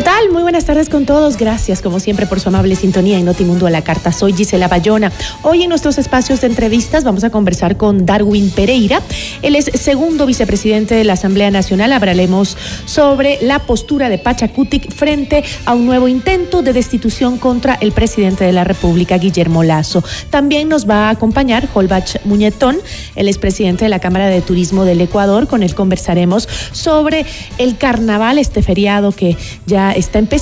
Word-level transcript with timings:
¿Qué 0.00 0.04
tal? 0.04 0.30
Muy 0.30 0.39
buenas 0.50 0.64
tardes 0.64 0.88
con 0.88 1.06
todos. 1.06 1.36
Gracias, 1.36 1.80
como 1.80 2.00
siempre, 2.00 2.26
por 2.26 2.40
su 2.40 2.48
amable 2.48 2.74
sintonía 2.74 3.16
en 3.16 3.24
Notimundo 3.24 3.68
a 3.68 3.70
la 3.70 3.82
Carta. 3.82 4.10
Soy 4.10 4.32
Gisela 4.32 4.66
Bayona. 4.66 5.12
Hoy 5.44 5.62
en 5.62 5.68
nuestros 5.68 5.96
espacios 5.96 6.40
de 6.40 6.48
entrevistas 6.48 7.04
vamos 7.04 7.22
a 7.22 7.30
conversar 7.30 7.76
con 7.76 8.04
Darwin 8.04 8.50
Pereira. 8.50 9.00
Él 9.42 9.54
es 9.54 9.66
segundo 9.66 10.26
vicepresidente 10.26 10.96
de 10.96 11.04
la 11.04 11.12
Asamblea 11.12 11.52
Nacional. 11.52 11.92
Hablaremos 11.92 12.56
sobre 12.84 13.38
la 13.42 13.60
postura 13.60 14.08
de 14.08 14.18
Pachacutic 14.18 14.92
frente 14.92 15.44
a 15.66 15.74
un 15.74 15.86
nuevo 15.86 16.08
intento 16.08 16.62
de 16.62 16.72
destitución 16.72 17.38
contra 17.38 17.74
el 17.74 17.92
presidente 17.92 18.42
de 18.42 18.52
la 18.52 18.64
República, 18.64 19.18
Guillermo 19.18 19.62
Lazo. 19.62 20.02
También 20.30 20.68
nos 20.68 20.90
va 20.90 21.06
a 21.06 21.10
acompañar 21.10 21.68
Holbach 21.72 22.24
Muñetón. 22.24 22.76
Él 23.14 23.28
es 23.28 23.38
presidente 23.38 23.84
de 23.84 23.88
la 23.88 24.00
Cámara 24.00 24.26
de 24.26 24.40
Turismo 24.40 24.84
del 24.84 25.00
Ecuador. 25.00 25.46
Con 25.46 25.62
él 25.62 25.76
conversaremos 25.76 26.48
sobre 26.72 27.24
el 27.58 27.76
carnaval, 27.78 28.40
este 28.40 28.64
feriado 28.64 29.12
que 29.12 29.36
ya 29.64 29.92
está 29.92 30.18
empezando 30.18 30.39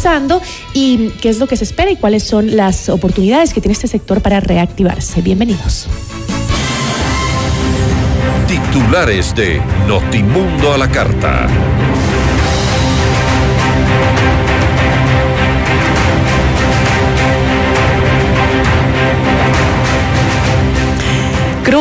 y 0.75 1.09
qué 1.21 1.29
es 1.29 1.39
lo 1.39 1.49
que 1.49 1.57
se 1.57 1.65
espera 1.65 1.91
y 1.91 1.97
cuáles 1.97 2.23
son 2.23 2.57
las 2.57 2.89
oportunidades 2.89 3.53
que 3.53 3.61
tiene 3.61 3.73
este 3.73 3.89
sector 3.89 4.21
para 4.21 4.39
reactivarse. 4.39 5.23
Bienvenidos. 5.23 5.89
Titulares 8.47 9.35
de 9.35 9.61
Notimundo 9.89 10.73
a 10.73 10.79
la 10.79 10.89
Carta. 10.89 11.49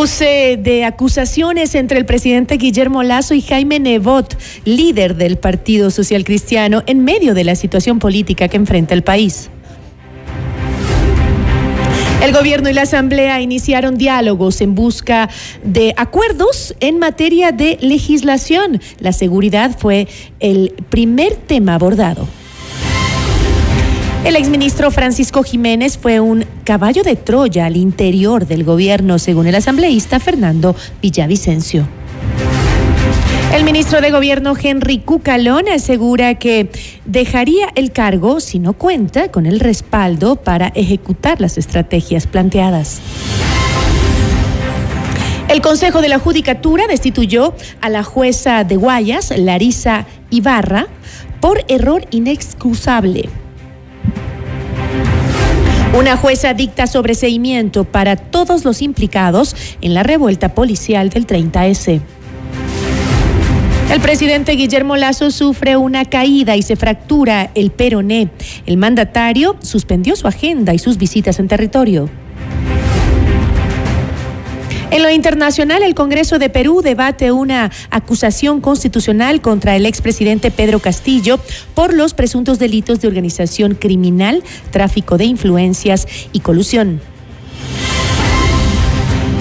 De 0.07 0.85
acusaciones 0.85 1.75
entre 1.75 1.99
el 1.99 2.05
presidente 2.05 2.55
Guillermo 2.55 3.03
Lazo 3.03 3.33
y 3.33 3.41
Jaime 3.41 3.77
Nebot, 3.77 4.37
líder 4.63 5.17
del 5.17 5.37
Partido 5.37 5.91
Social 5.91 6.23
Cristiano, 6.23 6.81
en 6.87 7.03
medio 7.03 7.33
de 7.33 7.43
la 7.43 7.57
situación 7.57 7.99
política 7.99 8.47
que 8.47 8.55
enfrenta 8.55 8.93
el 8.93 9.03
país. 9.03 9.49
El 12.23 12.31
gobierno 12.31 12.69
y 12.69 12.73
la 12.73 12.83
asamblea 12.83 13.41
iniciaron 13.41 13.97
diálogos 13.97 14.61
en 14.61 14.75
busca 14.75 15.29
de 15.65 15.93
acuerdos 15.97 16.73
en 16.79 16.99
materia 16.99 17.51
de 17.51 17.77
legislación. 17.81 18.79
La 18.99 19.11
seguridad 19.11 19.77
fue 19.77 20.07
el 20.39 20.73
primer 20.89 21.35
tema 21.35 21.73
abordado. 21.75 22.25
El 24.25 24.35
exministro 24.35 24.91
Francisco 24.91 25.43
Jiménez 25.43 25.97
fue 25.97 26.19
un 26.19 26.45
caballo 26.63 27.03
de 27.03 27.15
Troya 27.15 27.65
al 27.65 27.77
interior 27.77 28.45
del 28.45 28.63
gobierno, 28.63 29.19
según 29.19 29.47
el 29.47 29.55
asambleísta 29.55 30.19
Fernando 30.19 30.75
Villavicencio. 31.01 31.87
El 33.53 33.63
ministro 33.63 34.01
de 34.01 34.11
Gobierno 34.11 34.53
Henry 34.61 34.99
Cucalón 34.99 35.69
asegura 35.69 36.35
que 36.35 36.69
dejaría 37.05 37.69
el 37.75 37.93
cargo 37.93 38.41
si 38.41 38.59
no 38.59 38.73
cuenta 38.73 39.31
con 39.31 39.45
el 39.45 39.61
respaldo 39.61 40.35
para 40.35 40.67
ejecutar 40.75 41.39
las 41.39 41.57
estrategias 41.57 42.27
planteadas. 42.27 42.99
El 45.47 45.61
Consejo 45.61 46.01
de 46.01 46.09
la 46.09 46.19
Judicatura 46.19 46.87
destituyó 46.87 47.53
a 47.79 47.89
la 47.89 48.03
jueza 48.03 48.65
de 48.65 48.75
Guayas, 48.75 49.33
Larisa 49.37 50.05
Ibarra, 50.29 50.87
por 51.39 51.63
error 51.69 52.05
inexcusable. 52.11 53.29
Una 55.97 56.15
jueza 56.15 56.53
dicta 56.53 56.85
sobreseimiento 56.85 57.83
para 57.83 58.17
todos 58.17 58.65
los 58.65 58.83
implicados 58.83 59.55
en 59.81 59.95
la 59.95 60.03
revuelta 60.03 60.53
policial 60.53 61.09
del 61.09 61.25
30S. 61.25 62.01
El 63.91 63.99
presidente 64.01 64.51
Guillermo 64.51 64.95
Lazo 64.95 65.31
sufre 65.31 65.75
una 65.75 66.05
caída 66.05 66.55
y 66.55 66.61
se 66.61 66.75
fractura 66.75 67.49
el 67.55 67.71
peroné. 67.71 68.29
El 68.67 68.77
mandatario 68.77 69.55
suspendió 69.63 70.15
su 70.15 70.27
agenda 70.27 70.75
y 70.75 70.77
sus 70.77 70.99
visitas 70.99 71.39
en 71.39 71.47
territorio. 71.47 72.11
En 74.89 75.03
lo 75.03 75.09
internacional, 75.09 75.83
el 75.83 75.95
Congreso 75.95 76.39
de 76.39 76.49
Perú 76.49 76.81
debate 76.81 77.33
una 77.33 77.71
acusación 77.89 78.61
constitucional 78.61 79.41
contra 79.41 79.75
el 79.75 79.85
expresidente 79.85 80.49
Pedro 80.49 80.79
Castillo 80.79 81.39
por 81.73 81.93
los 81.93 82.13
presuntos 82.13 82.57
delitos 82.57 83.01
de 83.01 83.09
organización 83.09 83.75
criminal, 83.75 84.43
tráfico 84.71 85.17
de 85.17 85.25
influencias 85.25 86.07
y 86.31 86.39
colusión. 86.39 87.01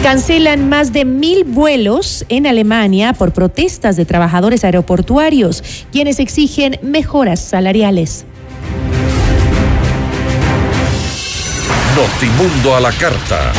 Cancelan 0.02 0.68
más 0.68 0.92
de 0.92 1.04
mil 1.04 1.44
vuelos 1.44 2.24
en 2.28 2.46
Alemania 2.46 3.12
por 3.12 3.32
protestas 3.32 3.96
de 3.96 4.04
trabajadores 4.04 4.64
aeroportuarios, 4.64 5.62
quienes 5.92 6.18
exigen 6.18 6.78
mejoras 6.82 7.40
salariales. 7.40 8.24
Notimundo 11.96 12.76
a 12.76 12.80
la 12.80 12.92
carta. 12.92 13.52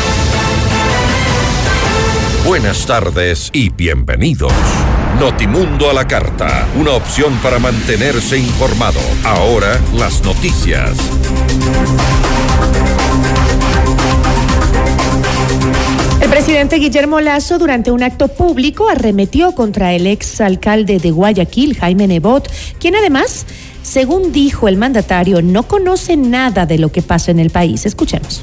Buenas 2.48 2.86
tardes 2.86 3.50
y 3.52 3.68
bienvenidos. 3.68 4.54
Notimundo 5.20 5.90
a 5.90 5.94
la 5.94 6.08
carta, 6.08 6.66
una 6.80 6.92
opción 6.92 7.38
para 7.44 7.60
mantenerse 7.60 8.40
informado. 8.40 9.02
Ahora 9.26 9.82
las 9.94 10.24
noticias. 10.24 10.98
El 16.22 16.30
presidente 16.30 16.78
Guillermo 16.78 17.20
Lazo, 17.20 17.60
durante 17.60 17.92
un 17.92 18.02
acto 18.02 18.30
público, 18.30 18.88
arremetió 18.88 19.52
contra 19.52 19.94
el 19.94 20.08
ex 20.08 20.40
alcalde 20.40 21.00
de 21.00 21.12
Guayaquil, 21.12 21.78
Jaime 21.78 22.08
Nebot, 22.08 22.50
quien 22.80 22.96
además, 22.96 23.46
según 23.84 24.32
dijo 24.32 24.70
el 24.70 24.78
mandatario, 24.78 25.42
no 25.42 25.64
conoce 25.64 26.16
nada 26.16 26.66
de 26.66 26.78
lo 26.78 26.94
que 26.94 27.02
pasa 27.02 27.30
en 27.30 27.40
el 27.40 27.50
país. 27.50 27.86
Escuchemos. 27.86 28.42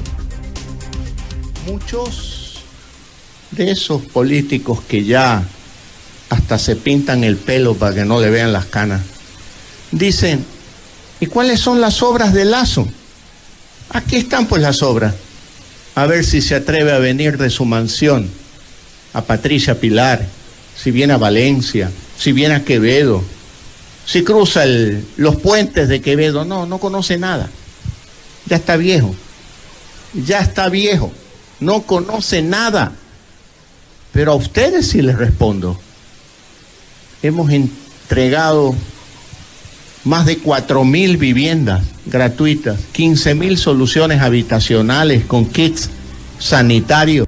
Muchos 1.66 2.33
de 3.54 3.70
esos 3.70 4.02
políticos 4.02 4.80
que 4.88 5.04
ya 5.04 5.42
hasta 6.28 6.58
se 6.58 6.76
pintan 6.76 7.24
el 7.24 7.36
pelo 7.36 7.74
para 7.74 7.94
que 7.94 8.04
no 8.04 8.20
le 8.20 8.30
vean 8.30 8.52
las 8.52 8.66
canas, 8.66 9.02
dicen, 9.90 10.44
¿y 11.20 11.26
cuáles 11.26 11.60
son 11.60 11.80
las 11.80 12.02
obras 12.02 12.32
de 12.32 12.44
Lazo? 12.44 12.88
Aquí 13.90 14.16
están 14.16 14.46
pues 14.46 14.62
las 14.62 14.82
obras 14.82 15.14
a 15.94 16.06
ver 16.06 16.24
si 16.24 16.42
se 16.42 16.56
atreve 16.56 16.92
a 16.92 16.98
venir 16.98 17.38
de 17.38 17.50
su 17.50 17.64
mansión 17.64 18.28
a 19.12 19.22
Patricia 19.22 19.78
Pilar, 19.78 20.26
si 20.76 20.90
viene 20.90 21.12
a 21.12 21.18
Valencia, 21.18 21.90
si 22.18 22.32
viene 22.32 22.56
a 22.56 22.64
Quevedo, 22.64 23.22
si 24.06 24.24
cruza 24.24 24.64
los 25.16 25.36
puentes 25.36 25.88
de 25.88 26.00
Quevedo. 26.00 26.44
No, 26.44 26.66
no 26.66 26.78
conoce 26.78 27.16
nada. 27.16 27.48
Ya 28.46 28.56
está 28.56 28.76
viejo. 28.76 29.14
Ya 30.12 30.40
está 30.40 30.68
viejo. 30.68 31.12
No 31.60 31.82
conoce 31.82 32.42
nada. 32.42 32.92
Pero 34.14 34.32
a 34.32 34.36
ustedes 34.36 34.88
sí 34.88 35.02
les 35.02 35.18
respondo. 35.18 35.78
Hemos 37.22 37.50
entregado 37.50 38.74
más 40.04 40.24
de 40.24 40.40
4.000 40.40 41.18
viviendas 41.18 41.82
gratuitas, 42.06 42.78
15.000 42.94 43.56
soluciones 43.56 44.20
habitacionales 44.20 45.24
con 45.24 45.46
kits 45.46 45.90
sanitarios. 46.38 47.26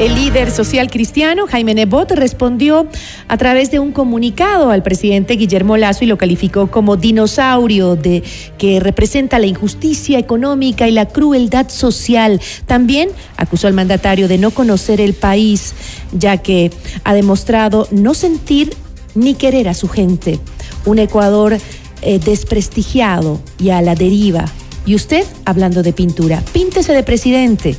El 0.00 0.14
líder 0.14 0.50
social 0.50 0.90
cristiano, 0.90 1.46
Jaime 1.46 1.74
Nebot, 1.74 2.12
respondió 2.12 2.86
a 3.28 3.36
través 3.36 3.70
de 3.70 3.80
un 3.80 3.92
comunicado 3.92 4.70
al 4.70 4.82
presidente 4.82 5.34
Guillermo 5.34 5.76
Lazo 5.76 6.04
y 6.04 6.06
lo 6.06 6.16
calificó 6.16 6.70
como 6.70 6.96
dinosaurio 6.96 7.96
de, 7.96 8.22
que 8.56 8.80
representa 8.80 9.38
la 9.38 9.44
injusticia 9.44 10.18
económica 10.18 10.88
y 10.88 10.92
la 10.92 11.06
crueldad 11.06 11.68
social. 11.68 12.40
También 12.64 13.10
acusó 13.36 13.66
al 13.66 13.74
mandatario 13.74 14.26
de 14.26 14.38
no 14.38 14.52
conocer 14.52 15.02
el 15.02 15.12
país, 15.12 15.74
ya 16.12 16.38
que 16.38 16.70
ha 17.04 17.12
demostrado 17.12 17.86
no 17.90 18.14
sentir 18.14 18.72
ni 19.14 19.34
querer 19.34 19.68
a 19.68 19.74
su 19.74 19.86
gente. 19.86 20.40
Un 20.86 20.98
Ecuador 20.98 21.58
eh, 22.00 22.18
desprestigiado 22.18 23.38
y 23.58 23.68
a 23.68 23.82
la 23.82 23.94
deriva. 23.96 24.46
Y 24.86 24.94
usted, 24.94 25.26
hablando 25.44 25.82
de 25.82 25.92
pintura, 25.92 26.42
píntese 26.54 26.94
de 26.94 27.02
presidente 27.02 27.76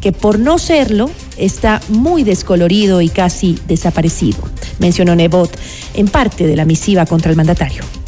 que 0.00 0.12
por 0.12 0.38
no 0.38 0.58
serlo 0.58 1.10
está 1.36 1.80
muy 1.88 2.24
descolorido 2.24 3.00
y 3.00 3.08
casi 3.08 3.58
desaparecido, 3.66 4.38
mencionó 4.78 5.14
Nebot 5.14 5.56
en 5.94 6.08
parte 6.08 6.46
de 6.46 6.56
la 6.56 6.64
misiva 6.64 7.06
contra 7.06 7.30
el 7.30 7.36
mandatario. 7.36 7.99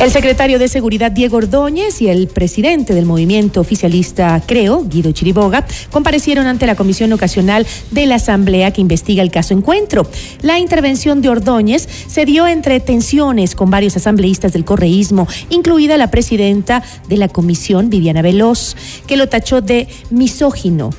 El 0.00 0.10
secretario 0.10 0.58
de 0.58 0.68
Seguridad 0.68 1.12
Diego 1.12 1.36
Ordóñez 1.36 2.00
y 2.00 2.08
el 2.08 2.26
presidente 2.26 2.94
del 2.94 3.04
movimiento 3.04 3.60
oficialista 3.60 4.42
Creo, 4.46 4.82
Guido 4.82 5.12
Chiriboga, 5.12 5.66
comparecieron 5.90 6.46
ante 6.46 6.64
la 6.64 6.74
comisión 6.74 7.12
ocasional 7.12 7.66
de 7.90 8.06
la 8.06 8.14
Asamblea 8.14 8.70
que 8.70 8.80
investiga 8.80 9.22
el 9.22 9.30
caso 9.30 9.52
Encuentro. 9.52 10.06
La 10.40 10.58
intervención 10.58 11.20
de 11.20 11.28
Ordóñez 11.28 11.86
se 12.08 12.24
dio 12.24 12.46
entre 12.46 12.80
tensiones 12.80 13.54
con 13.54 13.68
varios 13.68 13.94
asambleístas 13.94 14.54
del 14.54 14.64
correísmo, 14.64 15.28
incluida 15.50 15.98
la 15.98 16.10
presidenta 16.10 16.82
de 17.10 17.18
la 17.18 17.28
comisión, 17.28 17.90
Viviana 17.90 18.22
Veloz, 18.22 18.76
que 19.06 19.18
lo 19.18 19.28
tachó 19.28 19.60
de 19.60 19.86
misógino, 20.08 20.94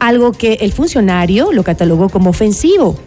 algo 0.00 0.32
que 0.32 0.54
el 0.54 0.72
funcionario 0.72 1.52
lo 1.52 1.62
catalogó 1.62 2.08
como 2.08 2.30
ofensivo. 2.30 2.98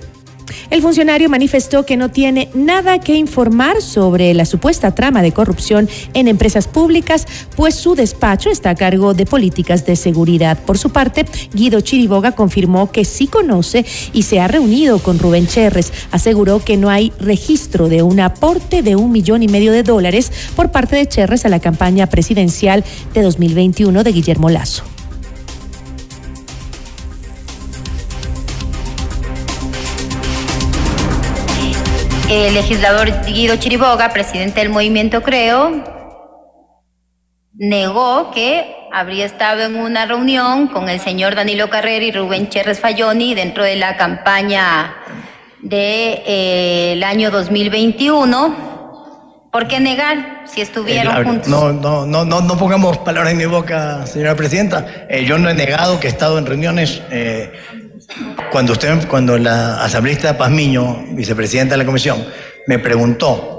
El 0.69 0.81
funcionario 0.81 1.29
manifestó 1.29 1.85
que 1.85 1.97
no 1.97 2.09
tiene 2.09 2.49
nada 2.53 2.99
que 2.99 3.15
informar 3.15 3.81
sobre 3.81 4.33
la 4.33 4.45
supuesta 4.45 4.93
trama 4.93 5.21
de 5.21 5.31
corrupción 5.31 5.89
en 6.13 6.27
empresas 6.27 6.67
públicas, 6.67 7.25
pues 7.55 7.75
su 7.75 7.95
despacho 7.95 8.49
está 8.49 8.71
a 8.71 8.75
cargo 8.75 9.13
de 9.13 9.25
políticas 9.25 9.85
de 9.85 9.95
seguridad. 9.95 10.57
Por 10.65 10.77
su 10.77 10.89
parte, 10.89 11.25
Guido 11.53 11.81
Chiriboga 11.81 12.33
confirmó 12.33 12.91
que 12.91 13.05
sí 13.05 13.27
conoce 13.27 13.85
y 14.13 14.23
se 14.23 14.39
ha 14.39 14.47
reunido 14.47 14.99
con 14.99 15.19
Rubén 15.19 15.47
Cherres. 15.47 15.91
Aseguró 16.11 16.63
que 16.63 16.77
no 16.77 16.89
hay 16.89 17.11
registro 17.19 17.89
de 17.89 18.01
un 18.01 18.19
aporte 18.19 18.81
de 18.81 18.95
un 18.95 19.11
millón 19.11 19.43
y 19.43 19.47
medio 19.47 19.71
de 19.71 19.83
dólares 19.83 20.31
por 20.55 20.71
parte 20.71 20.95
de 20.95 21.07
Cherres 21.07 21.45
a 21.45 21.49
la 21.49 21.59
campaña 21.59 22.07
presidencial 22.07 22.83
de 23.13 23.21
2021 23.21 24.03
de 24.03 24.11
Guillermo 24.11 24.49
Lazo. 24.49 24.94
El 32.29 32.55
legislador 32.55 33.11
Guido 33.27 33.55
Chiriboga, 33.57 34.09
presidente 34.09 34.59
del 34.59 34.69
movimiento 34.69 35.21
Creo, 35.21 35.83
negó 37.53 38.31
que 38.31 38.75
habría 38.91 39.25
estado 39.25 39.61
en 39.61 39.75
una 39.75 40.07
reunión 40.07 40.67
con 40.67 40.89
el 40.89 40.99
señor 40.99 41.35
Danilo 41.35 41.69
Carrera 41.69 42.03
y 42.03 42.11
Rubén 42.11 42.49
Cherres 42.49 42.79
Falloni 42.79 43.35
dentro 43.35 43.63
de 43.63 43.75
la 43.75 43.95
campaña 43.95 44.95
del 45.61 45.69
de, 45.69 46.23
eh, 46.97 47.01
año 47.05 47.29
2021. 47.29 48.73
¿Por 49.51 49.67
qué 49.67 49.79
negar 49.79 50.41
si 50.45 50.61
estuvieron 50.61 51.23
juntos? 51.23 51.47
No, 51.47 51.71
no, 51.71 52.07
no, 52.07 52.25
no, 52.25 52.41
no 52.41 52.57
pongamos 52.57 52.97
palabras 52.97 53.33
en 53.33 53.37
mi 53.37 53.45
boca, 53.45 54.05
señora 54.07 54.35
presidenta. 54.35 55.05
Eh, 55.09 55.25
yo 55.25 55.37
no 55.37 55.47
he 55.47 55.53
negado 55.53 55.99
que 55.99 56.07
he 56.07 56.09
estado 56.09 56.39
en 56.39 56.47
reuniones. 56.47 57.03
Eh, 58.09 58.35
cuando 58.51 58.73
usted, 58.73 59.07
cuando 59.07 59.37
la 59.37 59.83
asambleísta 59.83 60.37
Pazmiño, 60.37 61.05
vicepresidenta 61.11 61.73
de 61.73 61.79
la 61.79 61.85
comisión, 61.85 62.25
me 62.67 62.79
preguntó 62.79 63.51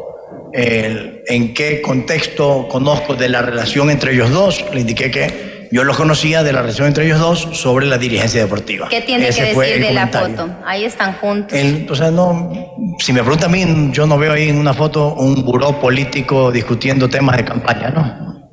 en 0.53 1.53
qué 1.53 1.83
contexto 1.83 2.67
conozco 2.67 3.15
de 3.15 3.29
la 3.29 3.43
relación 3.43 3.91
entre 3.91 4.15
ellos 4.15 4.31
dos, 4.31 4.65
le 4.73 4.81
indiqué 4.81 5.11
que 5.11 5.57
yo 5.71 5.85
lo 5.85 5.95
conocía 5.95 6.43
de 6.43 6.53
la 6.53 6.63
relación 6.63 6.89
entre 6.89 7.07
ellos 7.07 7.21
dos 7.21 7.49
sobre 7.53 7.87
la 7.87 7.99
dirigencia 7.99 8.41
deportiva. 8.41 8.89
¿Qué 8.89 9.03
tiene 9.03 9.29
que 9.29 9.43
decir 9.43 9.81
de 9.81 9.93
la 9.93 10.09
foto? 10.09 10.49
Ahí 10.65 10.85
están 10.85 11.15
juntos. 11.15 11.59
o 11.91 11.95
sea, 11.95 12.11
no, 12.11 12.53
si 12.99 13.13
me 13.13 13.21
pregunta 13.21 13.47
a 13.47 13.49
mí, 13.49 13.91
yo 13.93 14.07
no 14.07 14.19
veo 14.19 14.33
ahí 14.33 14.49
en 14.49 14.59
una 14.59 14.75
foto 14.75 15.15
un 15.15 15.45
buró 15.45 15.81
político 15.81 16.51
discutiendo 16.51 17.09
temas 17.09 17.37
de 17.37 17.45
campaña, 17.45 17.91
¿no? 17.91 18.51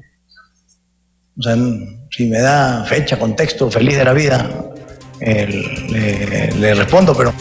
O 1.37 1.41
sea, 1.41 1.55
si 2.11 2.27
me 2.27 2.39
da 2.39 2.83
fecha, 2.85 3.17
contexto, 3.17 3.69
feliz 3.71 3.97
de 3.97 4.05
la 4.05 4.13
vida, 4.13 4.49
le, 5.25 6.75
respondo, 6.75 7.13
pero... 7.15 7.33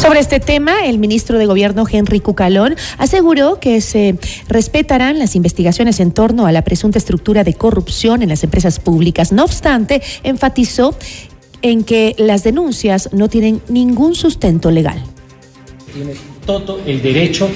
Sobre 0.00 0.20
este 0.20 0.38
tema, 0.38 0.84
el 0.86 0.98
ministro 0.98 1.38
de 1.38 1.46
Gobierno 1.46 1.84
Henry 1.90 2.20
Cucalón 2.20 2.74
aseguró 2.98 3.58
que 3.58 3.80
se 3.80 4.16
respetarán 4.48 5.18
las 5.18 5.34
investigaciones 5.34 5.98
en 6.00 6.12
torno 6.12 6.46
a 6.46 6.52
la 6.52 6.62
presunta 6.62 6.98
estructura 6.98 7.42
de 7.42 7.54
corrupción 7.54 8.22
en 8.22 8.28
las 8.28 8.44
empresas 8.44 8.80
públicas. 8.80 9.32
No 9.32 9.44
obstante, 9.44 10.02
enfatizó 10.22 10.94
en 11.62 11.84
que 11.84 12.14
las 12.18 12.44
denuncias 12.44 13.08
no 13.12 13.28
tienen 13.28 13.62
ningún 13.68 14.14
sustento 14.14 14.70
legal. 14.70 15.02
Tiene 15.94 16.14
todo 16.44 16.80
el 16.84 17.00
derecho 17.00 17.48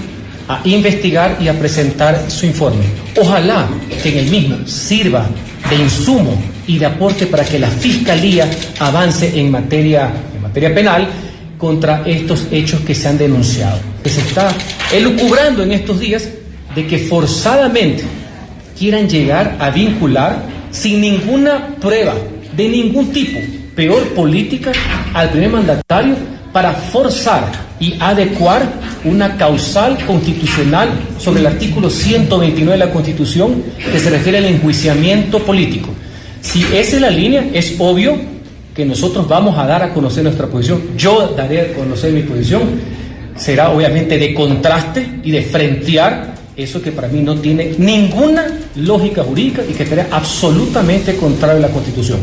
a 0.49 0.61
investigar 0.65 1.37
y 1.41 1.49
a 1.49 1.59
presentar 1.59 2.31
su 2.31 2.47
informe. 2.47 2.85
Ojalá 3.21 3.69
que 4.03 4.09
en 4.09 4.19
el 4.19 4.31
mismo 4.31 4.67
sirva 4.67 5.27
de 5.69 5.77
insumo 5.77 6.37
y 6.67 6.79
de 6.79 6.87
aporte 6.87 7.27
para 7.27 7.45
que 7.45 7.59
la 7.59 7.69
Fiscalía 7.69 8.49
avance 8.81 9.39
en 9.39 9.51
materia, 9.51 10.11
en 10.35 10.43
materia 10.43 10.75
penal 10.75 11.09
contra 11.59 12.03
estos 12.07 12.47
hechos 12.51 12.81
que 12.81 12.95
se 12.95 13.09
han 13.09 13.19
denunciado. 13.19 13.79
Que 14.03 14.09
se 14.09 14.21
está 14.21 14.49
elucubrando 14.93 15.63
en 15.63 15.73
estos 15.73 16.01
días 16.01 16.29
de 16.75 16.87
que 16.87 16.99
forzadamente 16.99 18.05
quieran 18.79 19.09
llegar 19.09 19.57
a 19.59 19.71
vincular 19.71 20.43
sin 20.71 21.01
ninguna 21.01 21.75
prueba 21.81 22.15
de 22.57 22.69
ningún 22.69 23.13
tipo, 23.13 23.39
peor 23.75 24.03
política, 24.15 24.73
al 25.13 25.31
primer 25.31 25.51
mandatario 25.51 26.38
para 26.53 26.73
forzar 26.73 27.45
y 27.81 27.95
adecuar 28.01 28.63
una 29.05 29.37
causal 29.37 30.05
constitucional 30.07 30.89
sobre 31.19 31.41
el 31.41 31.47
artículo 31.47 31.91
129 31.91 32.79
de 32.79 32.87
la 32.87 32.93
Constitución 32.93 33.63
que 33.93 33.99
se 33.99 34.11
refiere 34.11 34.39
al 34.39 34.47
enjuiciamiento 34.47 35.39
político. 35.41 35.91
Si 36.41 36.63
esa 36.75 36.97
es 36.97 37.01
la 37.01 37.11
línea, 37.11 37.49
es 37.53 37.77
obvio 37.79 38.17
que 38.75 38.85
nosotros 38.85 39.29
vamos 39.29 39.59
a 39.59 39.67
dar 39.67 39.83
a 39.83 39.93
conocer 39.93 40.23
nuestra 40.23 40.47
posición. 40.47 40.83
Yo 40.97 41.35
daré 41.37 41.61
a 41.61 41.73
conocer 41.75 42.13
mi 42.13 42.23
posición. 42.23 42.63
Será 43.37 43.71
obviamente 43.71 44.19
de 44.19 44.35
contraste 44.35 45.21
y 45.23 45.31
de 45.31 45.43
frentear 45.43 46.35
eso 46.57 46.83
que 46.83 46.91
para 46.91 47.07
mí 47.09 47.21
no 47.23 47.37
tiene 47.37 47.75
ninguna 47.79 48.47
lógica 48.77 49.23
jurídica 49.23 49.63
y 49.69 49.75
que 49.75 49.87
sería 49.87 50.09
absolutamente 50.11 51.17
contrario 51.17 51.59
a 51.59 51.69
la 51.69 51.73
Constitución. 51.73 52.19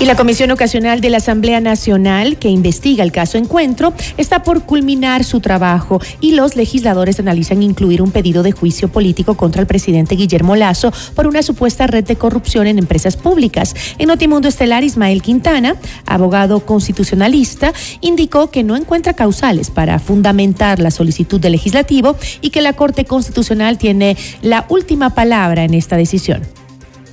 Y 0.00 0.04
la 0.04 0.14
Comisión 0.14 0.52
Ocasional 0.52 1.00
de 1.00 1.10
la 1.10 1.16
Asamblea 1.16 1.60
Nacional, 1.60 2.38
que 2.38 2.48
investiga 2.48 3.02
el 3.02 3.10
caso 3.10 3.36
Encuentro, 3.36 3.92
está 4.16 4.44
por 4.44 4.62
culminar 4.62 5.24
su 5.24 5.40
trabajo 5.40 6.00
y 6.20 6.36
los 6.36 6.54
legisladores 6.54 7.18
analizan 7.18 7.64
incluir 7.64 8.00
un 8.00 8.12
pedido 8.12 8.44
de 8.44 8.52
juicio 8.52 8.86
político 8.86 9.34
contra 9.34 9.60
el 9.60 9.66
presidente 9.66 10.14
Guillermo 10.14 10.54
Lazo 10.54 10.92
por 11.16 11.26
una 11.26 11.42
supuesta 11.42 11.88
red 11.88 12.04
de 12.04 12.14
corrupción 12.14 12.68
en 12.68 12.78
empresas 12.78 13.16
públicas. 13.16 13.74
En 13.98 14.06
Notimundo 14.06 14.46
Estelar, 14.46 14.84
Ismael 14.84 15.20
Quintana, 15.20 15.74
abogado 16.06 16.64
constitucionalista, 16.64 17.72
indicó 18.00 18.52
que 18.52 18.62
no 18.62 18.76
encuentra 18.76 19.14
causales 19.14 19.72
para 19.72 19.98
fundamentar 19.98 20.78
la 20.78 20.92
solicitud 20.92 21.40
del 21.40 21.52
legislativo 21.52 22.14
y 22.40 22.50
que 22.50 22.62
la 22.62 22.74
Corte 22.74 23.04
Constitucional 23.04 23.78
tiene 23.78 24.16
la 24.42 24.64
última 24.68 25.10
palabra 25.10 25.64
en 25.64 25.74
esta 25.74 25.96
decisión 25.96 26.42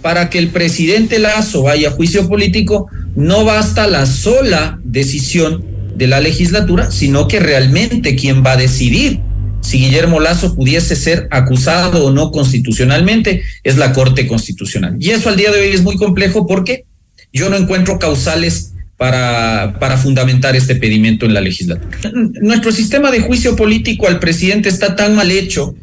para 0.06 0.30
que 0.30 0.38
el 0.38 0.50
presidente 0.50 1.18
Lazo 1.18 1.64
vaya 1.64 1.90
a 1.90 1.92
juicio 1.92 2.30
político, 2.30 2.88
no 3.16 3.44
basta 3.44 3.88
la 3.88 4.06
sola 4.06 4.80
decisión 4.84 5.66
de 5.96 6.06
la 6.06 6.22
legislatura, 6.22 6.92
sino 6.92 7.28
que 7.28 7.40
realmente 7.40 8.16
quien 8.16 8.46
va 8.46 8.52
a 8.52 8.58
decidir 8.58 9.22
si 9.62 9.80
Guillermo 9.80 10.20
Lazo 10.20 10.54
pudiese 10.54 10.96
ser 10.96 11.28
acusado 11.32 12.06
o 12.06 12.12
no 12.12 12.30
constitucionalmente 12.30 13.42
es 13.64 13.78
la 13.78 13.94
Corte 13.94 14.28
Constitucional. 14.28 14.96
Y 15.00 15.10
eso 15.10 15.30
al 15.30 15.38
día 15.38 15.52
de 15.52 15.62
hoy 15.62 15.70
es 15.70 15.82
muy 15.82 15.96
complejo 15.96 16.46
porque 16.46 16.86
yo 17.34 17.50
no 17.50 17.56
encuentro 17.56 17.98
causales 17.98 18.74
para, 18.98 19.78
para 19.80 19.98
fundamentar 19.98 20.56
este 20.56 20.76
pedimento 20.76 21.26
en 21.26 21.34
la 21.34 21.42
legislatura. 21.42 21.98
Nuestro 22.44 22.72
sistema 22.72 23.10
de 23.10 23.22
juicio 23.22 23.56
político 23.56 24.08
al 24.08 24.20
presidente 24.20 24.70
está 24.70 24.96
tan 24.96 25.16
mal 25.16 25.32
hecho 25.32 25.74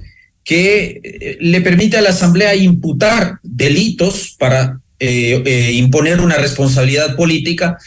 que 0.44 1.00
eh, 1.02 1.38
le 1.40 1.60
permite 1.60 1.96
a 1.96 2.00
la 2.00 2.10
Asamblea 2.10 2.54
imputar 2.54 3.38
delitos 3.42 4.34
para 4.38 4.80
eh, 4.98 5.42
eh, 5.44 5.72
imponer 5.74 6.20
una 6.20 6.36
responsabilidad 6.36 7.16
política, 7.16 7.78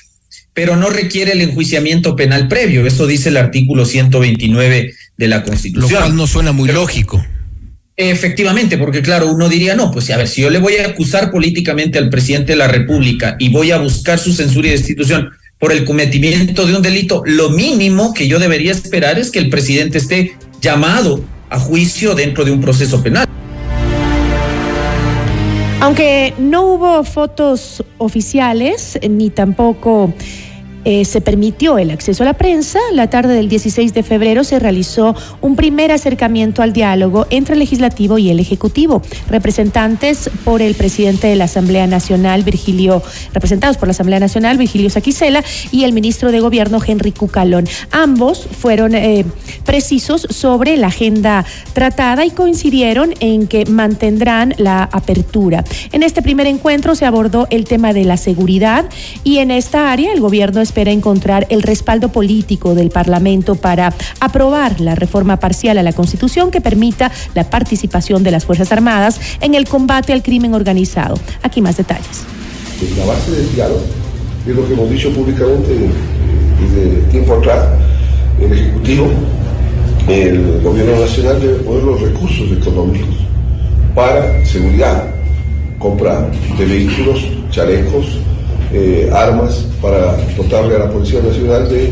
pero 0.53 0.75
no 0.75 0.89
requiere 0.89 1.33
el 1.33 1.41
enjuiciamiento 1.41 2.15
penal 2.15 2.47
previo. 2.47 2.85
Eso 2.85 3.07
dice 3.07 3.29
el 3.29 3.38
artículo 3.38 3.85
129 3.85 4.93
de 5.17 5.27
la 5.27 5.43
Constitución. 5.43 5.91
Lo 5.91 6.00
cual 6.00 6.15
no 6.15 6.27
suena 6.27 6.51
muy 6.51 6.69
lógico. 6.69 7.25
Efectivamente, 7.97 8.77
porque 8.77 9.01
claro, 9.01 9.31
uno 9.31 9.47
diría, 9.47 9.75
no, 9.75 9.91
pues 9.91 10.09
a 10.12 10.17
ver, 10.17 10.27
si 10.27 10.41
yo 10.41 10.50
le 10.50 10.59
voy 10.59 10.75
a 10.75 10.88
acusar 10.88 11.31
políticamente 11.31 11.97
al 11.97 12.09
presidente 12.09 12.51
de 12.51 12.57
la 12.57 12.67
República 12.67 13.38
y 13.39 13.50
voy 13.50 13.71
a 13.71 13.77
buscar 13.77 14.19
su 14.19 14.33
censura 14.33 14.67
y 14.67 14.71
destitución 14.71 15.29
por 15.57 15.71
el 15.71 15.85
cometimiento 15.85 16.65
de 16.65 16.75
un 16.75 16.81
delito, 16.81 17.24
lo 17.25 17.50
mínimo 17.50 18.13
que 18.13 18.27
yo 18.27 18.39
debería 18.39 18.74
esperar 18.74 19.17
es 19.17 19.31
que 19.31 19.39
el 19.39 19.50
presidente 19.50 19.97
esté 19.97 20.35
llamado 20.59 21.24
a 21.50 21.60
juicio 21.60 22.16
dentro 22.16 22.44
de 22.44 22.52
un 22.52 22.62
proceso 22.62 23.02
penal. 23.02 23.28
Aunque 25.82 26.34
no 26.40 26.64
hubo 26.64 27.04
fotos 27.04 27.84
oficiales 28.00 28.98
ni 29.08 29.30
tampoco 29.30 30.14
eh, 30.86 31.04
se 31.04 31.20
permitió 31.20 31.77
el 31.77 31.92
acceso 31.92 32.24
a 32.24 32.25
la 32.27 32.34
prensa, 32.34 32.80
la 32.94 33.10
tarde 33.10 33.34
del 33.34 33.50
16 33.50 33.94
de 33.94 34.04
febrero 34.04 34.44
se 34.44 34.60
realizó 34.60 35.15
un 35.42 35.56
primer 35.56 35.92
acercamiento 35.92 36.62
al 36.62 36.74
diálogo 36.74 37.27
entre 37.30 37.54
el 37.54 37.60
legislativo 37.60 38.18
y 38.18 38.30
el 38.30 38.39
ejecutivo. 38.39 39.01
Representantes 39.30 40.30
por 40.44 40.62
el 40.62 40.75
presidente 40.75 41.27
de 41.27 41.36
la 41.36 41.46
Asamblea 41.46 41.88
Nacional, 41.88 42.44
Virgilio, 42.44 43.01
representados 43.34 43.77
por 43.77 43.88
la 43.88 43.92
Asamblea 43.92 44.20
Nacional, 44.20 44.58
Virgilio 44.58 44.89
Saquicela, 44.89 45.44
y 45.72 45.84
el 45.84 45.94
ministro 45.94 46.32
de 46.32 46.39
Gobierno, 46.39 46.80
Henry 46.86 47.12
Cucalón. 47.12 47.68
Ambos 47.92 48.48
fueron 48.51 48.96
eh, 48.96 49.25
precisos 49.65 50.27
sobre 50.30 50.77
la 50.77 50.88
agenda 50.88 51.46
tratada 51.74 52.25
y 52.25 52.32
coincidieron 52.32 53.13
en 53.20 53.48
que 53.48 53.65
mantendrán 53.65 54.54
la 54.58 54.84
apertura. 54.84 55.63
En 55.92 56.04
este 56.04 56.22
primer 56.22 56.48
encuentro 56.48 56.96
se 56.96 57.06
abordó 57.06 57.48
el 57.50 57.65
tema 57.65 57.94
de 57.94 58.06
la 58.06 58.18
seguridad 58.18 58.86
y 59.24 59.39
en 59.39 59.51
esta 59.51 59.92
área 59.92 60.13
el 60.13 60.20
gobierno 60.20 60.62
es 60.62 60.72
espera 60.75 60.91
encontrar 60.91 61.48
el 61.51 61.62
respaldo 61.62 62.10
político 62.10 62.75
del 62.75 62.89
Parlamento 62.89 63.55
para 63.55 63.94
aprobar 64.20 64.82
la 64.82 64.94
reforma 64.94 65.38
parcial 65.38 65.77
a 65.77 65.84
la 65.84 65.94
Constitución 65.94 66.51
que 66.51 66.60
permita 66.60 67.13
la 67.34 67.50
participación 67.50 68.24
de 68.24 68.32
las 68.32 68.44
Fuerzas 68.44 68.74
Armadas 68.74 69.22
en 69.39 69.55
el 69.55 69.70
combate 69.70 70.12
al 70.12 70.22
crimen 70.22 70.53
organizado. 70.53 71.17
Aquí 71.44 71.62
más 71.62 71.77
detalles. 71.77 72.25
La 72.98 73.05
base 73.05 73.32
del 73.32 73.55
diálogo 73.55 73.79
es 74.46 74.53
lo 74.53 74.67
que 74.67 74.74
hemos 74.74 74.89
dicho 74.89 75.13
públicamente 75.13 75.77
desde 76.60 77.01
tiempo 77.10 77.36
atrás, 77.36 77.70
el 78.41 78.51
Ejecutivo, 78.51 79.08
el 80.10 80.60
Gobierno 80.62 81.00
Nacional 81.00 81.39
debe 81.39 81.53
poner 81.60 81.84
los 81.84 82.01
recursos 82.01 82.51
económicos 82.51 83.15
para 83.96 84.46
seguridad, 84.46 85.05
compra 85.79 86.29
de 86.58 86.65
vehículos, 86.65 87.25
chalecos, 87.50 88.20
eh, 88.74 89.10
armas 89.13 89.65
para 89.81 90.17
dotarle 90.36 90.75
a 90.75 90.79
la 90.79 90.89
Policía 90.89 91.19
Nacional 91.22 91.69
de 91.69 91.89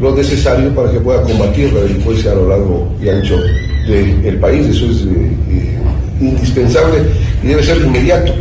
lo 0.00 0.14
necesario 0.14 0.74
para 0.74 0.90
que 0.90 1.00
pueda 1.00 1.22
combatir 1.22 1.72
la 1.72 1.80
delincuencia 1.80 2.32
a 2.32 2.34
lo 2.34 2.48
largo 2.48 2.88
y 3.02 3.08
ancho 3.08 3.36
del 3.86 4.38
país. 4.38 4.66
Eso 4.66 4.86
es 4.86 5.02
eh, 5.02 5.36
eh, 5.50 5.78
indispensable 6.20 6.98
y 7.42 7.48
debe 7.48 7.62
ser 7.62 7.78
inmediato. 7.78 8.32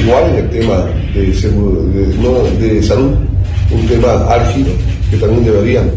igual 0.00 0.30
en 0.30 0.36
el 0.36 0.50
tema 0.50 0.86
de, 1.14 1.26
de, 1.26 2.82
salud, 2.82 3.14
un 3.70 3.86
tema 3.88 4.26
álgido 4.28 4.70
que 5.10 5.16
también 5.18 5.44
deberían 5.44 5.90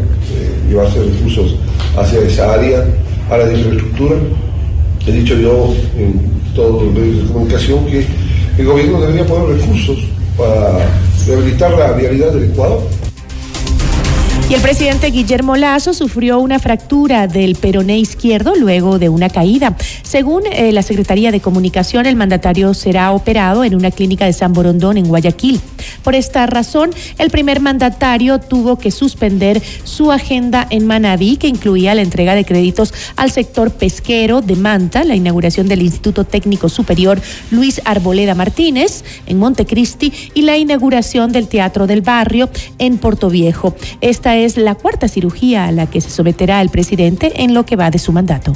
llevarse 0.68 0.98
recursos 1.00 1.56
hacia 1.96 2.20
esa 2.20 2.52
área, 2.52 2.84
a 3.30 3.38
la 3.38 3.52
infraestructura. 3.52 4.16
He 5.06 5.12
dicho 5.12 5.36
yo 5.36 5.74
en 5.96 6.20
todos 6.54 6.82
los 6.84 6.92
medios 6.92 7.22
de 7.22 7.32
comunicación 7.32 7.86
que 7.86 8.04
el 8.58 8.66
gobierno 8.66 9.00
debería 9.00 9.26
poner 9.26 9.58
recursos 9.58 9.98
para 10.36 10.86
rehabilitar 11.26 11.72
la 11.72 11.92
vialidad 11.92 12.32
del 12.32 12.50
Ecuador. 12.50 12.82
Y 14.48 14.54
el 14.54 14.60
presidente 14.60 15.10
Guillermo 15.10 15.56
Lazo 15.56 15.92
sufrió 15.92 16.38
una 16.38 16.60
fractura 16.60 17.26
del 17.26 17.56
peroné 17.56 17.98
izquierdo 17.98 18.54
luego 18.54 19.00
de 19.00 19.08
una 19.08 19.28
caída. 19.28 19.76
Según 20.04 20.44
eh, 20.46 20.70
la 20.70 20.84
Secretaría 20.84 21.32
de 21.32 21.40
Comunicación, 21.40 22.06
el 22.06 22.14
mandatario 22.14 22.72
será 22.72 23.10
operado 23.10 23.64
en 23.64 23.74
una 23.74 23.90
clínica 23.90 24.24
de 24.24 24.32
San 24.32 24.52
Borondón 24.52 24.98
en 24.98 25.08
Guayaquil. 25.08 25.60
Por 26.04 26.14
esta 26.14 26.46
razón, 26.46 26.90
el 27.18 27.30
primer 27.30 27.58
mandatario 27.58 28.38
tuvo 28.38 28.78
que 28.78 28.92
suspender 28.92 29.60
su 29.82 30.12
agenda 30.12 30.64
en 30.70 30.86
Manabí, 30.86 31.38
que 31.38 31.48
incluía 31.48 31.96
la 31.96 32.02
entrega 32.02 32.36
de 32.36 32.44
créditos 32.44 32.94
al 33.16 33.32
sector 33.32 33.72
pesquero 33.72 34.42
de 34.42 34.54
Manta, 34.54 35.02
la 35.02 35.16
inauguración 35.16 35.66
del 35.66 35.82
Instituto 35.82 36.22
Técnico 36.22 36.68
Superior 36.68 37.20
Luis 37.50 37.82
Arboleda 37.84 38.36
Martínez 38.36 39.02
en 39.26 39.38
Montecristi 39.38 40.12
y 40.34 40.42
la 40.42 40.56
inauguración 40.56 41.32
del 41.32 41.48
Teatro 41.48 41.88
del 41.88 42.02
Barrio 42.02 42.48
en 42.78 42.98
Portoviejo. 42.98 43.74
Esta 44.00 44.35
es 44.36 44.56
la 44.56 44.74
cuarta 44.74 45.08
cirugía 45.08 45.66
a 45.66 45.72
la 45.72 45.86
que 45.86 46.00
se 46.00 46.10
someterá 46.10 46.60
el 46.60 46.68
presidente 46.68 47.42
en 47.42 47.54
lo 47.54 47.64
que 47.64 47.76
va 47.76 47.90
de 47.90 47.98
su 47.98 48.12
mandato. 48.12 48.52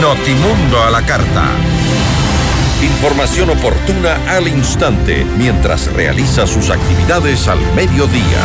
Notimundo 0.00 0.82
a 0.82 0.90
la 0.90 1.02
carta. 1.06 1.44
Información 2.82 3.50
oportuna 3.50 4.18
al 4.28 4.48
instante 4.48 5.24
mientras 5.38 5.92
realiza 5.92 6.46
sus 6.46 6.70
actividades 6.70 7.46
al 7.46 7.60
mediodía. 7.74 8.42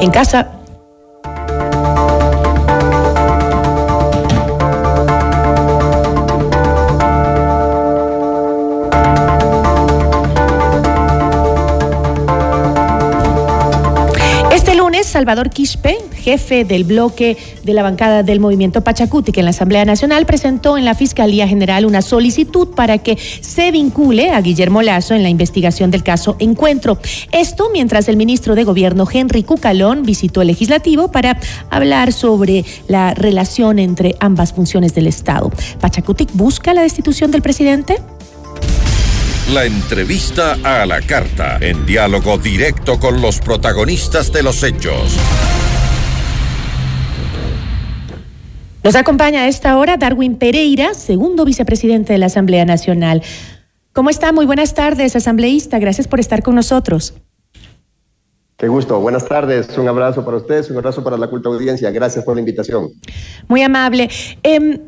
En 0.00 0.10
casa 0.10 0.57
Salvador 15.08 15.50
Quispe, 15.50 15.96
jefe 16.14 16.64
del 16.64 16.84
bloque 16.84 17.36
de 17.64 17.72
la 17.72 17.82
bancada 17.82 18.22
del 18.22 18.40
movimiento 18.40 18.82
Pachacuti, 18.84 19.32
en 19.34 19.44
la 19.44 19.50
Asamblea 19.50 19.84
Nacional 19.84 20.26
presentó 20.26 20.76
en 20.76 20.84
la 20.84 20.94
Fiscalía 20.94 21.48
General 21.48 21.86
una 21.86 22.02
solicitud 22.02 22.68
para 22.68 22.98
que 22.98 23.16
se 23.40 23.70
vincule 23.70 24.30
a 24.30 24.40
Guillermo 24.40 24.82
Lazo 24.82 25.14
en 25.14 25.22
la 25.22 25.28
investigación 25.28 25.90
del 25.90 26.02
caso 26.02 26.36
Encuentro. 26.38 26.98
Esto 27.32 27.70
mientras 27.72 28.08
el 28.08 28.16
ministro 28.16 28.54
de 28.54 28.64
Gobierno, 28.64 29.06
Henry 29.10 29.42
Cucalón, 29.42 30.02
visitó 30.02 30.42
el 30.42 30.48
legislativo 30.48 31.10
para 31.10 31.38
hablar 31.70 32.12
sobre 32.12 32.64
la 32.86 33.14
relación 33.14 33.78
entre 33.78 34.16
ambas 34.20 34.52
funciones 34.52 34.94
del 34.94 35.06
Estado. 35.06 35.50
¿Pachacuti 35.80 36.26
busca 36.34 36.74
la 36.74 36.82
destitución 36.82 37.30
del 37.30 37.42
presidente? 37.42 37.98
La 39.54 39.64
entrevista 39.64 40.58
a 40.62 40.84
la 40.84 41.00
carta, 41.00 41.56
en 41.62 41.86
diálogo 41.86 42.36
directo 42.36 43.00
con 43.00 43.22
los 43.22 43.40
protagonistas 43.40 44.30
de 44.30 44.42
los 44.42 44.62
hechos. 44.62 45.16
Nos 48.84 48.94
acompaña 48.94 49.44
a 49.44 49.48
esta 49.48 49.78
hora 49.78 49.96
Darwin 49.96 50.36
Pereira, 50.36 50.92
segundo 50.92 51.46
vicepresidente 51.46 52.12
de 52.12 52.18
la 52.18 52.26
Asamblea 52.26 52.66
Nacional. 52.66 53.22
¿Cómo 53.94 54.10
está? 54.10 54.32
Muy 54.32 54.44
buenas 54.44 54.74
tardes, 54.74 55.16
asambleísta. 55.16 55.78
Gracias 55.78 56.06
por 56.06 56.20
estar 56.20 56.42
con 56.42 56.54
nosotros. 56.54 57.14
Qué 58.58 58.68
gusto. 58.68 59.00
Buenas 59.00 59.26
tardes. 59.26 59.78
Un 59.78 59.88
abrazo 59.88 60.26
para 60.26 60.36
ustedes, 60.36 60.68
un 60.68 60.76
abrazo 60.76 61.02
para 61.02 61.16
la 61.16 61.26
culta 61.26 61.48
audiencia. 61.48 61.90
Gracias 61.90 62.22
por 62.22 62.34
la 62.34 62.40
invitación. 62.40 62.90
Muy 63.48 63.62
amable. 63.62 64.10
Eh, 64.42 64.78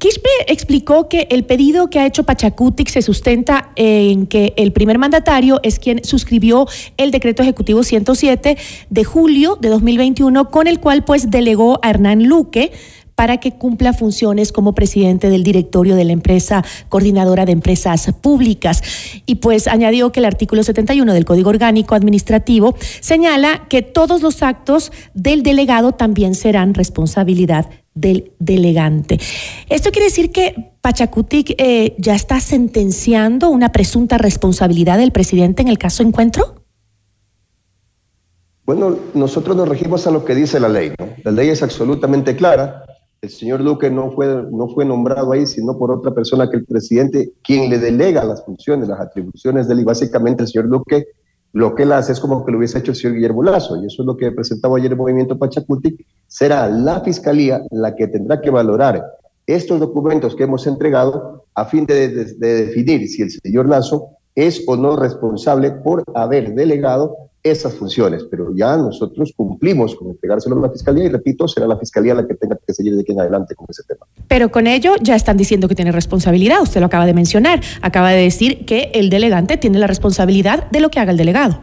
Quispe 0.00 0.30
explicó 0.46 1.10
que 1.10 1.28
el 1.28 1.44
pedido 1.44 1.90
que 1.90 1.98
ha 1.98 2.06
hecho 2.06 2.24
Pachacutic 2.24 2.88
se 2.88 3.02
sustenta 3.02 3.70
en 3.76 4.26
que 4.26 4.54
el 4.56 4.72
primer 4.72 4.96
mandatario 4.96 5.60
es 5.62 5.78
quien 5.78 6.02
suscribió 6.04 6.66
el 6.96 7.10
decreto 7.10 7.42
ejecutivo 7.42 7.82
107 7.82 8.56
de 8.88 9.04
julio 9.04 9.58
de 9.60 9.68
2021 9.68 10.50
con 10.50 10.68
el 10.68 10.80
cual 10.80 11.04
pues 11.04 11.30
delegó 11.30 11.78
a 11.82 11.90
Hernán 11.90 12.24
Luque 12.24 12.72
para 13.14 13.40
que 13.40 13.52
cumpla 13.52 13.92
funciones 13.92 14.52
como 14.52 14.74
presidente 14.74 15.28
del 15.28 15.42
directorio 15.42 15.94
de 15.96 16.06
la 16.06 16.12
empresa 16.12 16.64
coordinadora 16.88 17.44
de 17.44 17.52
empresas 17.52 18.10
públicas. 18.22 18.82
Y 19.26 19.34
pues 19.34 19.68
añadió 19.68 20.12
que 20.12 20.20
el 20.20 20.24
artículo 20.24 20.62
71 20.62 21.12
del 21.12 21.26
Código 21.26 21.50
Orgánico 21.50 21.94
Administrativo 21.94 22.74
señala 23.00 23.66
que 23.68 23.82
todos 23.82 24.22
los 24.22 24.42
actos 24.42 24.92
del 25.12 25.42
delegado 25.42 25.92
también 25.92 26.34
serán 26.34 26.72
responsabilidad 26.72 27.68
del 27.94 28.32
delegante. 28.38 29.18
Esto 29.68 29.90
quiere 29.90 30.06
decir 30.06 30.30
que 30.30 30.72
Pachacutic 30.80 31.54
eh, 31.58 31.94
ya 31.98 32.14
está 32.14 32.40
sentenciando 32.40 33.50
una 33.50 33.72
presunta 33.72 34.18
responsabilidad 34.18 34.98
del 34.98 35.12
presidente 35.12 35.62
en 35.62 35.68
el 35.68 35.78
caso 35.78 36.02
Encuentro. 36.02 36.54
Bueno, 38.64 38.96
nosotros 39.14 39.56
nos 39.56 39.68
regimos 39.68 40.06
a 40.06 40.10
lo 40.10 40.24
que 40.24 40.34
dice 40.34 40.60
la 40.60 40.68
ley. 40.68 40.92
La 41.24 41.32
ley 41.32 41.48
es 41.48 41.62
absolutamente 41.62 42.36
clara. 42.36 42.84
El 43.20 43.28
señor 43.28 43.64
Duque 43.64 43.90
no 43.90 44.12
fue, 44.12 44.44
no 44.50 44.68
fue 44.68 44.84
nombrado 44.84 45.32
ahí, 45.32 45.46
sino 45.46 45.76
por 45.76 45.90
otra 45.90 46.14
persona 46.14 46.48
que 46.48 46.56
el 46.56 46.64
presidente, 46.64 47.32
quien 47.42 47.68
le 47.68 47.78
delega 47.78 48.24
las 48.24 48.44
funciones, 48.44 48.88
las 48.88 49.00
atribuciones 49.00 49.66
de 49.66 49.74
él. 49.74 49.80
Y 49.80 49.84
básicamente 49.84 50.44
el 50.44 50.48
señor 50.48 50.68
Duque 50.68 51.08
lo 51.52 51.74
que 51.74 51.82
él 51.82 51.92
hace 51.92 52.12
es 52.12 52.20
como 52.20 52.44
que 52.44 52.52
lo 52.52 52.58
hubiese 52.58 52.78
hecho 52.78 52.92
el 52.92 52.96
señor 52.96 53.16
Guillermo 53.16 53.42
Lazo, 53.42 53.82
y 53.82 53.86
eso 53.86 54.02
es 54.02 54.06
lo 54.06 54.16
que 54.16 54.30
presentaba 54.30 54.78
ayer 54.78 54.92
el 54.92 54.96
movimiento 54.96 55.38
Pachacuti, 55.38 55.96
será 56.26 56.68
la 56.68 57.00
fiscalía 57.00 57.62
la 57.70 57.94
que 57.94 58.06
tendrá 58.06 58.40
que 58.40 58.50
valorar 58.50 59.04
estos 59.46 59.80
documentos 59.80 60.36
que 60.36 60.44
hemos 60.44 60.66
entregado 60.66 61.44
a 61.54 61.64
fin 61.64 61.86
de, 61.86 62.08
definir 62.08 63.08
si 63.08 63.22
el 63.22 63.30
señor 63.30 63.68
Lazo 63.68 64.10
es 64.34 64.62
o 64.68 64.76
no 64.76 64.96
responsable 64.96 65.72
por 65.72 66.04
haber 66.14 66.54
delegado 66.54 67.29
esas 67.42 67.74
funciones, 67.74 68.24
pero 68.30 68.54
ya 68.54 68.76
nosotros 68.76 69.32
cumplimos 69.34 69.94
con 69.94 70.08
entregárselo 70.08 70.56
a 70.58 70.60
la 70.60 70.70
Fiscalía 70.70 71.04
y 71.04 71.08
repito, 71.08 71.48
será 71.48 71.66
la 71.66 71.78
Fiscalía 71.78 72.14
la 72.14 72.26
que 72.26 72.34
tenga 72.34 72.58
que 72.66 72.74
seguir 72.74 72.94
de 72.94 73.00
aquí 73.00 73.12
en 73.12 73.20
adelante 73.20 73.54
con 73.54 73.66
ese 73.68 73.82
tema. 73.84 74.06
Pero 74.28 74.50
con 74.50 74.66
ello 74.66 74.94
ya 75.00 75.16
están 75.16 75.36
diciendo 75.36 75.66
que 75.66 75.74
tiene 75.74 75.92
responsabilidad, 75.92 76.60
usted 76.62 76.80
lo 76.80 76.86
acaba 76.86 77.06
de 77.06 77.14
mencionar, 77.14 77.60
acaba 77.80 78.10
de 78.10 78.22
decir 78.22 78.66
que 78.66 78.90
el 78.94 79.08
delegante 79.08 79.56
tiene 79.56 79.78
la 79.78 79.86
responsabilidad 79.86 80.70
de 80.70 80.80
lo 80.80 80.90
que 80.90 81.00
haga 81.00 81.12
el 81.12 81.16
delegado. 81.16 81.60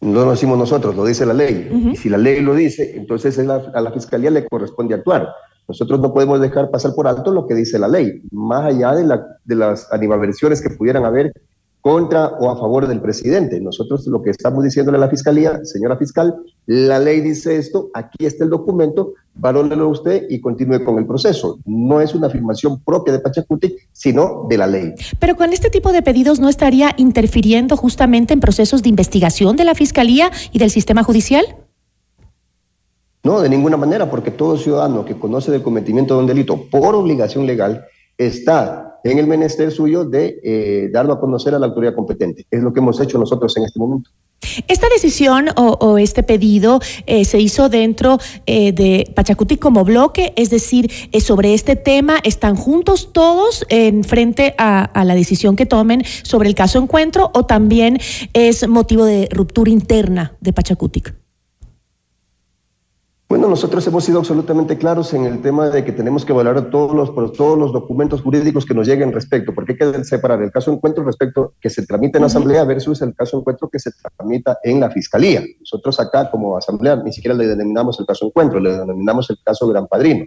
No 0.00 0.24
lo 0.24 0.30
decimos 0.30 0.58
nosotros, 0.58 0.94
lo 0.94 1.04
dice 1.04 1.26
la 1.26 1.34
ley. 1.34 1.68
Y 1.92 1.96
si 1.96 2.08
la 2.08 2.18
ley 2.18 2.40
lo 2.40 2.54
dice, 2.54 2.96
entonces 2.96 3.38
a 3.38 3.80
la 3.80 3.92
Fiscalía 3.92 4.30
le 4.30 4.46
corresponde 4.46 4.94
actuar. 4.94 5.28
Nosotros 5.68 6.00
no 6.00 6.14
podemos 6.14 6.40
dejar 6.40 6.70
pasar 6.70 6.94
por 6.94 7.08
alto 7.08 7.32
lo 7.32 7.46
que 7.46 7.54
dice 7.54 7.78
la 7.78 7.88
ley, 7.88 8.22
más 8.30 8.66
allá 8.66 8.92
de, 8.94 9.04
la, 9.04 9.26
de 9.44 9.54
las 9.54 9.92
animadversiones 9.92 10.62
que 10.62 10.70
pudieran 10.70 11.04
haber 11.04 11.32
contra 11.86 12.26
o 12.40 12.50
a 12.50 12.56
favor 12.56 12.88
del 12.88 13.00
presidente. 13.00 13.60
Nosotros 13.60 14.04
lo 14.08 14.20
que 14.20 14.30
estamos 14.30 14.64
diciéndole 14.64 14.98
a 14.98 15.02
la 15.02 15.08
fiscalía, 15.08 15.64
señora 15.64 15.96
fiscal, 15.96 16.34
la 16.66 16.98
ley 16.98 17.20
dice 17.20 17.58
esto, 17.58 17.90
aquí 17.94 18.26
está 18.26 18.42
el 18.42 18.50
documento, 18.50 19.12
valórelo 19.36 19.88
usted 19.88 20.26
y 20.28 20.40
continúe 20.40 20.82
con 20.84 20.98
el 20.98 21.06
proceso. 21.06 21.60
No 21.64 22.00
es 22.00 22.12
una 22.12 22.26
afirmación 22.26 22.80
propia 22.80 23.12
de 23.12 23.20
Pachacuti, 23.20 23.76
sino 23.92 24.48
de 24.48 24.58
la 24.58 24.66
ley. 24.66 24.94
Pero 25.20 25.36
con 25.36 25.52
este 25.52 25.70
tipo 25.70 25.92
de 25.92 26.02
pedidos 26.02 26.40
no 26.40 26.48
estaría 26.48 26.92
interfiriendo 26.96 27.76
justamente 27.76 28.34
en 28.34 28.40
procesos 28.40 28.82
de 28.82 28.88
investigación 28.88 29.54
de 29.54 29.62
la 29.62 29.76
fiscalía 29.76 30.32
y 30.50 30.58
del 30.58 30.70
sistema 30.72 31.04
judicial? 31.04 31.44
No, 33.22 33.40
de 33.40 33.48
ninguna 33.48 33.76
manera, 33.76 34.10
porque 34.10 34.32
todo 34.32 34.56
ciudadano 34.56 35.04
que 35.04 35.16
conoce 35.16 35.52
del 35.52 35.62
cometimiento 35.62 36.14
de 36.14 36.20
un 36.20 36.26
delito 36.26 36.68
por 36.68 36.96
obligación 36.96 37.46
legal 37.46 37.86
está 38.18 39.00
en 39.04 39.18
el 39.18 39.26
menester 39.26 39.70
suyo 39.70 40.04
de 40.04 40.40
eh, 40.42 40.88
darlo 40.92 41.12
a 41.12 41.20
conocer 41.20 41.54
a 41.54 41.58
la 41.58 41.66
autoridad 41.66 41.94
competente. 41.94 42.46
Es 42.50 42.62
lo 42.62 42.72
que 42.72 42.80
hemos 42.80 43.00
hecho 43.00 43.18
nosotros 43.18 43.56
en 43.56 43.64
este 43.64 43.78
momento. 43.78 44.10
Esta 44.68 44.88
decisión 44.88 45.46
o, 45.56 45.98
este 45.98 46.22
pedido 46.22 46.80
eh, 47.06 47.24
se 47.24 47.40
hizo 47.40 47.68
dentro 47.68 48.18
eh, 48.44 48.72
de 48.72 49.10
Pachacuti 49.14 49.56
como 49.56 49.84
bloque, 49.84 50.34
es 50.36 50.50
decir, 50.50 50.90
sobre 51.20 51.54
este 51.54 51.74
tema 51.74 52.18
están 52.22 52.54
juntos 52.54 53.12
todos 53.12 53.64
en 53.70 54.04
frente 54.04 54.54
a, 54.58 54.84
a, 54.84 55.04
la 55.04 55.14
decisión 55.14 55.56
que 55.56 55.66
tomen 55.66 56.02
sobre 56.22 56.48
el 56.48 56.54
caso 56.54 56.78
encuentro 56.78 57.30
o 57.34 57.46
también 57.46 57.98
es 58.34 58.68
motivo 58.68 59.04
de 59.04 59.28
ruptura 59.30 59.70
interna 59.70 60.36
de 60.40 60.52
Pachacutic. 60.52 61.25
Bueno, 63.28 63.48
nosotros 63.48 63.84
hemos 63.88 64.04
sido 64.04 64.20
absolutamente 64.20 64.78
claros 64.78 65.12
en 65.12 65.24
el 65.24 65.42
tema 65.42 65.68
de 65.68 65.84
que 65.84 65.90
tenemos 65.90 66.24
que 66.24 66.32
valorar 66.32 66.70
todos 66.70 66.94
los, 66.94 67.32
todos 67.32 67.58
los 67.58 67.72
documentos 67.72 68.22
jurídicos 68.22 68.64
que 68.64 68.72
nos 68.72 68.86
lleguen 68.86 69.12
respecto, 69.12 69.52
porque 69.52 69.72
hay 69.72 69.78
que 69.78 70.04
separar 70.04 70.40
el 70.42 70.52
caso 70.52 70.72
encuentro 70.72 71.02
respecto 71.02 71.54
que 71.60 71.68
se 71.68 71.84
tramita 71.84 72.18
en 72.18 72.22
la 72.22 72.26
Asamblea 72.28 72.62
versus 72.62 73.02
el 73.02 73.16
caso 73.16 73.40
encuentro 73.40 73.68
que 73.68 73.80
se 73.80 73.90
tramita 74.16 74.58
en 74.62 74.78
la 74.78 74.90
Fiscalía. 74.90 75.42
Nosotros 75.58 75.98
acá 75.98 76.30
como 76.30 76.56
Asamblea 76.56 76.94
ni 77.04 77.12
siquiera 77.12 77.36
le 77.36 77.48
denominamos 77.48 77.98
el 77.98 78.06
caso 78.06 78.26
encuentro, 78.26 78.60
le 78.60 78.78
denominamos 78.78 79.28
el 79.28 79.38
caso 79.44 79.66
Gran 79.66 79.88
Padrino. 79.88 80.24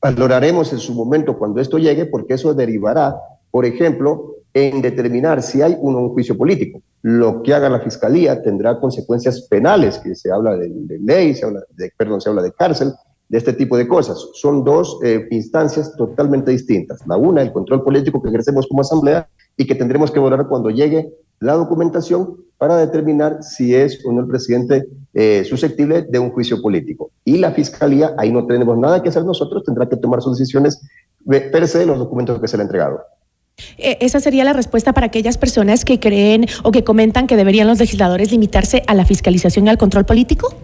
Valoraremos 0.00 0.72
en 0.72 0.78
su 0.78 0.94
momento 0.94 1.38
cuando 1.38 1.60
esto 1.60 1.76
llegue, 1.76 2.06
porque 2.06 2.34
eso 2.34 2.54
derivará, 2.54 3.16
por 3.50 3.66
ejemplo, 3.66 4.36
en 4.54 4.82
determinar 4.82 5.42
si 5.42 5.62
hay 5.62 5.76
un, 5.80 6.08
juicio 6.10 6.36
político. 6.36 6.82
Lo 7.02 7.42
que 7.42 7.54
haga 7.54 7.68
la 7.68 7.80
fiscalía 7.80 8.42
tendrá 8.42 8.78
consecuencias 8.78 9.42
penales, 9.48 9.98
que 9.98 10.14
se 10.14 10.30
habla 10.30 10.56
de, 10.56 10.98
ley, 11.02 11.34
se 11.34 11.46
habla 11.46 11.62
de, 11.76 11.92
perdón, 11.96 12.20
se 12.20 12.28
habla 12.28 12.42
de 12.42 12.52
cárcel, 12.52 12.92
de 13.28 13.38
este 13.38 13.52
tipo 13.52 13.76
de 13.76 13.86
cosas. 13.86 14.18
Son 14.34 14.64
dos 14.64 14.98
eh, 15.04 15.26
instancias 15.30 15.94
totalmente 15.96 16.50
distintas. 16.50 17.06
La 17.06 17.16
una, 17.16 17.42
el 17.42 17.52
control 17.52 17.84
político 17.84 18.20
que 18.20 18.28
ejercemos 18.28 18.66
como 18.66 18.82
asamblea 18.82 19.28
y 19.56 19.66
que 19.66 19.74
tendremos 19.74 20.10
que 20.10 20.18
valorar 20.18 20.48
cuando 20.48 20.70
llegue 20.70 21.08
la 21.38 21.54
documentación 21.54 22.36
para 22.58 22.76
determinar 22.76 23.42
si 23.42 23.74
es 23.74 24.04
o 24.04 24.12
no 24.12 24.20
el 24.20 24.26
presidente 24.26 24.86
eh, 25.14 25.44
susceptible 25.44 26.02
de 26.02 26.18
un 26.18 26.30
juicio 26.30 26.60
político. 26.60 27.10
Y 27.24 27.38
la 27.38 27.52
fiscalía, 27.52 28.14
ahí 28.18 28.30
no 28.30 28.46
tenemos 28.46 28.76
nada 28.76 29.02
que 29.02 29.08
hacer 29.08 29.24
nosotros, 29.24 29.64
tendrá 29.64 29.88
que 29.88 29.96
tomar 29.96 30.20
sus 30.20 30.38
decisiones 30.38 30.82
per 31.24 31.66
se 31.66 31.78
de 31.78 31.86
los 31.86 31.98
documentos 31.98 32.38
que 32.40 32.48
se 32.48 32.56
le 32.56 32.62
han 32.62 32.66
entregado. 32.66 33.00
Eh, 33.78 33.98
esa 34.00 34.20
sería 34.20 34.44
la 34.44 34.52
respuesta 34.52 34.92
para 34.92 35.06
aquellas 35.06 35.38
personas 35.38 35.84
que 35.84 36.00
creen 36.00 36.46
o 36.62 36.72
que 36.72 36.84
comentan 36.84 37.26
que 37.26 37.36
deberían 37.36 37.68
los 37.68 37.78
legisladores 37.78 38.30
limitarse 38.30 38.82
a 38.86 38.94
la 38.94 39.04
fiscalización 39.04 39.66
y 39.66 39.70
al 39.70 39.78
control 39.78 40.04
político. 40.04 40.54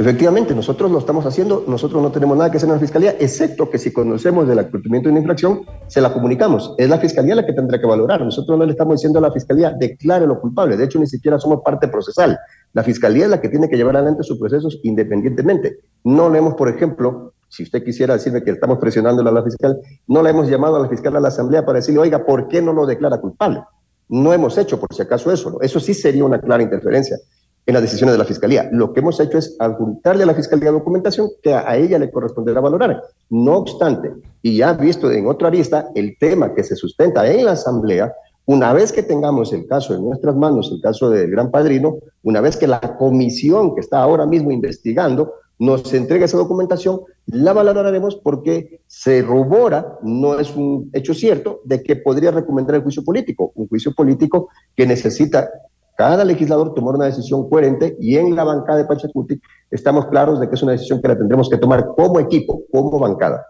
Efectivamente, 0.00 0.54
nosotros 0.54 0.90
lo 0.90 0.98
estamos 0.98 1.26
haciendo, 1.26 1.62
nosotros 1.68 2.02
no 2.02 2.10
tenemos 2.10 2.34
nada 2.34 2.50
que 2.50 2.56
hacer 2.56 2.70
en 2.70 2.76
la 2.76 2.80
fiscalía, 2.80 3.16
excepto 3.20 3.68
que 3.68 3.76
si 3.76 3.92
conocemos 3.92 4.48
del 4.48 4.70
cumplimiento 4.70 5.08
de 5.08 5.10
una 5.10 5.20
infracción, 5.20 5.66
se 5.88 6.00
la 6.00 6.10
comunicamos. 6.10 6.74
Es 6.78 6.88
la 6.88 6.96
fiscalía 6.96 7.34
la 7.34 7.44
que 7.44 7.52
tendrá 7.52 7.78
que 7.78 7.86
valorar. 7.86 8.22
Nosotros 8.22 8.58
no 8.58 8.64
le 8.64 8.72
estamos 8.72 8.94
diciendo 8.94 9.18
a 9.18 9.22
la 9.22 9.30
fiscalía, 9.30 9.74
declare 9.78 10.26
lo 10.26 10.40
culpable. 10.40 10.78
De 10.78 10.84
hecho, 10.84 10.98
ni 10.98 11.06
siquiera 11.06 11.38
somos 11.38 11.60
parte 11.62 11.86
procesal. 11.88 12.38
La 12.72 12.82
fiscalía 12.82 13.24
es 13.24 13.30
la 13.30 13.42
que 13.42 13.50
tiene 13.50 13.68
que 13.68 13.76
llevar 13.76 13.94
adelante 13.94 14.22
sus 14.22 14.38
procesos 14.38 14.80
independientemente. 14.84 15.80
No 16.04 16.30
leemos, 16.30 16.54
por 16.54 16.70
ejemplo, 16.70 17.34
si 17.50 17.64
usted 17.64 17.84
quisiera 17.84 18.14
decirme 18.14 18.42
que 18.42 18.52
estamos 18.52 18.78
presionando 18.78 19.28
a 19.28 19.32
la 19.32 19.42
fiscal, 19.42 19.78
no 20.06 20.22
la 20.22 20.30
hemos 20.30 20.48
llamado 20.48 20.76
a 20.76 20.80
la 20.80 20.88
fiscal 20.88 21.16
a 21.16 21.20
la 21.20 21.28
asamblea 21.28 21.66
para 21.66 21.80
decirle, 21.80 22.00
oiga, 22.00 22.24
¿por 22.24 22.46
qué 22.48 22.62
no 22.62 22.72
lo 22.72 22.86
declara 22.86 23.20
culpable? 23.20 23.62
No 24.08 24.32
hemos 24.32 24.56
hecho, 24.56 24.78
por 24.78 24.94
si 24.94 25.02
acaso, 25.02 25.32
eso. 25.32 25.60
Eso 25.60 25.80
sí 25.80 25.92
sería 25.92 26.24
una 26.24 26.40
clara 26.40 26.62
interferencia 26.62 27.18
en 27.66 27.74
las 27.74 27.82
decisiones 27.82 28.14
de 28.14 28.18
la 28.18 28.24
fiscalía. 28.24 28.68
Lo 28.72 28.92
que 28.92 29.00
hemos 29.00 29.18
hecho 29.18 29.36
es 29.36 29.56
adjuntarle 29.58 30.22
a 30.22 30.26
la 30.26 30.34
fiscalía 30.34 30.70
documentación 30.70 31.28
que 31.42 31.52
a 31.52 31.76
ella 31.76 31.98
le 31.98 32.10
corresponderá 32.10 32.60
valorar. 32.60 33.02
No 33.28 33.58
obstante, 33.58 34.12
y 34.42 34.56
ya 34.56 34.72
visto 34.72 35.10
en 35.10 35.26
otra 35.26 35.50
vista, 35.50 35.88
el 35.96 36.16
tema 36.18 36.54
que 36.54 36.62
se 36.62 36.76
sustenta 36.76 37.28
en 37.28 37.44
la 37.44 37.52
asamblea, 37.52 38.12
una 38.46 38.72
vez 38.72 38.92
que 38.92 39.02
tengamos 39.02 39.52
el 39.52 39.66
caso 39.66 39.94
en 39.94 40.04
nuestras 40.04 40.36
manos, 40.36 40.70
el 40.72 40.80
caso 40.80 41.10
del 41.10 41.30
gran 41.30 41.50
padrino, 41.50 41.96
una 42.22 42.40
vez 42.40 42.56
que 42.56 42.66
la 42.66 42.80
comisión 42.96 43.74
que 43.74 43.80
está 43.80 44.00
ahora 44.00 44.26
mismo 44.26 44.50
investigando 44.50 45.34
nos 45.60 45.92
entrega 45.92 46.24
esa 46.24 46.38
documentación, 46.38 47.02
la 47.26 47.52
valoraremos 47.52 48.16
porque 48.16 48.80
se 48.86 49.20
rubora, 49.20 49.98
no 50.02 50.40
es 50.40 50.56
un 50.56 50.90
hecho 50.94 51.12
cierto, 51.12 51.60
de 51.64 51.82
que 51.82 51.96
podría 51.96 52.30
recomendar 52.30 52.76
el 52.76 52.82
juicio 52.82 53.04
político, 53.04 53.52
un 53.54 53.68
juicio 53.68 53.92
político 53.92 54.48
que 54.74 54.86
necesita 54.86 55.50
cada 55.98 56.24
legislador 56.24 56.72
tomar 56.72 56.94
una 56.94 57.04
decisión 57.04 57.46
coherente 57.50 57.94
y 58.00 58.16
en 58.16 58.34
la 58.34 58.44
bancada 58.44 58.78
de 58.78 58.86
Pachacuti 58.86 59.38
estamos 59.70 60.06
claros 60.06 60.40
de 60.40 60.48
que 60.48 60.54
es 60.54 60.62
una 60.62 60.72
decisión 60.72 61.02
que 61.02 61.08
la 61.08 61.18
tendremos 61.18 61.50
que 61.50 61.58
tomar 61.58 61.88
como 61.94 62.18
equipo, 62.18 62.62
como 62.72 62.98
bancada. 62.98 63.44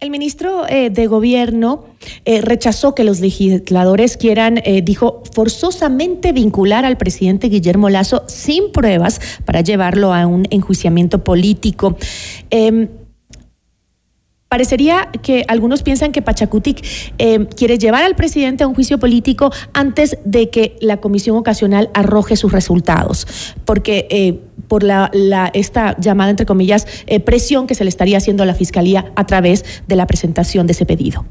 El 0.00 0.10
ministro 0.10 0.66
eh, 0.68 0.90
de 0.90 1.06
Gobierno 1.06 1.84
eh, 2.24 2.40
rechazó 2.40 2.94
que 2.94 3.04
los 3.04 3.20
legisladores 3.20 4.16
quieran, 4.16 4.58
eh, 4.64 4.82
dijo, 4.82 5.22
forzosamente 5.32 6.32
vincular 6.32 6.84
al 6.84 6.96
presidente 6.96 7.48
Guillermo 7.48 7.88
Lazo 7.88 8.24
sin 8.26 8.72
pruebas 8.72 9.20
para 9.44 9.60
llevarlo 9.60 10.12
a 10.12 10.26
un 10.26 10.46
enjuiciamiento 10.50 11.22
político. 11.24 11.96
Parecería 14.52 15.08
que 15.22 15.46
algunos 15.48 15.82
piensan 15.82 16.12
que 16.12 16.20
Pachacutic 16.20 16.84
eh, 17.16 17.46
quiere 17.56 17.78
llevar 17.78 18.02
al 18.02 18.14
presidente 18.14 18.64
a 18.64 18.66
un 18.66 18.74
juicio 18.74 18.98
político 18.98 19.50
antes 19.72 20.18
de 20.26 20.50
que 20.50 20.76
la 20.82 20.98
comisión 20.98 21.38
ocasional 21.38 21.88
arroje 21.94 22.36
sus 22.36 22.52
resultados, 22.52 23.54
porque 23.64 24.06
eh, 24.10 24.40
por 24.68 24.82
la, 24.82 25.10
esta 25.54 25.98
llamada, 25.98 26.28
entre 26.28 26.44
comillas, 26.44 26.86
eh, 27.06 27.18
presión 27.18 27.66
que 27.66 27.74
se 27.74 27.84
le 27.84 27.88
estaría 27.88 28.18
haciendo 28.18 28.42
a 28.42 28.46
la 28.46 28.52
fiscalía 28.52 29.10
a 29.16 29.24
través 29.24 29.64
de 29.88 29.96
la 29.96 30.06
presentación 30.06 30.66
de 30.66 30.72
ese 30.74 30.84
pedido. 30.84 31.24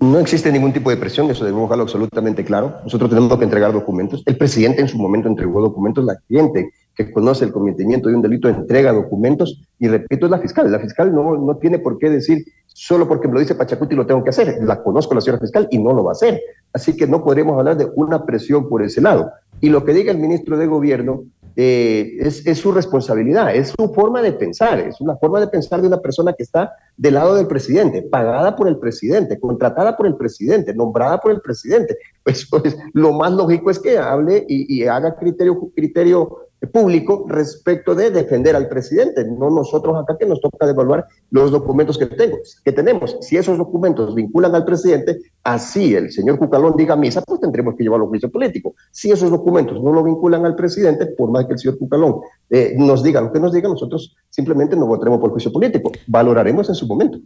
No 0.00 0.18
existe 0.18 0.50
ningún 0.50 0.72
tipo 0.72 0.90
de 0.90 0.96
presión, 0.96 1.30
eso 1.30 1.44
debemos 1.44 1.68
dejarlo 1.68 1.84
absolutamente 1.84 2.44
claro. 2.44 2.78
Nosotros 2.82 3.08
tenemos 3.08 3.38
que 3.38 3.44
entregar 3.44 3.72
documentos. 3.72 4.24
El 4.26 4.36
presidente 4.36 4.80
en 4.80 4.88
su 4.88 4.98
momento 4.98 5.28
entregó 5.28 5.60
documentos, 5.60 6.04
la 6.04 6.16
gente 6.28 6.72
que 6.94 7.10
conoce 7.10 7.44
el 7.44 7.52
cometimiento 7.52 8.08
de 8.08 8.16
un 8.16 8.22
delito 8.22 8.48
entrega 8.48 8.92
documentos 8.92 9.62
y 9.78 9.88
repito, 9.88 10.26
es 10.26 10.30
la 10.30 10.38
fiscal. 10.38 10.70
La 10.70 10.78
fiscal 10.78 11.14
no, 11.14 11.36
no 11.36 11.56
tiene 11.56 11.78
por 11.78 11.98
qué 11.98 12.10
decir 12.10 12.44
solo 12.66 13.08
porque 13.08 13.28
me 13.28 13.34
lo 13.34 13.40
dice 13.40 13.54
Pachacuti 13.54 13.94
lo 13.94 14.06
tengo 14.06 14.22
que 14.24 14.30
hacer. 14.30 14.58
La 14.62 14.82
conozco 14.82 15.14
la 15.14 15.20
señora 15.20 15.40
fiscal 15.40 15.68
y 15.70 15.78
no 15.78 15.92
lo 15.92 16.04
va 16.04 16.10
a 16.10 16.12
hacer. 16.12 16.40
Así 16.72 16.96
que 16.96 17.06
no 17.06 17.24
podremos 17.24 17.58
hablar 17.58 17.76
de 17.76 17.90
una 17.96 18.24
presión 18.24 18.68
por 18.68 18.82
ese 18.82 19.00
lado. 19.00 19.30
Y 19.60 19.68
lo 19.68 19.84
que 19.84 19.92
diga 19.92 20.10
el 20.10 20.18
ministro 20.18 20.56
de 20.56 20.66
Gobierno 20.66 21.24
eh, 21.54 22.16
es, 22.20 22.46
es, 22.46 22.58
su 22.58 22.72
responsabilidad, 22.72 23.54
es 23.54 23.74
su 23.76 23.92
forma 23.92 24.22
de 24.22 24.32
pensar, 24.32 24.80
es 24.80 25.00
una 25.02 25.16
forma 25.16 25.38
de 25.38 25.48
pensar 25.48 25.82
de 25.82 25.86
una 25.86 26.00
persona 26.00 26.32
que 26.32 26.42
está 26.42 26.72
del 26.96 27.14
lado 27.14 27.34
del 27.34 27.46
presidente, 27.46 28.00
pagada 28.02 28.56
por 28.56 28.68
el 28.68 28.78
presidente, 28.78 29.38
contratada 29.38 29.94
por 29.94 30.06
el 30.06 30.16
presidente, 30.16 30.74
nombrada 30.74 31.18
por 31.20 31.32
el 31.32 31.40
presidente. 31.40 31.96
Pues, 32.24 32.46
pues 32.48 32.76
lo 32.92 33.12
más 33.14 33.32
lógico 33.32 33.68
es 33.68 33.80
que 33.80 33.98
hable 33.98 34.46
y, 34.48 34.72
y 34.72 34.86
haga 34.86 35.16
criterio, 35.16 35.58
criterio 35.74 36.51
público 36.68 37.26
respecto 37.28 37.94
de 37.94 38.10
defender 38.10 38.54
al 38.54 38.68
presidente, 38.68 39.24
no 39.24 39.50
nosotros 39.50 39.96
acá 39.96 40.16
que 40.18 40.26
nos 40.26 40.40
toca 40.40 40.68
evaluar 40.68 41.06
los 41.30 41.50
documentos 41.50 41.98
que, 41.98 42.06
tengo, 42.06 42.38
que 42.64 42.72
tenemos. 42.72 43.16
Si 43.20 43.36
esos 43.36 43.58
documentos 43.58 44.14
vinculan 44.14 44.54
al 44.54 44.64
presidente, 44.64 45.18
así 45.42 45.94
el 45.94 46.12
señor 46.12 46.38
Cucalón 46.38 46.76
diga 46.76 46.96
misa, 46.96 47.22
pues 47.22 47.40
tendremos 47.40 47.74
que 47.76 47.82
llevarlo 47.82 48.06
a 48.06 48.08
juicio 48.08 48.30
político. 48.30 48.74
Si 48.90 49.10
esos 49.10 49.30
documentos 49.30 49.82
no 49.82 49.92
lo 49.92 50.02
vinculan 50.02 50.44
al 50.46 50.54
presidente, 50.54 51.06
por 51.06 51.30
más 51.30 51.46
que 51.46 51.54
el 51.54 51.58
señor 51.58 51.78
Cucalón 51.78 52.20
eh, 52.50 52.74
nos 52.76 53.02
diga 53.02 53.20
lo 53.20 53.32
que 53.32 53.40
nos 53.40 53.52
diga, 53.52 53.68
nosotros 53.68 54.16
simplemente 54.30 54.76
no 54.76 54.86
votaremos 54.86 55.20
por 55.20 55.30
juicio 55.30 55.52
político. 55.52 55.90
Valoraremos 56.06 56.68
en 56.68 56.74
su 56.74 56.86
momento. 56.86 57.18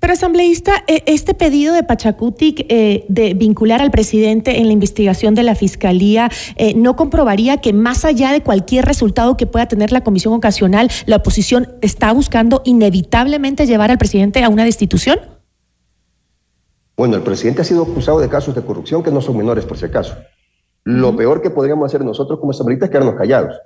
Pero 0.00 0.12
asambleísta, 0.12 0.84
eh, 0.86 1.02
este 1.06 1.34
pedido 1.34 1.74
de 1.74 1.82
Pachacutic 1.82 2.66
eh, 2.68 3.04
de 3.08 3.34
vincular 3.34 3.80
al 3.80 3.90
presidente 3.90 4.58
en 4.58 4.66
la 4.66 4.72
investigación 4.72 5.34
de 5.34 5.42
la 5.42 5.54
fiscalía 5.54 6.30
eh, 6.56 6.74
no 6.74 6.96
comprobaría 6.96 7.58
que 7.58 7.72
más 7.72 8.04
allá 8.04 8.32
de 8.32 8.42
cualquier 8.42 8.84
resultado 8.84 9.36
que 9.36 9.46
pueda 9.46 9.66
tener 9.66 9.92
la 9.92 10.02
comisión 10.02 10.34
ocasional, 10.34 10.90
la 11.06 11.16
oposición 11.16 11.68
está 11.80 12.12
buscando 12.12 12.62
inevitablemente 12.64 13.66
llevar 13.66 13.90
al 13.90 13.98
presidente 13.98 14.42
a 14.42 14.48
una 14.48 14.64
destitución. 14.64 15.20
Bueno, 16.96 17.16
el 17.16 17.22
presidente 17.22 17.62
ha 17.62 17.64
sido 17.64 17.82
acusado 17.82 18.20
de 18.20 18.28
casos 18.28 18.54
de 18.54 18.62
corrupción 18.62 19.02
que 19.02 19.10
no 19.10 19.20
son 19.20 19.36
menores 19.36 19.64
por 19.64 19.76
si 19.76 19.86
acaso. 19.86 20.16
Lo 20.84 21.16
peor 21.16 21.42
que 21.42 21.50
podríamos 21.50 21.86
hacer 21.86 22.04
nosotros 22.04 22.38
como 22.38 22.52
asambleístas 22.52 22.88
es 22.88 22.92
quedarnos 22.92 23.16
callados. 23.16 23.56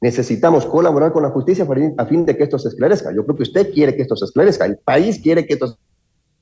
Necesitamos 0.00 0.64
colaborar 0.66 1.12
con 1.12 1.22
la 1.22 1.30
justicia 1.30 1.66
a 1.98 2.06
fin 2.06 2.24
de 2.24 2.36
que 2.36 2.44
esto 2.44 2.58
se 2.58 2.68
esclarezca. 2.68 3.12
Yo 3.12 3.24
creo 3.24 3.36
que 3.36 3.42
usted 3.42 3.72
quiere 3.72 3.94
que 3.94 4.02
esto 4.02 4.16
se 4.16 4.24
esclarezca, 4.24 4.64
el 4.64 4.78
país 4.78 5.20
quiere 5.22 5.46
que 5.46 5.54
esto 5.54 5.66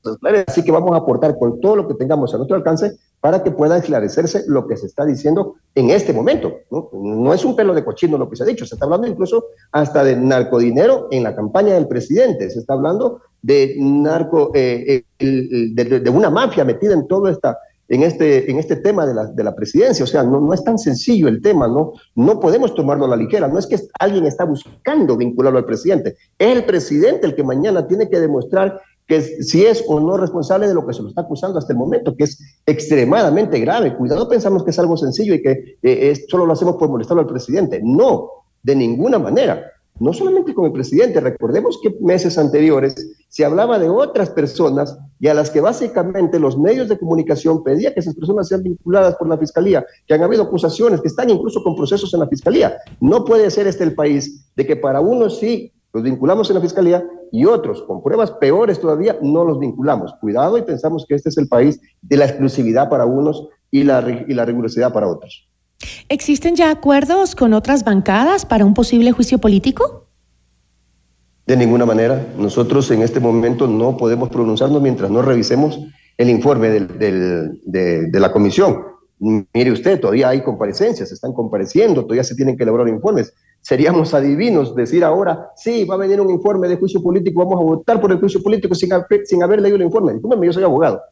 se 0.04 0.10
esclarezca, 0.12 0.52
así 0.52 0.62
que 0.62 0.70
vamos 0.70 0.92
a 0.92 0.98
aportar 0.98 1.36
con 1.38 1.60
todo 1.60 1.76
lo 1.76 1.88
que 1.88 1.94
tengamos 1.94 2.32
a 2.32 2.36
nuestro 2.36 2.56
alcance 2.56 2.96
para 3.20 3.42
que 3.42 3.50
pueda 3.50 3.76
esclarecerse 3.76 4.44
lo 4.46 4.66
que 4.66 4.76
se 4.76 4.86
está 4.86 5.04
diciendo 5.04 5.56
en 5.74 5.90
este 5.90 6.12
momento. 6.12 6.58
No, 6.70 7.34
es 7.34 7.44
un 7.44 7.56
pelo 7.56 7.74
de 7.74 7.84
cochino 7.84 8.16
lo 8.16 8.30
que 8.30 8.36
se 8.36 8.44
ha 8.44 8.46
dicho, 8.46 8.64
se 8.64 8.76
está 8.76 8.84
hablando 8.84 9.08
incluso 9.08 9.46
hasta 9.72 10.04
de 10.04 10.16
narcodinero 10.16 11.08
en 11.10 11.24
la 11.24 11.34
campaña 11.34 11.74
del 11.74 11.88
presidente, 11.88 12.48
se 12.50 12.60
está 12.60 12.74
hablando 12.74 13.22
de 13.42 13.74
narco, 13.78 14.52
eh, 14.54 15.04
eh, 15.18 15.70
de, 15.72 16.10
una 16.10 16.30
mafia 16.30 16.64
metida 16.64 16.94
en 16.94 17.08
toda 17.08 17.30
esta 17.30 17.58
en 17.88 18.02
este, 18.02 18.50
en 18.50 18.58
este 18.58 18.76
tema 18.76 19.06
de 19.06 19.14
la, 19.14 19.26
de 19.26 19.44
la 19.44 19.54
presidencia. 19.54 20.04
O 20.04 20.06
sea, 20.06 20.22
no, 20.22 20.40
no, 20.40 20.52
es 20.52 20.62
tan 20.62 20.78
sencillo 20.78 21.28
el 21.28 21.40
tema, 21.40 21.66
¿no? 21.66 21.92
No 22.14 22.38
podemos 22.38 22.74
tomarlo 22.74 23.06
a 23.06 23.08
la 23.08 23.16
ligera. 23.16 23.48
No 23.48 23.58
es 23.58 23.66
que 23.66 23.78
alguien 23.98 24.26
está 24.26 24.44
buscando 24.44 25.16
vincularlo 25.16 25.58
al 25.58 25.64
presidente. 25.64 26.16
Es 26.38 26.56
el 26.56 26.64
presidente 26.64 27.26
el 27.26 27.34
que 27.34 27.42
mañana 27.42 27.86
tiene 27.86 28.08
que 28.08 28.20
demostrar 28.20 28.80
que 29.06 29.22
si 29.22 29.64
es 29.64 29.82
o 29.88 29.98
no 30.00 30.18
responsable 30.18 30.68
de 30.68 30.74
lo 30.74 30.86
que 30.86 30.92
se 30.92 31.02
lo 31.02 31.08
está 31.08 31.22
acusando 31.22 31.58
hasta 31.58 31.72
el 31.72 31.78
momento, 31.78 32.14
que 32.14 32.24
es 32.24 32.38
extremadamente 32.66 33.58
grave. 33.58 33.96
Cuidado, 33.96 34.28
pensamos 34.28 34.62
que 34.64 34.70
es 34.70 34.78
algo 34.78 34.98
sencillo 34.98 35.34
y 35.34 35.42
que 35.42 35.78
eh, 35.82 36.14
solo 36.28 36.44
lo 36.44 36.52
hacemos 36.52 36.76
por 36.76 36.90
molestarlo 36.90 37.22
al 37.22 37.28
presidente. 37.28 37.80
No, 37.82 38.28
de 38.62 38.76
ninguna 38.76 39.18
manera 39.18 39.64
no 40.00 40.12
solamente 40.12 40.54
con 40.54 40.66
el 40.66 40.72
presidente, 40.72 41.20
recordemos 41.20 41.78
que 41.82 41.96
meses 42.00 42.38
anteriores 42.38 42.94
se 43.28 43.44
hablaba 43.44 43.78
de 43.78 43.88
otras 43.88 44.30
personas 44.30 44.98
y 45.20 45.28
a 45.28 45.34
las 45.34 45.50
que 45.50 45.60
básicamente 45.60 46.38
los 46.38 46.58
medios 46.58 46.88
de 46.88 46.98
comunicación 46.98 47.62
pedían 47.62 47.94
que 47.94 48.00
esas 48.00 48.14
personas 48.14 48.48
sean 48.48 48.62
vinculadas 48.62 49.16
por 49.16 49.28
la 49.28 49.38
fiscalía, 49.38 49.84
que 50.06 50.14
han 50.14 50.22
habido 50.22 50.44
acusaciones, 50.44 51.00
que 51.00 51.08
están 51.08 51.30
incluso 51.30 51.62
con 51.62 51.76
procesos 51.76 52.12
en 52.14 52.20
la 52.20 52.28
fiscalía. 52.28 52.76
No 53.00 53.24
puede 53.24 53.50
ser 53.50 53.66
este 53.66 53.84
el 53.84 53.94
país 53.94 54.50
de 54.56 54.66
que 54.66 54.76
para 54.76 55.00
unos 55.00 55.38
sí 55.38 55.72
los 55.92 56.02
vinculamos 56.02 56.48
en 56.50 56.56
la 56.56 56.62
fiscalía 56.62 57.04
y 57.32 57.44
otros 57.44 57.82
con 57.82 58.02
pruebas 58.02 58.30
peores 58.32 58.80
todavía 58.80 59.18
no 59.22 59.44
los 59.44 59.58
vinculamos. 59.58 60.14
Cuidado 60.20 60.58
y 60.58 60.62
pensamos 60.62 61.04
que 61.08 61.14
este 61.14 61.28
es 61.30 61.38
el 61.38 61.48
país 61.48 61.80
de 62.02 62.16
la 62.16 62.26
exclusividad 62.26 62.88
para 62.88 63.06
unos 63.06 63.48
y 63.70 63.84
la, 63.84 64.24
y 64.26 64.32
la 64.34 64.44
rigurosidad 64.44 64.92
para 64.92 65.08
otros. 65.08 65.48
¿Existen 66.10 66.56
ya 66.56 66.70
acuerdos 66.70 67.34
con 67.34 67.52
otras 67.52 67.84
bancadas 67.84 68.46
para 68.46 68.64
un 68.64 68.72
posible 68.72 69.12
juicio 69.12 69.38
político? 69.38 70.06
De 71.46 71.56
ninguna 71.56 71.84
manera. 71.84 72.26
Nosotros 72.38 72.90
en 72.90 73.02
este 73.02 73.20
momento 73.20 73.66
no 73.66 73.96
podemos 73.96 74.30
pronunciarnos 74.30 74.80
mientras 74.80 75.10
no 75.10 75.20
revisemos 75.20 75.78
el 76.16 76.30
informe 76.30 76.70
de, 76.70 78.10
la 78.12 78.32
comisión. 78.32 78.82
Mire 79.18 79.72
usted, 79.72 80.00
todavía 80.00 80.30
hay 80.30 80.42
comparecencias, 80.42 81.12
están 81.12 81.32
compareciendo, 81.32 82.02
todavía 82.02 82.24
se 82.24 82.34
tienen 82.34 82.56
que 82.56 82.62
elaborar 82.62 82.88
informes. 82.88 83.34
Seríamos 83.60 84.14
adivinos 84.14 84.74
decir 84.74 85.04
ahora, 85.04 85.50
sí, 85.56 85.84
va 85.84 85.96
a 85.96 85.98
venir 85.98 86.20
un 86.20 86.30
informe 86.30 86.68
de 86.68 86.76
juicio 86.76 87.02
político, 87.02 87.44
vamos 87.44 87.60
a 87.60 87.64
votar 87.64 88.00
por 88.00 88.12
el 88.12 88.18
juicio 88.18 88.42
político 88.42 88.74
sin, 88.74 88.90
sin 89.24 89.42
haber 89.42 89.60
leído 89.60 89.76
el 89.76 89.82
informe. 89.82 90.12
Discúlpeme, 90.12 90.46
yo 90.46 90.52
soy 90.52 90.64
abogado 90.64 91.02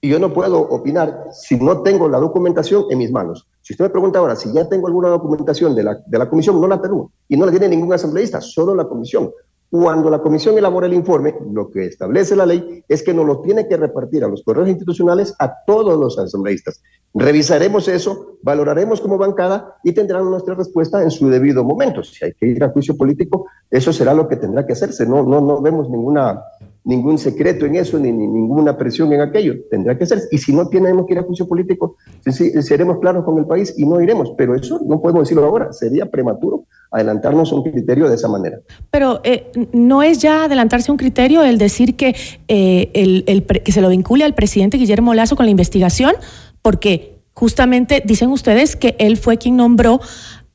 y 0.00 0.08
yo 0.08 0.18
no 0.18 0.32
puedo 0.32 0.60
opinar 0.60 1.28
si 1.32 1.56
no 1.56 1.82
tengo 1.82 2.08
la 2.08 2.18
documentación 2.18 2.86
en 2.90 2.98
mis 2.98 3.12
manos. 3.12 3.46
Si 3.60 3.74
usted 3.74 3.84
me 3.84 3.90
pregunta 3.90 4.18
ahora 4.18 4.34
si 4.34 4.52
ya 4.52 4.68
tengo 4.68 4.86
alguna 4.86 5.10
documentación 5.10 5.74
de 5.74 5.82
la, 5.82 5.98
de 6.06 6.18
la 6.18 6.28
comisión, 6.28 6.60
no 6.60 6.66
la 6.66 6.80
tengo. 6.80 7.12
Y 7.28 7.36
no 7.36 7.44
la 7.44 7.50
tiene 7.50 7.68
ningún 7.68 7.92
asambleísta, 7.92 8.40
solo 8.40 8.74
la 8.74 8.86
comisión. 8.86 9.30
Cuando 9.70 10.10
la 10.10 10.18
comisión 10.18 10.58
elabora 10.58 10.88
el 10.88 10.94
informe, 10.94 11.36
lo 11.52 11.70
que 11.70 11.84
establece 11.84 12.34
la 12.34 12.44
ley 12.44 12.82
es 12.88 13.04
que 13.04 13.14
nos 13.14 13.24
lo 13.24 13.40
tiene 13.40 13.68
que 13.68 13.76
repartir 13.76 14.24
a 14.24 14.28
los 14.28 14.42
correos 14.42 14.68
institucionales 14.68 15.32
a 15.38 15.62
todos 15.64 15.96
los 16.00 16.18
asambleístas. 16.18 16.82
Revisaremos 17.14 17.86
eso, 17.86 18.38
valoraremos 18.42 19.00
como 19.00 19.16
bancada 19.16 19.76
y 19.84 19.92
tendrán 19.92 20.28
nuestra 20.28 20.54
respuesta 20.54 21.02
en 21.02 21.10
su 21.12 21.28
debido 21.28 21.62
momento. 21.62 22.02
Si 22.02 22.24
hay 22.24 22.32
que 22.32 22.46
ir 22.46 22.64
a 22.64 22.70
juicio 22.70 22.96
político, 22.96 23.46
eso 23.70 23.92
será 23.92 24.12
lo 24.12 24.26
que 24.26 24.36
tendrá 24.36 24.66
que 24.66 24.72
hacerse. 24.72 25.06
No, 25.06 25.22
no, 25.22 25.40
no 25.40 25.60
vemos 25.60 25.88
ninguna 25.88 26.42
ningún 26.84 27.18
secreto 27.18 27.66
en 27.66 27.76
eso, 27.76 27.98
ni, 27.98 28.10
ninguna 28.12 28.76
presión 28.76 29.12
en 29.12 29.20
aquello. 29.20 29.54
Tendrá 29.70 29.96
que 29.98 30.06
ser. 30.06 30.20
Y 30.30 30.38
si 30.38 30.52
no 30.52 30.68
tenemos 30.68 31.06
que 31.06 31.14
ir 31.14 31.18
a 31.18 31.22
juicio 31.22 31.46
político, 31.46 31.96
seremos 32.24 32.98
claros 32.98 33.24
con 33.24 33.38
el 33.38 33.46
país 33.46 33.74
y 33.76 33.84
no 33.86 34.00
iremos. 34.00 34.32
Pero 34.36 34.54
eso 34.54 34.80
no 34.86 35.00
podemos 35.00 35.24
decirlo 35.24 35.44
ahora. 35.44 35.72
Sería 35.72 36.06
prematuro 36.06 36.64
adelantarnos 36.90 37.52
un 37.52 37.62
criterio 37.62 38.08
de 38.08 38.14
esa 38.14 38.28
manera. 38.28 38.58
Pero 38.90 39.20
eh, 39.24 39.50
no 39.72 40.02
es 40.02 40.18
ya 40.18 40.44
adelantarse 40.44 40.90
un 40.90 40.96
criterio 40.96 41.42
el 41.42 41.58
decir 41.58 41.96
que, 41.96 42.16
eh, 42.48 42.90
el, 42.94 43.44
que 43.44 43.72
se 43.72 43.80
lo 43.80 43.88
vincule 43.88 44.24
al 44.24 44.34
presidente 44.34 44.76
Guillermo 44.76 45.14
Lazo 45.14 45.36
con 45.36 45.46
la 45.46 45.50
investigación, 45.50 46.14
porque 46.62 47.18
justamente 47.34 48.02
dicen 48.04 48.30
ustedes 48.30 48.76
que 48.76 48.96
él 48.98 49.16
fue 49.16 49.38
quien 49.38 49.56
nombró 49.56 50.00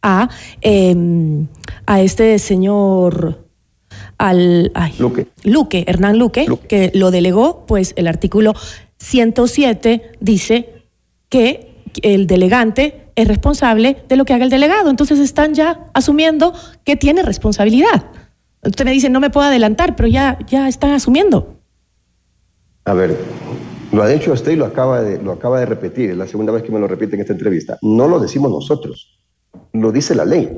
a, 0.01 0.29
em, 0.61 1.47
a 1.85 2.01
este 2.01 2.37
señor 2.37 3.44
al 4.17 4.71
Luque. 5.43 5.83
Hernán 5.87 6.17
Luque, 6.17 6.45
que 6.67 6.91
lo 6.93 7.11
delegó, 7.11 7.65
pues 7.65 7.93
el 7.95 8.07
artículo 8.07 8.53
107 8.99 10.11
dice 10.19 10.83
que 11.29 11.73
el 12.01 12.27
delegante 12.27 13.05
es 13.15 13.27
responsable 13.27 13.97
de 14.07 14.15
lo 14.15 14.25
que 14.25 14.33
haga 14.33 14.43
el 14.43 14.49
delegado. 14.49 14.89
Entonces 14.89 15.19
están 15.19 15.53
ya 15.53 15.87
asumiendo 15.93 16.53
que 16.83 16.95
tiene 16.95 17.23
responsabilidad. 17.23 18.05
Usted 18.63 18.85
me 18.85 18.91
dice, 18.91 19.09
no 19.09 19.19
me 19.19 19.29
puedo 19.29 19.47
adelantar, 19.47 19.95
pero 19.95 20.07
ya, 20.07 20.39
ya 20.47 20.67
están 20.67 20.91
asumiendo. 20.91 21.55
A 22.85 22.93
ver, 22.93 23.17
lo 23.91 24.03
ha 24.03 24.07
dicho 24.07 24.33
usted 24.33 24.51
y 24.51 24.55
lo 24.55 24.65
acaba, 24.65 25.01
de, 25.01 25.21
lo 25.21 25.31
acaba 25.31 25.59
de 25.59 25.65
repetir, 25.65 26.11
es 26.11 26.17
la 26.17 26.27
segunda 26.27 26.51
vez 26.51 26.63
que 26.63 26.71
me 26.71 26.79
lo 26.79 26.87
repite 26.87 27.15
en 27.15 27.21
esta 27.21 27.33
entrevista. 27.33 27.77
No 27.81 28.07
lo 28.07 28.19
decimos 28.19 28.51
nosotros, 28.51 29.19
lo 29.73 29.91
dice 29.91 30.15
la 30.15 30.25
ley. 30.25 30.49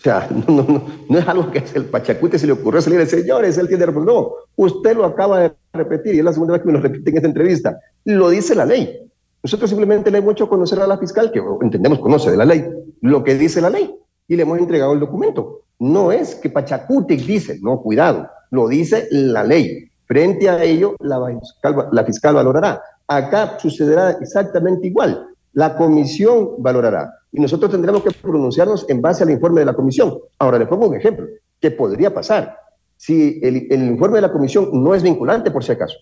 O 0.00 0.02
sea, 0.02 0.26
no, 0.48 0.62
no, 0.62 0.84
no, 1.10 1.18
es 1.18 1.28
algo 1.28 1.50
que 1.50 1.62
el 1.74 1.84
Pachacute 1.84 2.38
se 2.38 2.46
le 2.46 2.54
ocurrió 2.54 2.80
salir, 2.80 3.06
señores, 3.06 3.58
él 3.58 3.68
tiene 3.68 3.84
razón. 3.84 4.06
No, 4.06 4.32
usted 4.56 4.96
lo 4.96 5.04
acaba 5.04 5.40
de 5.40 5.52
repetir 5.74 6.14
y 6.14 6.18
es 6.20 6.24
la 6.24 6.32
segunda 6.32 6.54
vez 6.54 6.62
que 6.62 6.68
me 6.68 6.72
lo 6.72 6.80
repite 6.80 7.10
en 7.10 7.16
esta 7.16 7.28
entrevista. 7.28 7.78
Lo 8.04 8.30
dice 8.30 8.54
la 8.54 8.64
ley. 8.64 9.10
Nosotros 9.42 9.68
simplemente 9.68 10.10
le 10.10 10.18
hemos 10.18 10.32
hecho 10.32 10.48
conocer 10.48 10.80
a 10.80 10.86
la 10.86 10.96
fiscal, 10.96 11.30
que 11.30 11.42
entendemos 11.60 11.98
conoce 11.98 12.30
de 12.30 12.36
la 12.38 12.46
ley, 12.46 12.64
lo 13.02 13.22
que 13.22 13.34
dice 13.34 13.60
la 13.60 13.70
ley 13.70 13.94
y 14.26 14.36
le 14.36 14.42
hemos 14.42 14.58
entregado 14.58 14.94
el 14.94 15.00
documento. 15.00 15.62
No 15.78 16.12
es 16.12 16.34
que 16.34 16.48
Pachacute 16.48 17.16
dice, 17.16 17.58
no, 17.60 17.82
cuidado, 17.82 18.28
lo 18.50 18.68
dice 18.68 19.06
la 19.10 19.44
ley. 19.44 19.90
Frente 20.06 20.48
a 20.48 20.62
ello, 20.62 20.94
la 21.00 21.18
fiscal, 21.26 21.88
la 21.92 22.04
fiscal 22.04 22.34
valorará. 22.34 22.82
Acá 23.06 23.58
sucederá 23.58 24.12
exactamente 24.12 24.86
igual. 24.86 25.26
La 25.52 25.76
comisión 25.76 26.54
valorará 26.58 27.12
y 27.32 27.40
nosotros 27.40 27.70
tendremos 27.70 28.02
que 28.02 28.10
pronunciarnos 28.10 28.86
en 28.88 29.00
base 29.00 29.24
al 29.24 29.30
informe 29.30 29.60
de 29.60 29.66
la 29.66 29.74
comisión. 29.74 30.18
Ahora 30.38 30.58
le 30.58 30.66
pongo 30.66 30.88
un 30.88 30.96
ejemplo. 30.96 31.26
¿Qué 31.60 31.70
podría 31.70 32.12
pasar? 32.12 32.56
Si 32.96 33.40
el, 33.42 33.66
el 33.70 33.84
informe 33.84 34.16
de 34.16 34.22
la 34.22 34.32
comisión 34.32 34.70
no 34.72 34.94
es 34.94 35.02
vinculante, 35.02 35.50
por 35.50 35.64
si 35.64 35.72
acaso, 35.72 35.96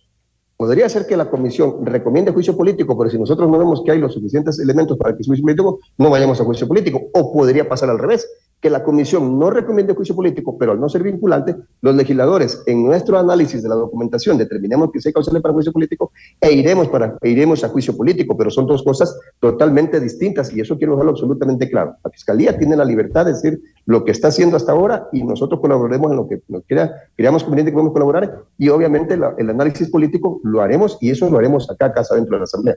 podría 0.56 0.88
ser 0.88 1.06
que 1.06 1.16
la 1.16 1.30
comisión 1.30 1.86
recomiende 1.86 2.32
juicio 2.32 2.56
político, 2.56 2.98
pero 2.98 3.08
si 3.08 3.18
nosotros 3.18 3.48
no 3.48 3.58
vemos 3.58 3.82
que 3.84 3.92
hay 3.92 3.98
los 3.98 4.12
suficientes 4.12 4.58
elementos 4.58 4.98
para 4.98 5.16
que 5.16 5.24
juicio 5.24 5.42
político, 5.42 5.78
no 5.96 6.10
vayamos 6.10 6.40
a 6.40 6.44
juicio 6.44 6.66
político. 6.66 7.00
O 7.14 7.32
podría 7.32 7.68
pasar 7.68 7.90
al 7.90 7.98
revés, 7.98 8.28
que 8.60 8.70
la 8.70 8.82
comisión 8.82 9.38
no 9.38 9.50
recomiende 9.50 9.94
juicio 9.94 10.14
político, 10.14 10.56
pero 10.58 10.72
al 10.72 10.80
no 10.80 10.88
ser 10.88 11.02
vinculante, 11.02 11.54
los 11.80 11.94
legisladores 11.94 12.62
en 12.66 12.84
nuestro 12.84 13.18
análisis 13.18 13.62
de 13.62 13.68
la 13.68 13.76
documentación 13.76 14.36
determinemos 14.36 14.90
que 14.92 15.00
sea 15.00 15.12
causal 15.12 15.40
para 15.40 15.54
juicio 15.54 15.72
político 15.72 16.12
e 16.40 16.52
iremos, 16.52 16.88
para, 16.88 17.16
e 17.22 17.30
iremos 17.30 17.62
a 17.62 17.68
juicio 17.68 17.96
político, 17.96 18.36
pero 18.36 18.50
son 18.50 18.66
dos 18.66 18.82
cosas 18.82 19.16
totalmente 19.38 20.00
distintas 20.00 20.52
y 20.52 20.60
eso 20.60 20.76
quiero 20.76 20.94
dejarlo 20.94 21.12
absolutamente 21.12 21.70
claro. 21.70 21.96
La 22.02 22.10
Fiscalía 22.10 22.58
tiene 22.58 22.76
la 22.76 22.84
libertad 22.84 23.26
de 23.26 23.32
decir 23.32 23.60
lo 23.86 24.04
que 24.04 24.10
está 24.10 24.28
haciendo 24.28 24.56
hasta 24.56 24.72
ahora 24.72 25.08
y 25.12 25.22
nosotros 25.22 25.60
colaboraremos 25.60 26.10
en 26.10 26.16
lo 26.16 26.28
que 26.28 26.42
nos 26.48 26.62
crea, 26.66 26.92
creamos 27.16 27.44
conveniente 27.44 27.70
que 27.70 27.74
podemos 27.74 27.92
colaborar 27.92 28.42
y 28.58 28.68
obviamente 28.68 29.14
el 29.14 29.50
análisis 29.50 29.88
político 29.90 30.40
lo 30.42 30.60
haremos 30.60 30.98
y 31.00 31.10
eso 31.10 31.30
lo 31.30 31.38
haremos 31.38 31.70
acá, 31.70 31.92
casa 31.92 32.14
dentro 32.16 32.34
de 32.34 32.38
la 32.38 32.44
Asamblea. 32.44 32.76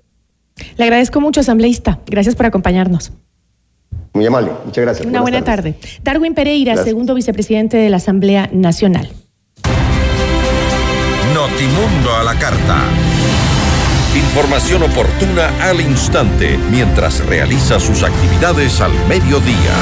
Le 0.78 0.84
agradezco 0.84 1.20
mucho, 1.22 1.39
asambleísta. 1.39 2.00
Gracias 2.06 2.36
por 2.36 2.46
acompañarnos. 2.46 3.12
Muy 4.13 4.26
amable, 4.26 4.52
muchas 4.65 4.84
gracias. 4.84 5.08
Una 5.08 5.21
buena 5.21 5.43
tarde. 5.43 5.76
Darwin 6.04 6.34
Pereira, 6.34 6.76
segundo 6.78 7.13
vicepresidente 7.13 7.78
de 7.78 7.89
la 7.89 7.97
Asamblea 7.97 8.50
Nacional. 8.52 9.10
Notimundo 11.34 12.15
a 12.15 12.24
la 12.24 12.38
carta. 12.38 12.84
Información 14.13 14.84
oportuna 14.84 15.50
al 15.62 15.80
instante 15.80 16.58
mientras 16.69 17.26
realiza 17.26 17.80
sus 17.80 18.04
actividades 18.04 18.82
al 18.82 18.91
mediodía. 19.08 19.76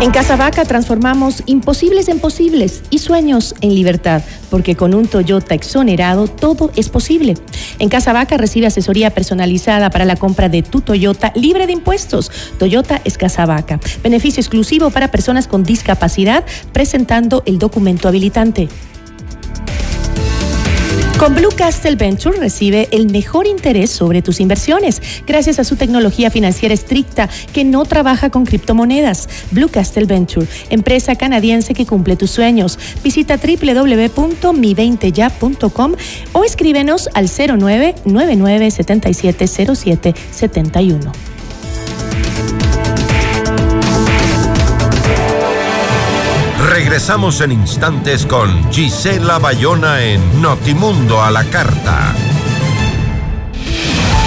En 0.00 0.12
Casabaca 0.12 0.64
transformamos 0.64 1.42
imposibles 1.44 2.08
en 2.08 2.20
posibles 2.20 2.82
y 2.88 3.00
sueños 3.00 3.54
en 3.60 3.74
libertad, 3.74 4.22
porque 4.48 4.74
con 4.74 4.94
un 4.94 5.06
Toyota 5.06 5.54
exonerado 5.54 6.26
todo 6.26 6.72
es 6.74 6.88
posible. 6.88 7.34
En 7.78 7.90
Casabaca 7.90 8.38
recibe 8.38 8.66
asesoría 8.66 9.10
personalizada 9.10 9.90
para 9.90 10.06
la 10.06 10.16
compra 10.16 10.48
de 10.48 10.62
tu 10.62 10.80
Toyota 10.80 11.32
libre 11.34 11.66
de 11.66 11.74
impuestos. 11.74 12.30
Toyota 12.58 13.02
es 13.04 13.18
Casabaca. 13.18 13.78
Beneficio 14.02 14.40
exclusivo 14.40 14.88
para 14.88 15.10
personas 15.10 15.46
con 15.46 15.64
discapacidad 15.64 16.46
presentando 16.72 17.42
el 17.44 17.58
documento 17.58 18.08
habilitante. 18.08 18.70
Con 21.20 21.34
Blue 21.34 21.52
Castle 21.54 21.94
Venture 21.96 22.38
recibe 22.38 22.88
el 22.92 23.10
mejor 23.10 23.46
interés 23.46 23.90
sobre 23.90 24.22
tus 24.22 24.40
inversiones 24.40 25.02
gracias 25.26 25.58
a 25.58 25.64
su 25.64 25.76
tecnología 25.76 26.30
financiera 26.30 26.72
estricta 26.72 27.28
que 27.52 27.62
no 27.62 27.84
trabaja 27.84 28.30
con 28.30 28.46
criptomonedas. 28.46 29.28
Blue 29.50 29.68
Castle 29.68 30.06
Venture, 30.06 30.46
empresa 30.70 31.16
canadiense 31.16 31.74
que 31.74 31.84
cumple 31.84 32.16
tus 32.16 32.30
sueños. 32.30 32.78
Visita 33.04 33.36
www.mi20ya.com 33.36 35.92
o 36.32 36.42
escríbenos 36.42 37.10
al 37.12 37.28
0999 37.28 38.70
770771. 38.70 41.29
Regresamos 46.90 47.40
en 47.40 47.52
instantes 47.52 48.26
con 48.26 48.72
Gisela 48.72 49.38
Bayona 49.38 50.02
en 50.02 50.42
Notimundo 50.42 51.22
a 51.22 51.30
la 51.30 51.44
Carta. 51.44 52.12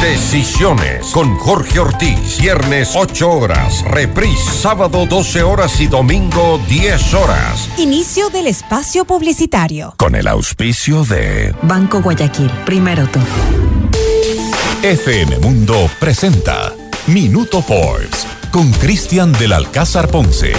Decisiones 0.02 1.08
con 1.08 1.36
Jorge 1.39 1.80
Ortiz. 1.80 2.39
Viernes 2.39 2.91
8 2.95 3.30
horas. 3.30 3.84
Reprise 3.84 4.49
sábado 4.49 5.06
12 5.06 5.43
horas 5.43 5.82
y 5.82 5.88
domingo 5.88 6.58
10 6.69 7.13
horas. 7.15 7.69
Inicio 7.78 8.30
del 8.30 8.47
espacio 8.47 9.04
publicitario. 9.04 9.95
Con 9.97 10.15
el 10.15 10.26
auspicio 10.26 11.04
de 11.04 11.54
Banco 11.63 12.02
Guayaquil. 12.02 12.49
Primero 12.65 13.06
tú. 13.08 13.19
FM 14.84 15.39
Mundo 15.39 15.89
presenta 15.99 16.71
Minuto 17.08 17.62
Forbes 17.62 18.26
con 18.52 18.71
Cristian 18.71 19.34
del 19.34 19.52
Alcázar 19.52 20.08
Ponce. 20.08 20.54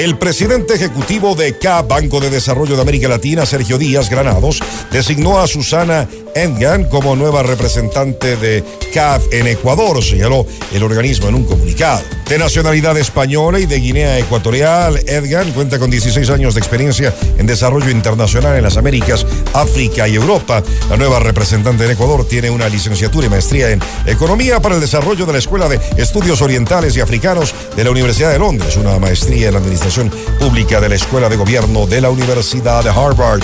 El 0.00 0.16
presidente 0.16 0.72
ejecutivo 0.72 1.34
de 1.34 1.58
CA, 1.58 1.82
Banco 1.82 2.20
de 2.20 2.30
Desarrollo 2.30 2.74
de 2.74 2.80
América 2.80 3.06
Latina, 3.06 3.44
Sergio 3.44 3.76
Díaz 3.76 4.08
Granados, 4.08 4.58
designó 4.90 5.40
a 5.40 5.46
Susana 5.46 6.08
Engan 6.34 6.84
como 6.84 7.16
nueva 7.16 7.42
representante 7.42 8.36
de 8.36 8.64
CAF 8.92 9.24
en 9.32 9.46
Ecuador, 9.46 10.02
señaló 10.02 10.46
el 10.72 10.82
organismo 10.82 11.28
en 11.28 11.34
un 11.34 11.44
comunicado. 11.44 12.02
De 12.30 12.38
nacionalidad 12.38 12.96
española 12.96 13.58
y 13.58 13.66
de 13.66 13.80
Guinea 13.80 14.16
Ecuatorial, 14.18 14.98
Edgan 14.98 15.50
cuenta 15.50 15.80
con 15.80 15.90
16 15.90 16.30
años 16.30 16.54
de 16.54 16.60
experiencia 16.60 17.12
en 17.38 17.46
desarrollo 17.46 17.90
internacional 17.90 18.56
en 18.56 18.62
las 18.62 18.76
Américas, 18.76 19.26
África 19.52 20.06
y 20.06 20.14
Europa. 20.14 20.62
La 20.88 20.96
nueva 20.96 21.18
representante 21.18 21.84
en 21.84 21.90
Ecuador 21.90 22.24
tiene 22.28 22.48
una 22.48 22.68
licenciatura 22.68 23.26
y 23.26 23.30
maestría 23.30 23.70
en 23.70 23.80
Economía 24.06 24.60
para 24.60 24.76
el 24.76 24.80
Desarrollo 24.80 25.26
de 25.26 25.32
la 25.32 25.38
Escuela 25.40 25.68
de 25.68 25.80
Estudios 25.96 26.40
Orientales 26.40 26.96
y 26.96 27.00
Africanos 27.00 27.52
de 27.74 27.82
la 27.82 27.90
Universidad 27.90 28.30
de 28.30 28.38
Londres, 28.38 28.76
una 28.76 28.96
maestría 29.00 29.48
en 29.48 29.56
Administración 29.56 30.08
Pública 30.38 30.80
de 30.80 30.88
la 30.88 30.94
Escuela 30.94 31.28
de 31.28 31.36
Gobierno 31.36 31.88
de 31.88 32.00
la 32.00 32.10
Universidad 32.10 32.84
de 32.84 32.90
Harvard. 32.90 33.40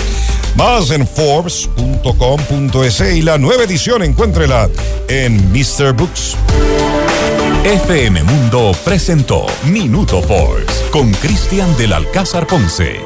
Más 0.55 0.89
en 0.89 1.05
Y 2.79 3.23
la 3.23 3.39
nueva 3.39 3.63
edición 3.63 4.03
encuéntrela 4.03 4.69
en 5.07 5.51
Mr. 5.51 5.93
Books. 5.93 6.37
FM 7.63 8.21
Mundo 8.21 8.71
presentó 8.85 9.47
Minuto 9.65 10.21
Forbes 10.21 10.85
con 10.91 11.11
Cristian 11.13 11.75
del 11.77 11.91
Alcázar 11.91 12.45
Ponce. 12.45 13.01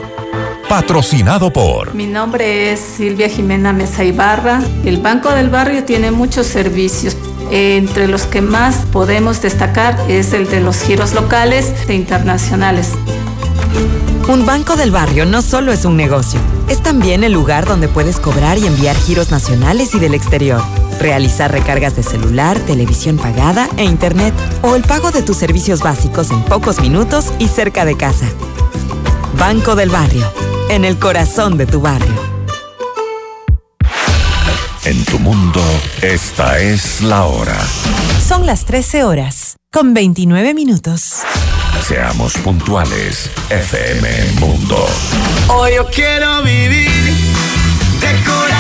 Patrocinado 0.68 1.54
por. 1.54 1.96
Mi 1.96 2.06
nombre 2.06 2.74
es 2.74 2.82
Silvia 2.82 3.30
Jimena 3.30 3.72
Mesa 3.72 4.04
Ibarra. 4.04 4.62
El 4.84 4.98
Banco 4.98 5.32
del 5.32 5.50
Barrio 5.50 5.86
tiene 5.86 6.12
muchos 6.12 6.48
servicios. 6.48 7.16
Entre 7.50 8.10
los 8.10 8.24
que 8.24 8.42
más 8.42 8.86
podemos 8.92 9.42
destacar 9.42 9.98
es 10.10 10.34
el 10.34 10.50
de 10.50 10.60
los 10.60 10.82
giros 10.82 11.14
locales 11.14 11.74
e 11.88 11.94
internacionales. 11.94 12.90
Un 14.28 14.46
banco 14.46 14.76
del 14.76 14.92
barrio 14.92 15.26
no 15.26 15.42
solo 15.42 15.72
es 15.72 15.84
un 15.86 15.98
negocio, 15.98 16.40
es 16.72 16.82
también 16.82 17.26
el 17.26 17.34
lugar 17.34 17.66
donde 17.66 17.90
puedes 17.90 18.18
cobrar 18.18 18.58
y 18.58 18.66
enviar 18.66 18.96
giros 18.96 19.30
nacionales 19.30 19.94
y 19.94 20.00
del 20.00 20.14
exterior, 20.14 20.64
realizar 21.02 21.52
recargas 21.52 21.98
de 21.98 22.04
celular, 22.04 22.58
televisión 22.60 23.18
pagada 23.18 23.68
e 23.76 23.84
internet, 23.84 24.34
o 24.62 24.78
el 24.78 24.84
pago 24.84 25.12
de 25.12 25.22
tus 25.22 25.36
servicios 25.36 25.82
básicos 25.82 26.32
en 26.32 26.42
pocos 26.44 26.80
minutos 26.80 27.34
y 27.40 27.50
cerca 27.50 27.84
de 27.84 27.98
casa. 27.98 28.26
Banco 29.38 29.76
del 29.76 29.90
Barrio, 29.90 30.32
en 30.70 30.86
el 30.86 30.98
corazón 30.98 31.58
de 31.58 31.66
tu 31.66 31.82
barrio. 31.82 32.16
En 34.86 35.04
tu 35.04 35.20
mundo, 35.20 35.62
esta 36.02 36.58
es 36.60 37.02
la 37.02 37.26
hora. 37.26 37.58
Son 38.26 38.46
las 38.46 38.64
13 38.64 39.04
horas, 39.04 39.58
con 39.74 39.94
29 39.94 40.54
minutos. 40.54 41.24
Seamos 41.88 42.34
puntuales, 42.38 43.30
FM 43.50 44.08
Mundo. 44.40 44.88
Hoy 45.48 45.76
yo 45.76 45.86
quiero 45.88 46.42
vivir, 46.44 47.14
decorar 48.00 48.52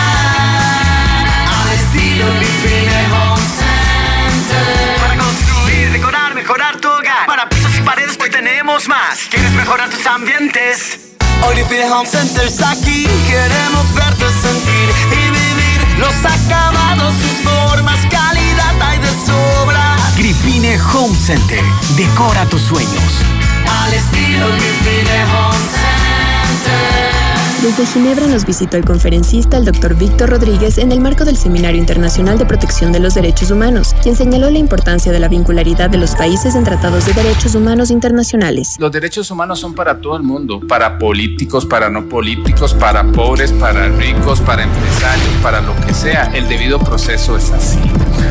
al 1.47 1.71
estilo 1.73 2.25
Home 2.25 3.41
Center. 3.57 4.97
Para 4.99 5.17
construir, 5.17 5.91
decorar, 5.91 6.35
mejorar 6.35 6.81
tu 6.81 6.89
hogar. 6.89 7.25
Para 7.27 7.47
pisos 7.47 7.75
y 7.77 7.81
paredes 7.81 8.17
hoy 8.21 8.29
tenemos 8.29 8.87
más. 8.87 9.19
¿Quieres 9.29 9.51
mejorar 9.51 9.89
tus 9.89 10.05
ambientes? 10.07 10.99
Hoy 11.43 11.55
Grifine 11.55 11.89
Home 11.91 12.09
Center 12.09 12.45
está 12.45 12.71
aquí. 12.71 13.07
Queremos 13.27 13.93
verte 13.93 14.25
sentir 14.41 14.89
y 15.11 15.29
vivir 15.29 15.99
los 15.99 16.13
acabados, 16.25 17.13
sus 17.15 17.49
formas, 17.49 17.99
Grifine 20.61 20.79
Home 20.93 21.15
Center. 21.15 21.63
Decora 21.97 22.45
tus 22.45 22.61
sueños. 22.61 23.25
Al 23.83 23.93
estilo 23.93 24.47
Grifine 24.51 25.23
Home 25.23 25.57
Center. 25.57 27.20
Desde 27.61 27.85
Ginebra 27.85 28.25
nos 28.25 28.43
visitó 28.43 28.77
el 28.77 28.85
conferencista 28.85 29.57
el 29.57 29.65
Dr. 29.65 29.93
Víctor 29.95 30.31
Rodríguez 30.31 30.79
en 30.79 30.91
el 30.91 30.99
marco 30.99 31.25
del 31.25 31.37
Seminario 31.37 31.79
Internacional 31.79 32.39
de 32.39 32.47
Protección 32.47 32.91
de 32.91 32.99
los 32.99 33.13
Derechos 33.13 33.51
Humanos, 33.51 33.95
quien 34.01 34.15
señaló 34.15 34.49
la 34.49 34.57
importancia 34.57 35.11
de 35.11 35.19
la 35.19 35.27
vincularidad 35.27 35.91
de 35.91 35.99
los 35.99 36.15
países 36.15 36.55
en 36.55 36.63
tratados 36.63 37.05
de 37.05 37.13
derechos 37.13 37.53
humanos 37.53 37.91
internacionales. 37.91 38.77
Los 38.79 38.91
derechos 38.91 39.29
humanos 39.29 39.59
son 39.59 39.75
para 39.75 40.01
todo 40.01 40.17
el 40.17 40.23
mundo, 40.23 40.59
para 40.67 40.97
políticos, 40.97 41.67
para 41.67 41.87
no 41.87 42.09
políticos, 42.09 42.73
para 42.73 43.03
pobres, 43.11 43.51
para 43.51 43.89
ricos, 43.89 44.41
para 44.41 44.63
empresarios, 44.63 45.35
para 45.43 45.61
lo 45.61 45.75
que 45.85 45.93
sea. 45.93 46.31
El 46.33 46.49
debido 46.49 46.79
proceso 46.79 47.37
es 47.37 47.51
así. 47.51 47.77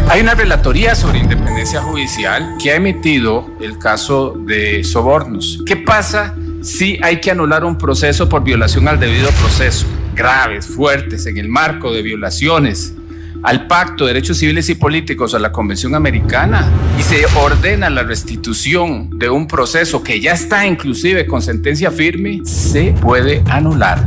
Hay 0.09 0.23
una 0.23 0.35
relatoría 0.35 0.97
sobre 0.97 1.21
independencia 1.21 1.81
judicial 1.81 2.57
que 2.61 2.73
ha 2.73 2.75
emitido 2.75 3.49
el 3.61 3.79
caso 3.79 4.35
de 4.37 4.83
sobornos. 4.83 5.63
¿Qué 5.65 5.77
pasa? 5.77 6.35
Sí 6.63 6.99
hay 7.03 7.21
que 7.21 7.31
anular 7.31 7.65
un 7.65 7.77
proceso 7.77 8.29
por 8.29 8.45
violación 8.45 8.89
al 8.89 9.01
debido 9.01 9.31
proceso, 9.31 9.87
graves, 10.15 10.67
fuertes, 10.67 11.27
en 11.27 11.39
el 11.39 11.49
marco 11.49 11.93
de 11.93 12.03
violaciones 12.03 12.95
al 13.43 13.67
Pacto 13.67 14.05
de 14.05 14.13
Derechos 14.13 14.39
Civiles 14.39 14.69
y 14.69 14.75
Políticos, 14.75 15.35
a 15.35 15.39
la 15.39 15.53
Convención 15.53 15.95
Americana, 15.95 16.69
y 16.99 17.03
se 17.03 17.25
ordena 17.37 17.89
la 17.89 18.03
restitución 18.03 19.19
de 19.19 19.31
un 19.31 19.47
proceso 19.47 20.03
que 20.03 20.21
ya 20.21 20.33
está 20.33 20.67
inclusive 20.67 21.27
con 21.27 21.41
sentencia 21.41 21.91
firme, 21.91 22.41
se 22.45 22.95
puede 23.01 23.43
anular. 23.47 24.07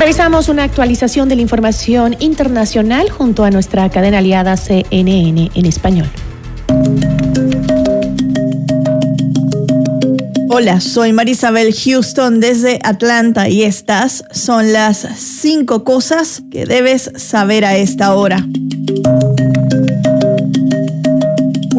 Revisamos 0.00 0.48
una 0.48 0.64
actualización 0.64 1.28
de 1.28 1.36
la 1.36 1.42
información 1.42 2.16
internacional 2.20 3.10
junto 3.10 3.44
a 3.44 3.50
nuestra 3.50 3.90
cadena 3.90 4.16
aliada 4.16 4.56
CNN 4.56 5.50
en 5.54 5.66
español. 5.66 6.08
Hola, 10.48 10.80
soy 10.80 11.12
Marisabel 11.12 11.74
Houston 11.74 12.40
desde 12.40 12.78
Atlanta 12.82 13.50
y 13.50 13.62
estas 13.62 14.24
son 14.32 14.72
las 14.72 15.06
cinco 15.18 15.84
cosas 15.84 16.44
que 16.50 16.64
debes 16.64 17.12
saber 17.16 17.66
a 17.66 17.76
esta 17.76 18.14
hora. 18.14 18.46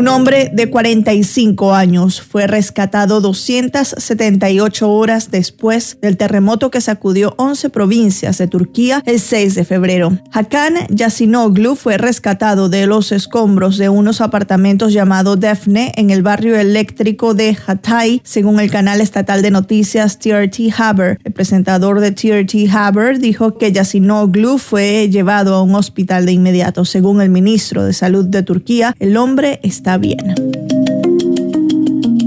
Un 0.02 0.08
hombre 0.08 0.50
de 0.52 0.68
45 0.68 1.76
años 1.76 2.24
fue 2.24 2.48
rescatado 2.48 3.22
278 3.22 4.90
horas 4.90 5.30
después 5.30 6.00
del 6.02 6.18
terremoto 6.18 6.72
que 6.72 6.82
sacudió 6.82 7.36
11 7.38 7.70
provincias 7.70 8.40
de 8.40 8.48
Turquía 8.48 9.04
el 9.06 9.20
6 9.20 9.54
de 9.54 9.64
febrero. 9.64 10.18
Hakan 10.32 10.74
Yasinoglu 10.90 11.76
fue 11.76 12.00
rescatado 12.00 12.68
de 12.68 12.88
los 12.88 13.12
escombros 13.12 13.78
de 13.78 13.90
unos 13.90 14.22
apartamentos 14.22 14.92
llamados 14.92 15.40
Defne 15.40 15.92
en 15.96 16.10
el 16.10 16.24
barrio 16.24 16.56
eléctrico 16.56 17.36
de 17.36 17.56
Hatay, 17.68 18.22
según 18.24 18.60
el 18.60 18.72
canal 18.72 19.02
estatal 19.02 19.44
de 19.44 19.52
noticias 19.52 20.18
TRT 20.18 20.74
Haber. 20.76 21.20
El 21.24 21.34
presentador 21.34 22.00
de 22.00 22.12
TRT 22.12 22.74
Haber 22.74 23.20
dijo 23.20 23.60
que 23.60 23.72
Yasinoglu 23.72 24.58
fue 24.58 25.10
llevado 25.10 25.54
a 25.54 25.62
un 25.62 25.76
hospital 25.76 26.26
de 26.26 26.32
inmediato. 26.32 26.86
Según 26.86 27.22
el 27.22 27.30
ministro 27.30 27.84
de 27.84 27.94
Salud 27.94 28.26
de 28.26 28.42
Turquía, 28.42 28.96
el 28.98 29.16
hombre 29.16 29.60
está 29.62 29.91
bien. 29.98 30.71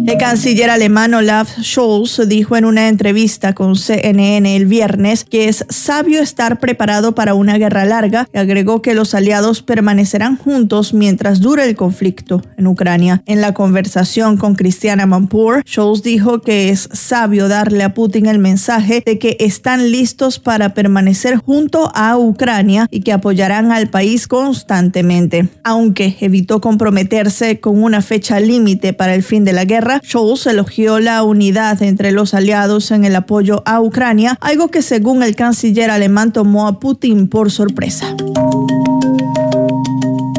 El 0.06 0.18
canciller 0.18 0.68
alemán 0.68 1.14
Olaf 1.14 1.48
Scholz 1.62 2.28
dijo 2.28 2.58
en 2.58 2.66
una 2.66 2.88
entrevista 2.88 3.54
con 3.54 3.74
CNN 3.74 4.54
el 4.54 4.66
viernes 4.66 5.24
que 5.24 5.48
es 5.48 5.64
sabio 5.70 6.20
estar 6.20 6.60
preparado 6.60 7.14
para 7.14 7.32
una 7.32 7.56
guerra 7.56 7.86
larga 7.86 8.28
y 8.30 8.36
agregó 8.36 8.82
que 8.82 8.92
los 8.92 9.14
aliados 9.14 9.62
permanecerán 9.62 10.36
juntos 10.36 10.92
mientras 10.92 11.40
dure 11.40 11.64
el 11.64 11.74
conflicto 11.74 12.42
en 12.58 12.66
Ucrania. 12.66 13.22
En 13.24 13.40
la 13.40 13.54
conversación 13.54 14.36
con 14.36 14.56
Cristiana 14.56 15.06
Manpour, 15.06 15.62
Scholz 15.66 16.02
dijo 16.02 16.42
que 16.42 16.68
es 16.68 16.86
sabio 16.92 17.48
darle 17.48 17.82
a 17.82 17.94
Putin 17.94 18.26
el 18.26 18.38
mensaje 18.38 19.02
de 19.06 19.18
que 19.18 19.38
están 19.40 19.90
listos 19.90 20.38
para 20.38 20.74
permanecer 20.74 21.38
junto 21.38 21.90
a 21.94 22.18
Ucrania 22.18 22.88
y 22.90 23.00
que 23.00 23.14
apoyarán 23.14 23.72
al 23.72 23.88
país 23.88 24.28
constantemente. 24.28 25.48
Aunque 25.64 26.14
evitó 26.20 26.60
comprometerse 26.60 27.58
con 27.58 27.82
una 27.82 28.02
fecha 28.02 28.38
límite 28.38 28.92
para 28.92 29.14
el 29.14 29.22
fin 29.22 29.46
de 29.46 29.54
la 29.54 29.64
guerra, 29.64 29.93
Scholz 30.02 30.46
elogió 30.46 31.00
la 31.00 31.22
unidad 31.22 31.82
entre 31.82 32.12
los 32.12 32.34
aliados 32.34 32.90
en 32.90 33.04
el 33.04 33.16
apoyo 33.16 33.62
a 33.66 33.80
Ucrania, 33.80 34.36
algo 34.40 34.68
que 34.68 34.82
según 34.82 35.22
el 35.22 35.36
canciller 35.36 35.90
alemán 35.90 36.32
tomó 36.32 36.66
a 36.66 36.80
Putin 36.80 37.28
por 37.28 37.50
sorpresa. 37.50 38.16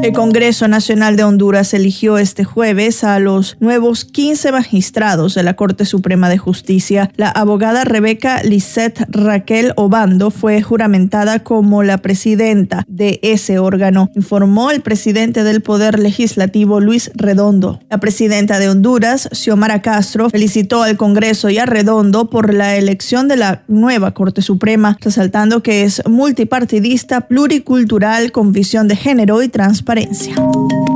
El 0.06 0.12
Congreso 0.12 0.68
Nacional 0.68 1.16
de 1.16 1.24
Honduras 1.24 1.74
eligió 1.74 2.16
este 2.16 2.44
jueves 2.44 3.02
a 3.02 3.18
los 3.18 3.56
nuevos 3.58 4.04
15 4.04 4.52
magistrados 4.52 5.34
de 5.34 5.42
la 5.42 5.54
Corte 5.54 5.84
Suprema 5.84 6.28
de 6.28 6.38
Justicia. 6.38 7.10
La 7.16 7.28
abogada 7.28 7.82
Rebeca 7.82 8.40
Lisette 8.44 9.04
Raquel 9.08 9.72
Obando 9.74 10.30
fue 10.30 10.62
juramentada 10.62 11.40
como 11.40 11.82
la 11.82 11.98
presidenta 11.98 12.84
de 12.86 13.18
ese 13.22 13.58
órgano, 13.58 14.08
informó 14.14 14.70
el 14.70 14.80
presidente 14.80 15.42
del 15.42 15.60
Poder 15.60 15.98
Legislativo 15.98 16.78
Luis 16.78 17.10
Redondo. 17.16 17.80
La 17.90 17.98
presidenta 17.98 18.60
de 18.60 18.68
Honduras, 18.68 19.28
Xiomara 19.32 19.82
Castro, 19.82 20.30
felicitó 20.30 20.84
al 20.84 20.96
Congreso 20.96 21.50
y 21.50 21.58
a 21.58 21.66
Redondo 21.66 22.30
por 22.30 22.54
la 22.54 22.76
elección 22.76 23.26
de 23.26 23.38
la 23.38 23.64
nueva 23.66 24.14
Corte 24.14 24.40
Suprema, 24.40 24.96
resaltando 25.00 25.64
que 25.64 25.82
es 25.82 26.00
multipartidista, 26.08 27.22
pluricultural, 27.22 28.30
con 28.30 28.52
visión 28.52 28.86
de 28.86 28.94
género 28.94 29.42
y 29.42 29.48
transparencia. 29.48 29.95
Florencia. 29.96 30.95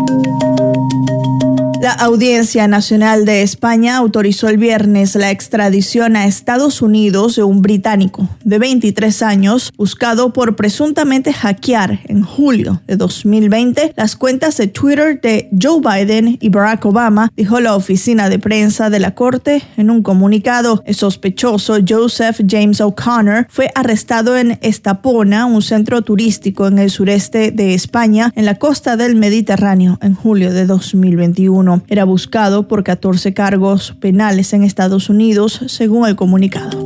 La 1.80 1.92
Audiencia 1.92 2.68
Nacional 2.68 3.24
de 3.24 3.40
España 3.40 3.96
autorizó 3.96 4.50
el 4.50 4.58
viernes 4.58 5.14
la 5.14 5.30
extradición 5.30 6.14
a 6.14 6.26
Estados 6.26 6.82
Unidos 6.82 7.36
de 7.36 7.42
un 7.42 7.62
británico 7.62 8.28
de 8.44 8.58
23 8.58 9.22
años 9.22 9.72
buscado 9.78 10.34
por 10.34 10.56
presuntamente 10.56 11.32
hackear 11.32 12.00
en 12.04 12.22
julio 12.22 12.82
de 12.86 12.96
2020 12.96 13.94
las 13.96 14.14
cuentas 14.14 14.58
de 14.58 14.66
Twitter 14.66 15.22
de 15.22 15.48
Joe 15.58 15.80
Biden 15.80 16.36
y 16.38 16.50
Barack 16.50 16.84
Obama, 16.84 17.32
dijo 17.34 17.60
la 17.60 17.74
oficina 17.74 18.28
de 18.28 18.38
prensa 18.38 18.90
de 18.90 18.98
la 18.98 19.14
Corte 19.14 19.62
en 19.78 19.88
un 19.88 20.02
comunicado. 20.02 20.82
El 20.84 20.94
sospechoso 20.94 21.78
Joseph 21.88 22.42
James 22.46 22.82
O'Connor 22.82 23.46
fue 23.48 23.70
arrestado 23.74 24.36
en 24.36 24.58
Estapona, 24.60 25.46
un 25.46 25.62
centro 25.62 26.02
turístico 26.02 26.66
en 26.66 26.78
el 26.78 26.90
sureste 26.90 27.52
de 27.52 27.72
España, 27.72 28.34
en 28.36 28.44
la 28.44 28.56
costa 28.56 28.98
del 28.98 29.16
Mediterráneo, 29.16 29.98
en 30.02 30.14
julio 30.14 30.52
de 30.52 30.66
2021. 30.66 31.69
Era 31.88 32.04
buscado 32.04 32.66
por 32.68 32.84
14 32.84 33.34
cargos 33.34 33.94
penales 34.00 34.52
en 34.52 34.64
Estados 34.64 35.08
Unidos, 35.08 35.60
según 35.66 36.06
el 36.06 36.16
comunicado. 36.16 36.84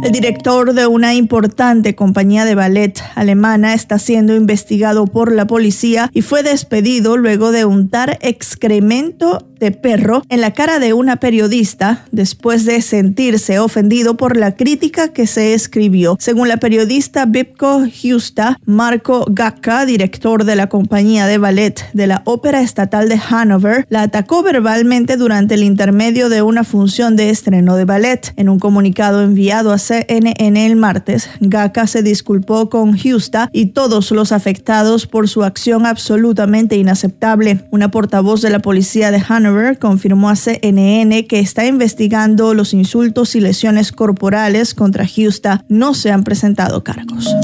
El 0.00 0.12
director 0.12 0.74
de 0.74 0.86
una 0.86 1.14
importante 1.14 1.96
compañía 1.96 2.44
de 2.44 2.54
ballet 2.54 3.02
alemana 3.16 3.74
está 3.74 3.98
siendo 3.98 4.36
investigado 4.36 5.06
por 5.06 5.32
la 5.32 5.46
policía 5.46 6.08
y 6.14 6.22
fue 6.22 6.44
despedido 6.44 7.16
luego 7.16 7.50
de 7.50 7.64
untar 7.64 8.16
excremento 8.22 9.44
de 9.58 9.72
perro 9.72 10.22
en 10.28 10.40
la 10.40 10.52
cara 10.52 10.78
de 10.78 10.92
una 10.92 11.16
periodista 11.16 12.04
después 12.12 12.64
de 12.64 12.80
sentirse 12.80 13.58
ofendido 13.58 14.16
por 14.16 14.36
la 14.36 14.54
crítica 14.54 15.08
que 15.08 15.26
se 15.26 15.54
escribió. 15.54 16.16
Según 16.20 16.48
la 16.48 16.58
periodista 16.58 17.26
Bipko 17.26 17.82
Justa, 17.90 18.58
Marco 18.64 19.26
Gacca, 19.28 19.84
director 19.84 20.44
de 20.44 20.56
la 20.56 20.68
compañía 20.68 21.26
de 21.26 21.38
ballet 21.38 21.84
de 21.92 22.06
la 22.06 22.22
Ópera 22.24 22.60
Estatal 22.60 23.08
de 23.08 23.20
Hanover, 23.28 23.86
la 23.88 24.02
atacó 24.02 24.42
verbalmente 24.42 25.16
durante 25.16 25.54
el 25.54 25.64
intermedio 25.64 26.28
de 26.28 26.42
una 26.42 26.64
función 26.64 27.16
de 27.16 27.30
estreno 27.30 27.76
de 27.76 27.84
ballet. 27.84 28.32
En 28.36 28.48
un 28.48 28.58
comunicado 28.58 29.22
enviado 29.22 29.72
a 29.72 29.78
CNN 29.88 30.66
el 30.66 30.76
martes, 30.76 31.30
Gacca 31.40 31.86
se 31.86 32.02
disculpó 32.02 32.68
con 32.68 32.98
Justa 32.98 33.48
y 33.52 33.66
todos 33.66 34.10
los 34.10 34.32
afectados 34.32 35.06
por 35.06 35.28
su 35.28 35.44
acción 35.44 35.86
absolutamente 35.86 36.76
inaceptable. 36.76 37.64
Una 37.70 37.90
portavoz 37.90 38.42
de 38.42 38.50
la 38.50 38.58
policía 38.58 39.10
de 39.10 39.22
Hanover 39.26 39.78
confirmó 39.78 40.28
a 40.28 40.36
CNN 40.36 41.26
que 41.26 41.38
está 41.38 41.64
investigando 41.64 42.52
los 42.52 42.74
insultos 42.74 43.34
y 43.34 43.40
lesiones 43.40 43.90
corporales 43.92 44.74
contra 44.74 45.06
Houston. 45.06 45.62
No 45.68 45.94
se 45.94 46.10
han 46.10 46.22
presentado 46.22 46.84
cargos. 46.84 47.34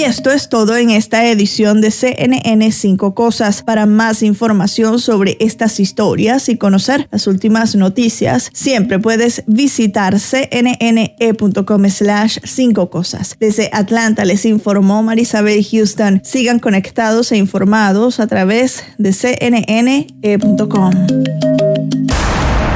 Y 0.00 0.04
esto 0.04 0.30
es 0.30 0.48
todo 0.48 0.76
en 0.76 0.88
esta 0.88 1.26
edición 1.26 1.80
de 1.80 1.90
CNN 1.90 2.72
5 2.72 3.14
Cosas. 3.14 3.62
Para 3.62 3.84
más 3.84 4.22
información 4.22 4.98
sobre 4.98 5.36
estas 5.40 5.78
historias 5.78 6.48
y 6.48 6.56
conocer 6.56 7.06
las 7.10 7.26
últimas 7.26 7.74
noticias, 7.74 8.50
siempre 8.54 8.98
puedes 8.98 9.42
visitar 9.46 10.18
cnne.com 10.78 11.90
slash 11.90 12.38
5 12.42 12.90
Cosas. 12.90 13.36
Desde 13.38 13.70
Atlanta 13.72 14.24
les 14.24 14.44
informó 14.44 15.02
Marisabel 15.02 15.64
Houston. 15.64 16.20
Sigan 16.24 16.58
conectados 16.58 17.32
e 17.32 17.36
informados 17.36 18.20
a 18.20 18.26
través 18.26 18.84
de 18.98 19.12
cnne.com. 19.12 20.92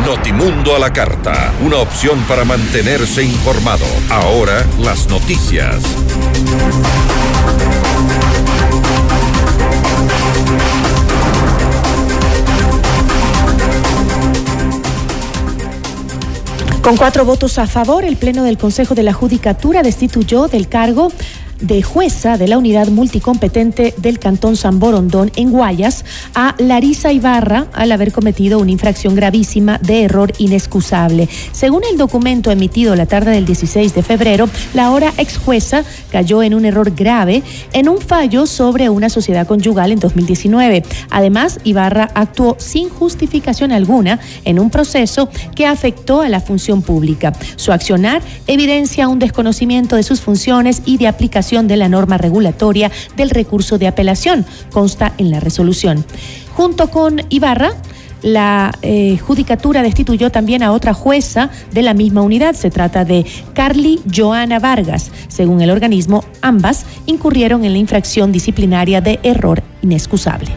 Notimundo 0.07 0.77
a 0.77 0.79
la 0.79 0.93
carta, 0.93 1.53
una 1.65 1.79
opción 1.79 2.19
para 2.29 2.45
mantenerse 2.45 3.23
informado. 3.25 3.87
Ahora 4.11 4.65
las 4.83 5.09
noticias. 5.09 5.83
Con 16.85 16.99
cuatro 16.99 17.25
votos 17.25 17.57
a 17.57 17.67
favor, 17.67 18.05
el 18.05 18.19
Pleno 18.19 18.43
del 18.45 18.59
Consejo 18.59 18.95
de 18.95 19.03
la 19.03 19.15
Judicatura 19.15 19.83
destituyó 19.83 20.49
del 20.49 20.69
cargo 20.69 21.11
de 21.61 21.83
jueza 21.83 22.37
de 22.37 22.49
la 22.49 22.59
unidad 22.59 22.89
multicompetente 22.89 23.95
del 23.97 24.19
Cantón 24.19 24.57
San 24.57 24.79
Borondón 24.79 25.31
en 25.37 25.51
Guayas 25.51 26.05
a 26.35 26.55
Larisa 26.59 27.13
Ibarra 27.13 27.67
al 27.73 27.93
haber 27.93 28.13
cometido 28.13 28.59
una 28.59 28.73
infracción 28.73 29.15
gravísima 29.15 29.79
de 29.79 30.03
error 30.03 30.33
inexcusable. 30.39 31.29
Según 31.53 31.83
el 31.91 31.97
documento 31.97 32.51
emitido 32.51 32.97
la 32.97 33.07
tarde 33.07 33.31
del 33.31 33.45
16 33.45 33.95
de 33.95 34.03
febrero, 34.03 34.49
la 34.75 34.87
ahora 34.87 35.13
ex 35.17 35.39
jueza 35.39 35.85
cayó 36.11 36.43
en 36.43 36.55
un 36.55 36.65
error 36.65 36.91
grave 36.91 37.43
en 37.73 37.89
un 37.89 37.99
fallo 37.99 38.47
sobre 38.47 38.89
una 38.89 39.09
sociedad 39.09 39.47
conyugal 39.47 39.93
en 39.93 40.01
2019. 40.01 40.83
Además, 41.11 41.61
Ibarra 41.65 42.11
actuó 42.15 42.57
sin 42.59 42.89
justificación 42.89 43.73
alguna 43.73 44.19
en 44.45 44.59
un 44.59 44.71
proceso 44.71 45.29
que 45.55 45.67
afectó 45.67 46.21
a 46.21 46.29
la 46.29 46.41
función 46.41 46.83
pública. 46.83 47.33
Su 47.57 47.73
accionar 47.73 48.23
evidencia 48.47 49.09
un 49.09 49.19
desconocimiento 49.19 49.97
de 49.97 50.03
sus 50.03 50.21
funciones 50.21 50.83
y 50.85 50.99
de 50.99 51.09
aplicación 51.09 51.44
de 51.45 51.77
la 51.77 51.89
norma 51.89 52.17
regulatoria 52.17 52.91
del 53.17 53.31
recurso 53.31 53.77
de 53.77 53.87
apelación, 53.87 54.47
consta 54.73 55.13
en 55.19 55.31
la 55.31 55.41
resolución. 55.41 56.05
Junto 56.57 56.89
con 56.89 57.21
Ibarra, 57.29 57.75
la 58.23 58.73
eh, 58.81 59.19
judicatura 59.19 59.83
destituyó 59.83 60.31
también 60.31 60.63
a 60.63 60.73
otra 60.73 60.95
jueza 60.95 61.51
de 61.73 61.83
la 61.83 61.93
misma 61.93 62.23
unidad. 62.23 62.55
Se 62.55 62.71
trata 62.71 63.05
de 63.05 63.27
Carly 63.53 64.01
Joana 64.13 64.59
Vargas. 64.59 65.11
Según 65.29 65.61
el 65.61 65.71
organismo, 65.71 66.25
ambas 66.41 66.87
incurrieron 67.05 67.67
en 67.67 67.73
la 67.73 67.79
infracción 67.79 68.33
disciplinaria 68.33 69.03
de 69.03 69.21
error 69.23 69.63
inexcusable. 69.83 70.49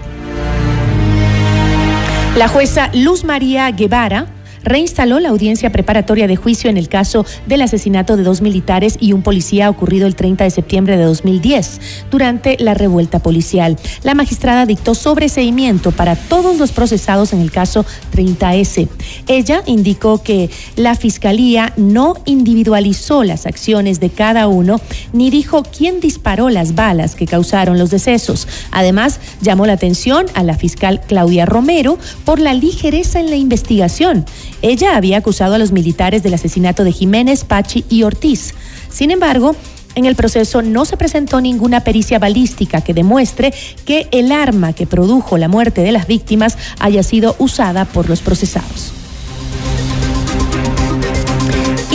La 2.38 2.47
jueza 2.47 2.89
Luz 2.93 3.25
María 3.25 3.69
Guevara 3.71 4.27
reinstaló 4.68 5.20
la 5.20 5.30
audiencia 5.30 5.72
preparatoria 5.72 6.28
de 6.28 6.36
juicio 6.36 6.70
en 6.70 6.78
el 6.78 6.89
caso 6.89 7.26
del 7.45 7.61
asesinato 7.61 8.18
de 8.18 8.24
dos 8.24 8.41
militares 8.41 8.97
y 8.99 9.13
un 9.13 9.22
policía 9.22 9.70
ocurrido 9.70 10.07
el 10.07 10.15
30 10.15 10.43
de 10.43 10.49
septiembre 10.51 10.97
de 10.97 11.03
2010 11.03 11.80
durante 12.11 12.57
la 12.59 12.74
revuelta 12.74 13.20
policial. 13.20 13.78
La 14.03 14.13
magistrada 14.13 14.65
dictó 14.65 14.95
sobreseimiento 14.95 15.91
para 15.91 16.15
todos 16.15 16.57
los 16.57 16.72
procesados 16.72 17.34
en 17.34 17.41
el 17.41 17.51
caso 17.51 17.86
30S. 18.13 18.88
Ella 19.28 19.63
indicó 19.65 20.22
que 20.22 20.49
la 20.76 20.95
fiscalía 20.95 21.74
no 21.78 22.15
individualizó 22.26 23.24
las 23.24 23.45
acciones 23.45 23.99
de 23.99 24.09
cada 24.09 24.47
uno 24.47 24.82
ni 25.13 25.30
dijo 25.30 25.63
quién 25.63 25.99
disparó 25.99 26.49
las 26.49 26.76
balas 26.76 27.15
que 27.15 27.26
causaron 27.26 27.78
los 27.78 27.89
decesos. 27.89 28.47
Además, 28.72 29.20
llamó 29.41 29.65
la 29.65 29.74
atención 29.74 30.26
a 30.34 30.43
la 30.43 30.55
fiscal 30.55 31.01
Claudia 31.07 31.45
Romero 31.45 31.97
por 32.26 32.39
la 32.39 32.53
ligereza 32.53 33.20
en 33.20 33.30
la 33.30 33.36
investigación 33.36 34.26
ella 34.62 34.95
había 34.95 35.18
acusado 35.18 35.55
a 35.55 35.58
los 35.58 35.72
militares 35.72 36.24
del 36.24 36.34
asesinato 36.34 36.84
de 36.84 36.91
Jiménez, 36.91 37.43
Pachi 37.43 37.86
y 37.89 38.03
Ortiz. 38.03 38.53
Sin 38.89 39.12
embargo, 39.12 39.55
en 39.95 40.05
el 40.05 40.16
proceso 40.16 40.62
no 40.62 40.86
se 40.86 40.97
presentó 40.97 41.41
ninguna 41.41 41.82
pericia 41.84 42.20
balística 42.20 42.82
que 42.82 42.93
demuestre 42.93 43.53
que 43.86 44.08
el 44.12 44.32
arma 44.32 44.74
que 44.74 44.86
produjo 44.86 45.38
la 45.38 45.47
muerte 45.47 45.82
de 45.82 45.91
las 45.91 46.08
víctimas 46.08 46.58
haya 46.80 47.01
sido 47.01 47.36
usada 47.39 47.86
por 47.86 48.08
los 48.08 48.22
procesados. 48.22 48.97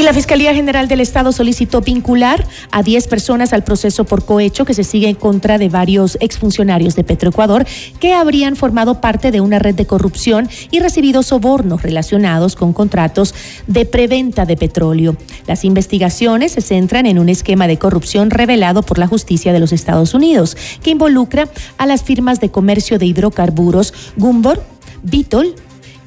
La 0.02 0.12
Fiscalía 0.12 0.52
General 0.52 0.88
del 0.88 1.00
Estado 1.00 1.30
solicitó 1.30 1.80
vincular 1.80 2.44
a 2.72 2.82
10 2.82 3.06
personas 3.06 3.52
al 3.52 3.62
proceso 3.62 4.02
por 4.02 4.24
cohecho 4.24 4.64
que 4.64 4.74
se 4.74 4.82
sigue 4.82 5.08
en 5.08 5.14
contra 5.14 5.58
de 5.58 5.68
varios 5.68 6.18
exfuncionarios 6.20 6.96
de 6.96 7.04
Petroecuador 7.04 7.64
que 8.00 8.12
habrían 8.12 8.56
formado 8.56 9.00
parte 9.00 9.30
de 9.30 9.40
una 9.40 9.60
red 9.60 9.76
de 9.76 9.86
corrupción 9.86 10.48
y 10.72 10.80
recibido 10.80 11.22
sobornos 11.22 11.82
relacionados 11.82 12.56
con 12.56 12.72
contratos 12.72 13.32
de 13.68 13.86
preventa 13.86 14.44
de 14.44 14.56
petróleo. 14.56 15.16
Las 15.46 15.64
investigaciones 15.64 16.50
se 16.50 16.62
centran 16.62 17.06
en 17.06 17.20
un 17.20 17.28
esquema 17.28 17.68
de 17.68 17.78
corrupción 17.78 18.30
revelado 18.30 18.82
por 18.82 18.98
la 18.98 19.06
justicia 19.06 19.52
de 19.52 19.60
los 19.60 19.72
Estados 19.72 20.14
Unidos 20.14 20.56
que 20.82 20.90
involucra 20.90 21.48
a 21.78 21.86
las 21.86 22.02
firmas 22.02 22.40
de 22.40 22.50
comercio 22.50 22.98
de 22.98 23.06
hidrocarburos 23.06 23.94
Gumbor, 24.16 24.64
Vitol 25.04 25.54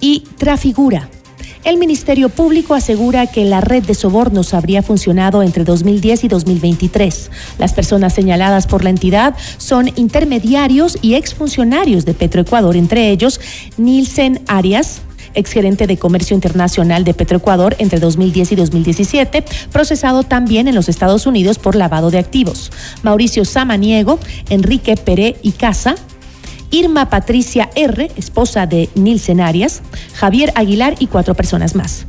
y 0.01 0.25
Trafigura 0.37 1.09
el 1.65 1.77
Ministerio 1.77 2.29
Público 2.29 2.75
asegura 2.75 3.25
que 3.25 3.43
la 3.43 3.59
red 3.59 3.83
de 3.83 3.95
sobornos 3.95 4.53
habría 4.53 4.83
funcionado 4.83 5.41
entre 5.41 5.63
2010 5.63 6.23
y 6.23 6.27
2023. 6.27 7.31
Las 7.57 7.73
personas 7.73 8.13
señaladas 8.13 8.67
por 8.67 8.83
la 8.83 8.91
entidad 8.91 9.35
son 9.57 9.89
intermediarios 9.95 10.97
y 11.01 11.15
exfuncionarios 11.15 12.05
de 12.05 12.13
Petroecuador, 12.13 12.77
entre 12.77 13.09
ellos 13.09 13.41
Nielsen 13.77 14.41
Arias, 14.47 15.01
exgerente 15.33 15.87
de 15.87 15.97
Comercio 15.97 16.35
Internacional 16.35 17.03
de 17.03 17.15
Petroecuador 17.15 17.75
entre 17.79 17.99
2010 17.99 18.51
y 18.51 18.55
2017, 18.55 19.43
procesado 19.71 20.21
también 20.23 20.67
en 20.67 20.75
los 20.75 20.87
Estados 20.87 21.25
Unidos 21.25 21.57
por 21.57 21.75
lavado 21.75 22.11
de 22.11 22.19
activos. 22.19 22.71
Mauricio 23.01 23.43
Samaniego, 23.43 24.19
Enrique 24.49 24.95
Pérez 24.95 25.37
y 25.41 25.51
Casa, 25.51 25.95
Irma 26.71 27.09
Patricia 27.09 27.69
R., 27.75 28.11
esposa 28.15 28.65
de 28.65 28.89
Nilsen 28.95 29.41
Arias, 29.41 29.81
Javier 30.13 30.51
Aguilar 30.55 30.95
y 30.99 31.07
cuatro 31.07 31.35
personas 31.35 31.75
más. 31.75 32.05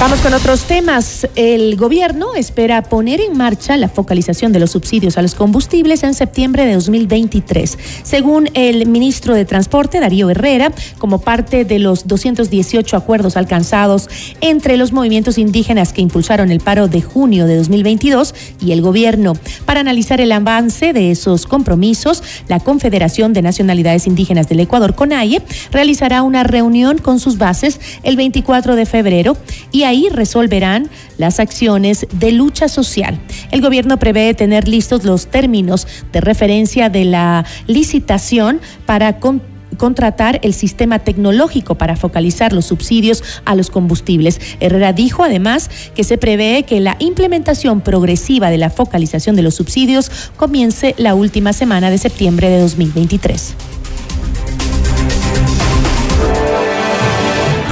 Vamos 0.00 0.20
con 0.20 0.32
otros 0.32 0.62
temas. 0.62 1.26
El 1.34 1.74
gobierno 1.74 2.36
espera 2.36 2.84
poner 2.84 3.20
en 3.20 3.36
marcha 3.36 3.76
la 3.76 3.88
focalización 3.88 4.52
de 4.52 4.60
los 4.60 4.70
subsidios 4.70 5.18
a 5.18 5.22
los 5.22 5.34
combustibles 5.34 6.04
en 6.04 6.14
septiembre 6.14 6.66
de 6.66 6.74
2023. 6.74 7.76
Según 8.04 8.48
el 8.54 8.86
ministro 8.86 9.34
de 9.34 9.44
Transporte, 9.44 9.98
Darío 9.98 10.30
Herrera, 10.30 10.70
como 10.98 11.20
parte 11.20 11.64
de 11.64 11.80
los 11.80 12.06
218 12.06 12.96
acuerdos 12.96 13.36
alcanzados 13.36 14.08
entre 14.40 14.76
los 14.76 14.92
movimientos 14.92 15.36
indígenas 15.36 15.92
que 15.92 16.00
impulsaron 16.00 16.52
el 16.52 16.60
paro 16.60 16.86
de 16.86 17.02
junio 17.02 17.46
de 17.46 17.56
2022 17.56 18.36
y 18.60 18.70
el 18.70 18.82
gobierno. 18.82 19.32
Para 19.64 19.80
analizar 19.80 20.20
el 20.20 20.30
avance 20.30 20.92
de 20.92 21.10
esos 21.10 21.44
compromisos, 21.44 22.22
la 22.46 22.60
Confederación 22.60 23.32
de 23.32 23.42
Nacionalidades 23.42 24.06
Indígenas 24.06 24.48
del 24.48 24.60
Ecuador, 24.60 24.94
CONAIE, 24.94 25.42
realizará 25.72 26.22
una 26.22 26.44
reunión 26.44 26.98
con 26.98 27.18
sus 27.18 27.36
bases 27.36 27.80
el 28.04 28.14
24 28.14 28.76
de 28.76 28.86
febrero 28.86 29.36
y 29.72 29.87
ahí 29.88 30.08
resolverán 30.10 30.88
las 31.16 31.40
acciones 31.40 32.06
de 32.12 32.32
lucha 32.32 32.68
social. 32.68 33.18
El 33.50 33.60
gobierno 33.60 33.98
prevé 33.98 34.34
tener 34.34 34.68
listos 34.68 35.04
los 35.04 35.26
términos 35.26 35.86
de 36.12 36.20
referencia 36.20 36.88
de 36.88 37.04
la 37.04 37.44
licitación 37.66 38.60
para 38.86 39.18
contratar 39.18 40.40
el 40.42 40.54
sistema 40.54 40.98
tecnológico 40.98 41.76
para 41.76 41.96
focalizar 41.96 42.52
los 42.52 42.66
subsidios 42.66 43.22
a 43.44 43.54
los 43.54 43.70
combustibles. 43.70 44.40
Herrera 44.60 44.92
dijo 44.92 45.24
además 45.24 45.70
que 45.94 46.04
se 46.04 46.18
prevé 46.18 46.64
que 46.64 46.80
la 46.80 46.96
implementación 46.98 47.80
progresiva 47.80 48.50
de 48.50 48.58
la 48.58 48.70
focalización 48.70 49.36
de 49.36 49.42
los 49.42 49.54
subsidios 49.54 50.10
comience 50.36 50.94
la 50.98 51.14
última 51.14 51.52
semana 51.52 51.90
de 51.90 51.98
septiembre 51.98 52.48
de 52.50 52.60
2023. 52.60 53.54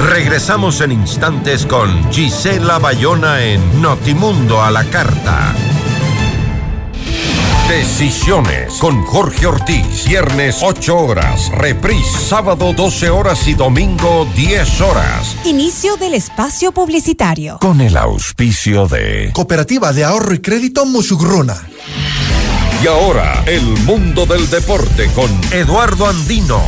Regresamos 0.07 0.79
en 0.79 0.93
instantes 0.93 1.65
con 1.65 2.11
Gisela 2.13 2.79
Bayona 2.79 3.43
en 3.43 3.81
Notimundo 3.81 4.61
a 4.63 4.71
la 4.71 4.85
Carta. 4.85 5.53
Decisiones 7.67 8.75
con 8.75 9.03
Jorge 9.03 9.47
Ortiz. 9.47 10.05
Viernes 10.07 10.59
8 10.61 10.97
horas. 10.97 11.51
Reprise 11.51 12.17
sábado 12.19 12.71
12 12.71 13.09
horas 13.09 13.45
y 13.49 13.53
domingo 13.53 14.25
10 14.33 14.81
horas. 14.81 15.35
Inicio 15.43 15.97
del 15.97 16.13
espacio 16.13 16.71
publicitario. 16.71 17.57
Con 17.59 17.81
el 17.81 17.97
auspicio 17.97 18.87
de 18.87 19.31
Cooperativa 19.33 19.91
de 19.91 20.05
Ahorro 20.05 20.33
y 20.33 20.39
Crédito 20.39 20.85
Musugruna. 20.85 21.57
Y 22.81 22.87
ahora, 22.87 23.43
el 23.45 23.65
mundo 23.83 24.25
del 24.25 24.49
deporte 24.49 25.11
con 25.13 25.29
Eduardo 25.51 26.07
Andino. 26.07 26.63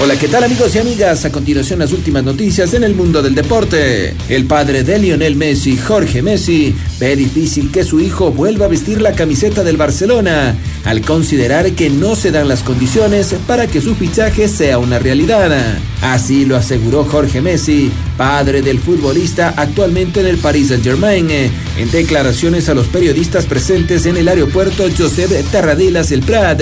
Hola, 0.00 0.18
¿qué 0.18 0.26
tal 0.26 0.42
amigos 0.42 0.74
y 0.74 0.80
amigas? 0.80 1.24
A 1.24 1.30
continuación 1.30 1.78
las 1.78 1.92
últimas 1.92 2.24
noticias 2.24 2.74
en 2.74 2.82
el 2.82 2.96
mundo 2.96 3.22
del 3.22 3.36
deporte. 3.36 4.12
El 4.28 4.44
padre 4.44 4.82
de 4.82 4.98
Lionel 4.98 5.36
Messi, 5.36 5.76
Jorge 5.76 6.20
Messi, 6.20 6.74
ve 6.98 7.14
difícil 7.14 7.70
que 7.70 7.84
su 7.84 8.00
hijo 8.00 8.32
vuelva 8.32 8.64
a 8.64 8.68
vestir 8.68 9.00
la 9.00 9.12
camiseta 9.12 9.62
del 9.62 9.76
Barcelona, 9.76 10.56
al 10.84 11.00
considerar 11.02 11.70
que 11.72 11.90
no 11.90 12.16
se 12.16 12.32
dan 12.32 12.48
las 12.48 12.64
condiciones 12.64 13.36
para 13.46 13.68
que 13.68 13.80
su 13.80 13.94
fichaje 13.94 14.48
sea 14.48 14.78
una 14.78 14.98
realidad. 14.98 15.78
Así 16.02 16.44
lo 16.44 16.56
aseguró 16.56 17.04
Jorge 17.04 17.40
Messi, 17.40 17.88
padre 18.16 18.62
del 18.62 18.80
futbolista 18.80 19.54
actualmente 19.56 20.20
en 20.20 20.26
el 20.26 20.38
Paris 20.38 20.68
Saint-Germain, 20.68 21.30
en 21.30 21.90
declaraciones 21.92 22.68
a 22.68 22.74
los 22.74 22.88
periodistas 22.88 23.46
presentes 23.46 24.06
en 24.06 24.16
el 24.16 24.26
aeropuerto 24.26 24.88
Josep 24.98 25.30
Tarradellas 25.52 26.10
El 26.10 26.22
Prat, 26.22 26.60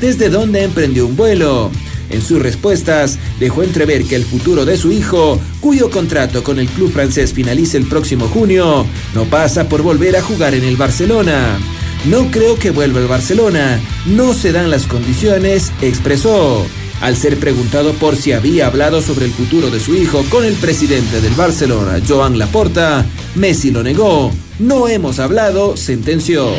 desde 0.00 0.30
donde 0.30 0.62
emprendió 0.62 1.06
un 1.06 1.14
vuelo. 1.14 1.70
En 2.10 2.22
sus 2.22 2.40
respuestas, 2.40 3.18
dejó 3.38 3.62
entrever 3.62 4.04
que 4.04 4.16
el 4.16 4.24
futuro 4.24 4.64
de 4.64 4.76
su 4.76 4.92
hijo, 4.92 5.40
cuyo 5.60 5.90
contrato 5.90 6.42
con 6.42 6.58
el 6.58 6.68
club 6.68 6.92
francés 6.92 7.32
finaliza 7.32 7.78
el 7.78 7.86
próximo 7.86 8.28
junio, 8.28 8.86
no 9.14 9.24
pasa 9.24 9.68
por 9.68 9.82
volver 9.82 10.16
a 10.16 10.22
jugar 10.22 10.54
en 10.54 10.64
el 10.64 10.76
Barcelona. 10.76 11.58
No 12.06 12.30
creo 12.30 12.58
que 12.58 12.70
vuelva 12.70 13.00
al 13.00 13.06
Barcelona, 13.06 13.78
no 14.06 14.34
se 14.34 14.52
dan 14.52 14.70
las 14.70 14.86
condiciones, 14.86 15.70
expresó. 15.82 16.66
Al 17.00 17.16
ser 17.16 17.38
preguntado 17.38 17.94
por 17.94 18.16
si 18.16 18.32
había 18.32 18.66
hablado 18.66 19.00
sobre 19.00 19.24
el 19.24 19.32
futuro 19.32 19.70
de 19.70 19.80
su 19.80 19.94
hijo 19.94 20.22
con 20.28 20.44
el 20.44 20.54
presidente 20.54 21.20
del 21.20 21.34
Barcelona, 21.34 22.00
Joan 22.06 22.38
Laporta, 22.38 23.06
Messi 23.34 23.70
lo 23.70 23.82
negó 23.82 24.30
No 24.58 24.88
hemos 24.88 25.18
hablado, 25.18 25.76
sentenció. 25.76 26.50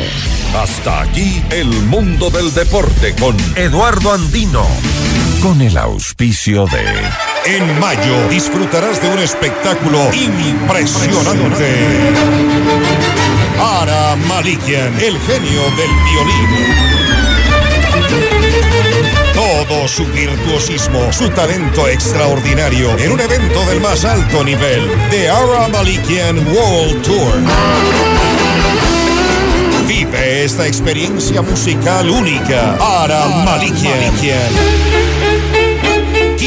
Hasta 0.54 1.02
aquí 1.02 1.42
el 1.50 1.68
mundo 1.86 2.28
del 2.30 2.52
deporte 2.52 3.14
con 3.18 3.36
Eduardo 3.56 4.12
Andino. 4.12 4.66
Con 5.42 5.60
el 5.60 5.76
auspicio 5.76 6.66
de... 6.66 6.84
En 7.56 7.80
mayo 7.80 8.28
disfrutarás 8.28 9.02
de 9.02 9.08
un 9.08 9.18
espectáculo 9.18 9.98
impresionante. 10.14 11.74
Ara 13.60 14.14
Malikian, 14.28 14.94
el 15.00 15.18
genio 15.18 15.62
del 15.76 15.90
violín. 16.04 16.48
Todo 19.34 19.88
su 19.88 20.06
virtuosismo, 20.06 21.12
su 21.12 21.28
talento 21.30 21.88
extraordinario 21.88 22.96
en 22.98 23.10
un 23.10 23.20
evento 23.20 23.64
del 23.66 23.80
más 23.80 24.04
alto 24.04 24.44
nivel, 24.44 24.88
The 25.10 25.28
Ara 25.28 25.66
Malikian 25.66 26.38
World 26.54 27.02
Tour. 27.02 27.32
Vive 29.88 30.44
esta 30.44 30.68
experiencia 30.68 31.42
musical 31.42 32.08
única. 32.08 32.76
Ara 33.02 33.26
Malikian. 33.44 35.31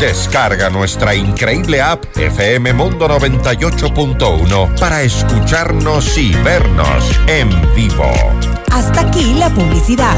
Descarga 0.00 0.70
nuestra 0.70 1.14
increíble 1.14 1.82
app 1.82 2.16
FM 2.16 2.72
Mundo 2.72 3.06
98.1 3.06 4.78
para 4.78 5.02
escucharnos 5.02 6.16
y 6.16 6.32
vernos 6.36 7.04
en 7.26 7.50
vivo. 7.74 8.10
Hasta 8.72 9.02
aquí 9.02 9.34
la 9.34 9.50
publicidad. 9.50 10.16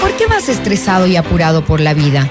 ¿Por 0.00 0.16
qué 0.16 0.26
vas 0.26 0.48
estresado 0.48 1.08
y 1.08 1.16
apurado 1.16 1.64
por 1.64 1.80
la 1.80 1.94
vida? 1.94 2.30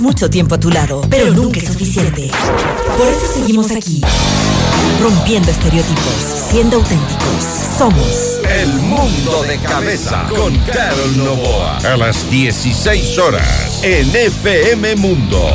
Mucho 0.00 0.30
tiempo 0.30 0.54
a 0.54 0.60
tu 0.60 0.70
lado, 0.70 1.00
pero 1.10 1.32
nunca 1.32 1.58
es 1.58 1.66
suficiente. 1.66 2.30
Por 2.96 3.08
eso 3.08 3.32
seguimos 3.34 3.70
aquí, 3.72 4.00
rompiendo 5.02 5.50
estereotipos, 5.50 6.14
siendo 6.50 6.76
auténticos. 6.76 7.44
Somos 7.76 8.40
El 8.48 8.68
mundo 8.82 9.42
de 9.42 9.58
cabeza 9.58 10.26
con 10.28 10.56
Carol 10.58 11.16
Novoa. 11.16 11.78
A 11.78 11.96
las 11.96 12.30
16 12.30 13.18
horas 13.18 13.80
en 13.82 14.14
FM 14.14 14.96
Mundo. 14.96 15.54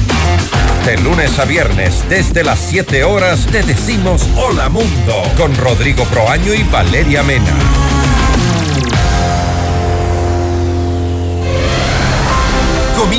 De 0.85 0.97
lunes 0.97 1.37
a 1.37 1.45
viernes, 1.45 2.03
desde 2.09 2.43
las 2.43 2.59
7 2.59 3.03
horas, 3.03 3.45
te 3.51 3.61
decimos 3.61 4.27
Hola 4.35 4.67
Mundo 4.67 5.21
con 5.37 5.55
Rodrigo 5.55 6.03
Proaño 6.05 6.55
y 6.55 6.63
Valeria 6.63 7.21
Mena. 7.21 7.90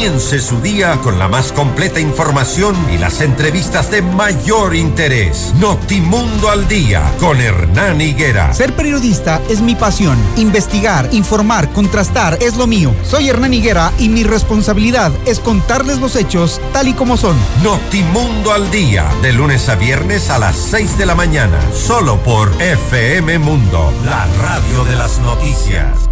Comience 0.02 0.40
su 0.40 0.60
día 0.60 0.98
con 1.00 1.16
la 1.16 1.28
más 1.28 1.52
completa 1.52 2.00
información 2.00 2.74
y 2.92 2.98
las 2.98 3.20
entrevistas 3.20 3.88
de 3.92 4.02
mayor 4.02 4.74
interés. 4.74 5.54
Notimundo 5.60 6.50
al 6.50 6.66
día 6.66 7.08
con 7.20 7.40
Hernán 7.40 8.00
Higuera. 8.00 8.52
Ser 8.52 8.74
periodista 8.74 9.40
es 9.48 9.60
mi 9.60 9.76
pasión. 9.76 10.18
Investigar, 10.36 11.08
informar, 11.12 11.72
contrastar 11.72 12.36
es 12.40 12.56
lo 12.56 12.66
mío. 12.66 12.92
Soy 13.04 13.28
Hernán 13.28 13.54
Higuera 13.54 13.92
y 13.96 14.08
mi 14.08 14.24
responsabilidad 14.24 15.12
es 15.24 15.38
contarles 15.38 16.00
los 16.00 16.16
hechos 16.16 16.60
tal 16.72 16.88
y 16.88 16.94
como 16.94 17.16
son. 17.16 17.36
Notimundo 17.62 18.52
al 18.52 18.72
día, 18.72 19.08
de 19.22 19.32
lunes 19.32 19.68
a 19.68 19.76
viernes 19.76 20.30
a 20.30 20.40
las 20.40 20.56
6 20.56 20.98
de 20.98 21.06
la 21.06 21.14
mañana, 21.14 21.60
solo 21.72 22.16
por 22.24 22.50
FM 22.60 23.38
Mundo, 23.38 23.92
la 24.04 24.26
radio 24.42 24.82
de 24.82 24.96
las 24.96 25.20
noticias. 25.20 26.11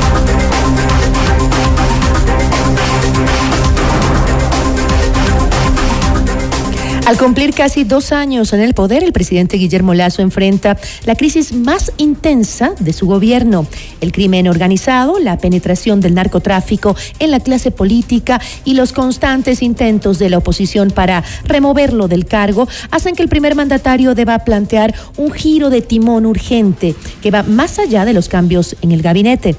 Al 7.11 7.17
cumplir 7.17 7.53
casi 7.53 7.83
dos 7.83 8.13
años 8.13 8.53
en 8.53 8.61
el 8.61 8.73
poder, 8.73 9.03
el 9.03 9.11
presidente 9.11 9.57
Guillermo 9.57 9.93
Lazo 9.93 10.21
enfrenta 10.21 10.77
la 11.03 11.15
crisis 11.15 11.51
más 11.51 11.91
intensa 11.97 12.71
de 12.79 12.93
su 12.93 13.05
gobierno. 13.05 13.67
El 13.99 14.13
crimen 14.13 14.47
organizado, 14.47 15.19
la 15.19 15.37
penetración 15.37 15.99
del 15.99 16.13
narcotráfico 16.13 16.95
en 17.19 17.31
la 17.31 17.41
clase 17.41 17.69
política 17.69 18.39
y 18.63 18.75
los 18.75 18.93
constantes 18.93 19.61
intentos 19.61 20.19
de 20.19 20.29
la 20.29 20.37
oposición 20.37 20.89
para 20.89 21.21
removerlo 21.43 22.07
del 22.07 22.27
cargo 22.27 22.69
hacen 22.91 23.13
que 23.13 23.23
el 23.23 23.27
primer 23.27 23.55
mandatario 23.55 24.15
deba 24.15 24.39
plantear 24.45 24.95
un 25.17 25.33
giro 25.33 25.69
de 25.69 25.81
timón 25.81 26.25
urgente 26.25 26.95
que 27.21 27.29
va 27.29 27.43
más 27.43 27.77
allá 27.77 28.05
de 28.05 28.13
los 28.13 28.29
cambios 28.29 28.77
en 28.81 28.93
el 28.93 29.01
gabinete. 29.01 29.57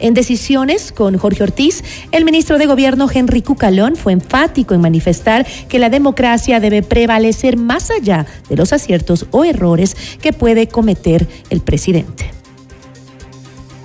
En 0.00 0.14
decisiones 0.14 0.92
con 0.92 1.16
Jorge 1.18 1.42
Ortiz, 1.42 1.82
el 2.12 2.24
ministro 2.24 2.58
de 2.58 2.66
Gobierno 2.66 3.08
Henry 3.12 3.42
Cucalón 3.42 3.96
fue 3.96 4.12
enfático 4.12 4.74
en 4.74 4.80
manifestar 4.80 5.46
que 5.68 5.78
la 5.78 5.90
democracia 5.90 6.60
debe 6.60 6.82
prevalecer 6.82 7.56
más 7.56 7.90
allá 7.90 8.26
de 8.48 8.56
los 8.56 8.72
aciertos 8.72 9.26
o 9.30 9.44
errores 9.44 9.96
que 10.20 10.32
puede 10.32 10.68
cometer 10.68 11.26
el 11.50 11.60
presidente. 11.60 12.30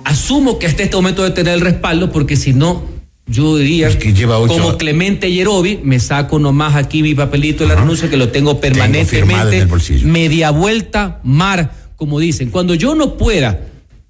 asumo 0.04 0.58
que 0.58 0.66
hasta 0.66 0.82
este 0.82 0.96
momento 0.96 1.22
debe 1.22 1.34
tener 1.34 1.54
el 1.54 1.60
respaldo, 1.60 2.10
porque 2.10 2.34
si 2.36 2.52
no, 2.52 2.82
yo 3.26 3.56
diría, 3.56 3.96
que 3.96 4.12
lleva 4.12 4.38
ocho- 4.38 4.54
como 4.54 4.76
Clemente 4.76 5.30
Yerobi, 5.32 5.78
me 5.84 6.00
saco 6.00 6.38
nomás 6.40 6.74
aquí 6.74 7.02
mi 7.02 7.14
papelito 7.14 7.62
de 7.62 7.68
la 7.68 7.80
renuncia, 7.80 8.10
que 8.10 8.16
lo 8.16 8.30
tengo 8.30 8.60
permanentemente, 8.60 9.66
media 10.04 10.50
vuelta, 10.50 11.20
mar, 11.22 11.72
como 11.94 12.18
dicen. 12.18 12.50
Cuando 12.50 12.74
yo 12.74 12.94
no 12.96 13.16
pueda 13.16 13.60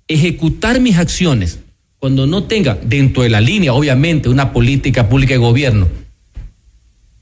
ejecutar 0.08 0.80
mis 0.80 0.96
acciones, 0.96 1.58
cuando 2.00 2.26
no 2.26 2.44
tenga 2.44 2.78
dentro 2.82 3.22
de 3.22 3.28
la 3.28 3.42
línea, 3.42 3.74
obviamente, 3.74 4.30
una 4.30 4.52
política 4.54 5.08
pública 5.08 5.34
de 5.34 5.38
gobierno, 5.38 5.86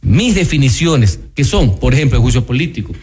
mis 0.01 0.37
definiciones, 0.37 1.19
que 1.35 1.43
son, 1.43 1.81
por 1.81 1.95
ejemplo, 1.95 2.17
el 2.17 2.23
juicio 2.23 2.47
político, 2.47 2.95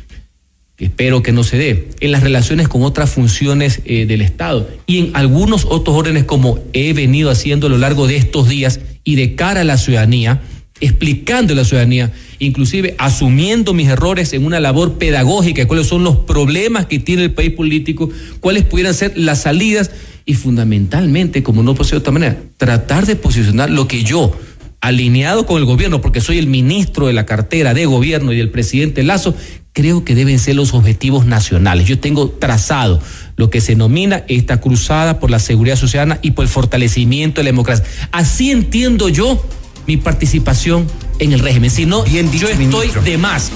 que 0.78 0.86
espero 0.86 1.22
que 1.22 1.34
no 1.34 1.44
se 1.44 1.58
dé, 1.58 1.90
en 2.00 2.12
las 2.14 2.24
relaciones 2.24 2.70
con 2.70 2.84
otras 2.84 3.10
funciones 3.10 3.82
eh, 3.84 4.06
del 4.06 4.22
Estado 4.22 4.70
y 4.88 5.00
en 5.00 5.12
algunos 5.16 5.66
otros 5.66 5.98
órdenes 5.98 6.24
como 6.24 6.60
he 6.72 6.94
venido 6.94 7.30
haciendo 7.30 7.68
a 7.68 7.70
lo 7.70 7.78
largo 7.78 8.08
de 8.08 8.16
estos 8.16 8.48
días 8.48 8.80
y 9.04 9.16
de 9.16 9.36
cara 9.36 9.62
a 9.62 9.66
la 9.66 9.78
ciudadanía, 9.78 10.42
explicando 10.80 11.52
a 11.52 11.56
la 11.58 11.66
ciudadanía, 11.66 12.14
inclusive 12.40 12.96
asumiendo 13.00 13.74
mis 13.74 13.90
errores 13.90 14.32
en 14.32 14.46
una 14.46 14.62
labor 14.62 14.98
pedagógica, 14.98 15.68
cuáles 15.68 15.88
son 15.88 16.06
los 16.06 16.20
problemas 16.20 16.86
que 16.86 17.00
tiene 17.00 17.24
el 17.24 17.34
país 17.34 17.52
político, 17.52 18.10
cuáles 18.40 18.64
pudieran 18.64 18.94
ser 18.94 19.18
las 19.18 19.42
salidas 19.42 19.92
y 20.26 20.34
fundamentalmente, 20.34 21.44
como 21.44 21.64
no 21.64 21.76
ser 21.76 21.92
de 21.92 21.98
otra 21.98 22.12
manera, 22.12 22.38
tratar 22.58 23.06
de 23.06 23.16
posicionar 23.16 23.70
lo 23.70 23.88
que 23.88 24.04
yo 24.04 24.36
alineado 24.82 25.46
con 25.46 25.58
el 25.58 25.66
gobierno, 25.66 26.02
porque 26.02 26.22
soy 26.22 26.38
el 26.38 26.48
ministro 26.48 27.08
de 27.08 27.14
la 27.14 27.26
cartera 27.26 27.74
de 27.74 27.86
gobierno 27.86 28.34
y 28.34 28.40
el 28.40 28.52
presidente 28.52 29.04
Lazo, 29.04 29.36
creo 29.74 30.06
que 30.06 30.16
deben 30.16 30.40
ser 30.40 30.56
los 30.56 30.74
objetivos 30.74 31.26
nacionales. 31.26 31.88
Yo 31.88 32.00
tengo 32.00 32.30
trazado 32.30 33.02
lo 33.36 33.50
que 33.50 33.62
se 33.62 33.74
denomina 33.74 34.24
esta 34.28 34.62
cruzada 34.62 35.20
por 35.20 35.32
la 35.32 35.40
seguridad 35.40 35.76
ciudadana 35.76 36.20
y 36.22 36.32
por 36.32 36.46
el 36.46 36.50
fortalecimiento 36.50 37.42
de 37.42 37.46
la 37.46 37.50
democracia. 37.50 37.86
Así 38.12 38.52
entiendo 38.52 39.10
yo 39.10 39.44
mi 39.88 39.98
participación 39.98 40.88
en 41.20 41.34
el 41.34 41.40
régimen. 41.40 41.70
Si 41.70 41.86
no, 41.86 42.06
yo 42.06 42.48
estoy 42.48 42.92
de 43.04 43.18
más. 43.18 43.52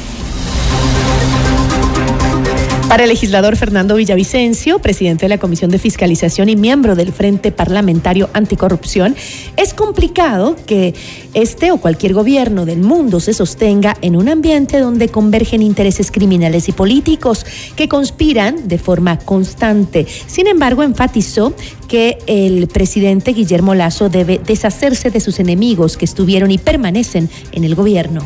Para 2.90 3.04
el 3.04 3.10
legislador 3.10 3.56
Fernando 3.56 3.98
Villavicencio, 3.98 4.80
presidente 4.80 5.26
de 5.26 5.30
la 5.30 5.38
Comisión 5.38 5.70
de 5.70 5.78
Fiscalización 5.78 6.50
y 6.50 6.56
miembro 6.56 6.96
del 6.96 7.14
Frente 7.14 7.52
Parlamentario 7.52 8.32
Anticorrupción, 8.34 9.16
es 9.58 9.76
complicado 9.76 10.56
que 10.66 10.96
este 11.36 11.70
o 11.70 11.78
cualquier 11.78 12.16
gobierno 12.16 12.66
del 12.66 12.80
mundo 12.80 13.20
se 13.20 13.36
sostenga 13.36 13.96
en 14.02 14.16
un 14.16 14.28
ambiente 14.28 14.80
donde 14.80 15.08
convergen 15.08 15.62
intereses 15.62 16.10
criminales 16.10 16.68
y 16.68 16.72
políticos 16.72 17.46
que 17.76 17.88
conspiran 17.88 18.68
de 18.68 18.80
forma 18.80 19.20
constante. 19.20 20.08
Sin 20.26 20.48
embargo, 20.48 20.82
enfatizó 20.82 21.54
que 21.88 22.18
el 22.26 22.68
presidente 22.70 23.34
Guillermo 23.34 23.76
Lazo 23.76 24.10
debe 24.10 24.42
deshacerse 24.44 25.12
de 25.12 25.20
sus 25.20 25.40
enemigos 25.40 25.96
que 25.96 26.06
estuvieron 26.06 26.50
y 26.50 26.58
permanecen 26.58 27.30
en 27.52 27.66
el 27.66 27.76
gobierno. 27.76 28.26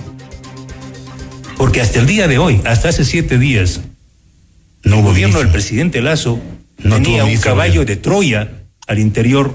Porque 1.57 1.81
hasta 1.81 1.99
el 1.99 2.07
día 2.07 2.29
de 2.29 2.37
hoy, 2.37 2.61
hasta 2.63 2.87
hace 2.87 3.03
siete 3.03 3.37
días, 3.37 3.81
el 4.83 5.01
gobierno 5.01 5.39
del 5.39 5.49
presidente 5.49 6.01
Lazo 6.01 6.39
tenía 6.81 7.25
un 7.25 7.37
caballo 7.37 7.85
de 7.85 7.95
Troya 7.95 8.49
al 8.87 8.99
interior 8.99 9.53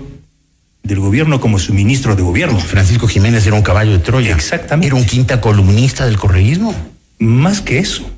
del 0.83 1.01
gobierno 1.01 1.41
como 1.41 1.59
su 1.59 1.75
ministro 1.75 2.17
de 2.17 2.23
gobierno. 2.23 2.59
Francisco 2.61 3.07
Jiménez 3.09 3.47
era 3.47 3.55
un 3.57 3.63
caballo 3.63 3.93
de 3.93 3.99
Troya. 3.99 4.35
Exactamente. 4.35 4.87
Era 4.87 4.97
un 4.97 5.05
quinta 5.05 5.41
columnista 5.41 6.07
del 6.07 6.17
correísmo. 6.17 6.75
Más 7.19 7.61
que 7.61 7.79
eso. 7.79 8.09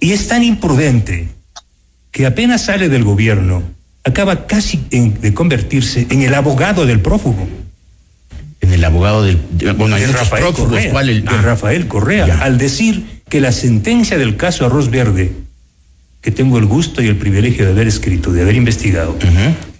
Y 0.00 0.12
es 0.12 0.28
tan 0.28 0.42
imprudente 0.44 1.28
que 2.10 2.26
apenas 2.26 2.64
sale 2.66 2.88
del 2.88 3.04
gobierno, 3.04 3.62
acaba 4.04 4.46
casi 4.46 4.80
en- 4.90 5.20
de 5.20 5.34
convertirse 5.34 6.06
en 6.10 6.22
el 6.22 6.34
abogado 6.34 6.86
del 6.86 7.00
prófugo. 7.00 7.48
En 8.60 8.72
el 8.72 8.84
abogado 8.84 9.22
del. 9.22 9.36
Bueno, 9.76 9.96
de 9.96 10.06
muchos 10.06 10.20
Rafael 10.20 10.52
Correa, 10.54 10.90
¿cuál 10.90 11.08
el- 11.10 11.24
de 11.24 11.30
ah. 11.30 11.42
Rafael 11.42 11.88
Correa, 11.88 12.26
Ya. 12.26 12.38
al 12.40 12.58
decir 12.58 13.17
que 13.28 13.40
la 13.40 13.52
sentencia 13.52 14.18
del 14.18 14.36
caso 14.36 14.64
Arroz 14.66 14.90
Verde, 14.90 15.32
que 16.20 16.30
tengo 16.30 16.58
el 16.58 16.66
gusto 16.66 17.02
y 17.02 17.06
el 17.06 17.16
privilegio 17.16 17.64
de 17.64 17.72
haber 17.72 17.86
escrito, 17.86 18.32
de 18.32 18.42
haber 18.42 18.56
investigado, 18.56 19.16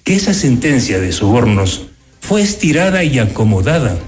que 0.05 0.15
esa 0.15 0.35
sentencia 0.35 1.01
de 1.01 1.13
sobornos 1.13 1.87
fue 2.21 2.43
estirada 2.43 3.05
y 3.05 3.19
acomodada. 3.19 3.99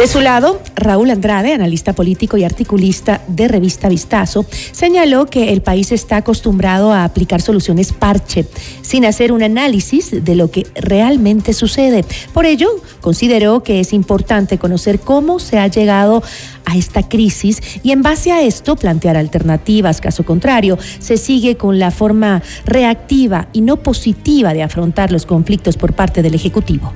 De 0.00 0.06
su 0.06 0.22
lado, 0.22 0.62
Raúl 0.76 1.10
Andrade, 1.10 1.52
analista 1.52 1.92
político 1.92 2.38
y 2.38 2.44
articulista 2.44 3.20
de 3.28 3.48
revista 3.48 3.90
Vistazo, 3.90 4.46
señaló 4.72 5.26
que 5.26 5.52
el 5.52 5.60
país 5.60 5.92
está 5.92 6.16
acostumbrado 6.16 6.90
a 6.90 7.04
aplicar 7.04 7.42
soluciones 7.42 7.92
parche, 7.92 8.46
sin 8.80 9.04
hacer 9.04 9.30
un 9.30 9.42
análisis 9.42 10.24
de 10.24 10.34
lo 10.36 10.50
que 10.50 10.66
realmente 10.74 11.52
sucede. 11.52 12.06
Por 12.32 12.46
ello, 12.46 12.70
consideró 13.02 13.62
que 13.62 13.80
es 13.80 13.92
importante 13.92 14.56
conocer 14.56 15.00
cómo 15.00 15.38
se 15.38 15.58
ha 15.58 15.66
llegado 15.66 16.22
a 16.64 16.78
esta 16.78 17.06
crisis 17.06 17.60
y 17.82 17.92
en 17.92 18.00
base 18.00 18.32
a 18.32 18.40
esto 18.40 18.76
plantear 18.76 19.18
alternativas. 19.18 20.00
Caso 20.00 20.24
contrario, 20.24 20.78
se 20.98 21.18
sigue 21.18 21.58
con 21.58 21.78
la 21.78 21.90
forma 21.90 22.42
reactiva 22.64 23.48
y 23.52 23.60
no 23.60 23.76
positiva 23.76 24.54
de 24.54 24.62
afrontar 24.62 25.12
los 25.12 25.26
conflictos 25.26 25.76
por 25.76 25.92
parte 25.92 26.22
del 26.22 26.34
Ejecutivo. 26.34 26.90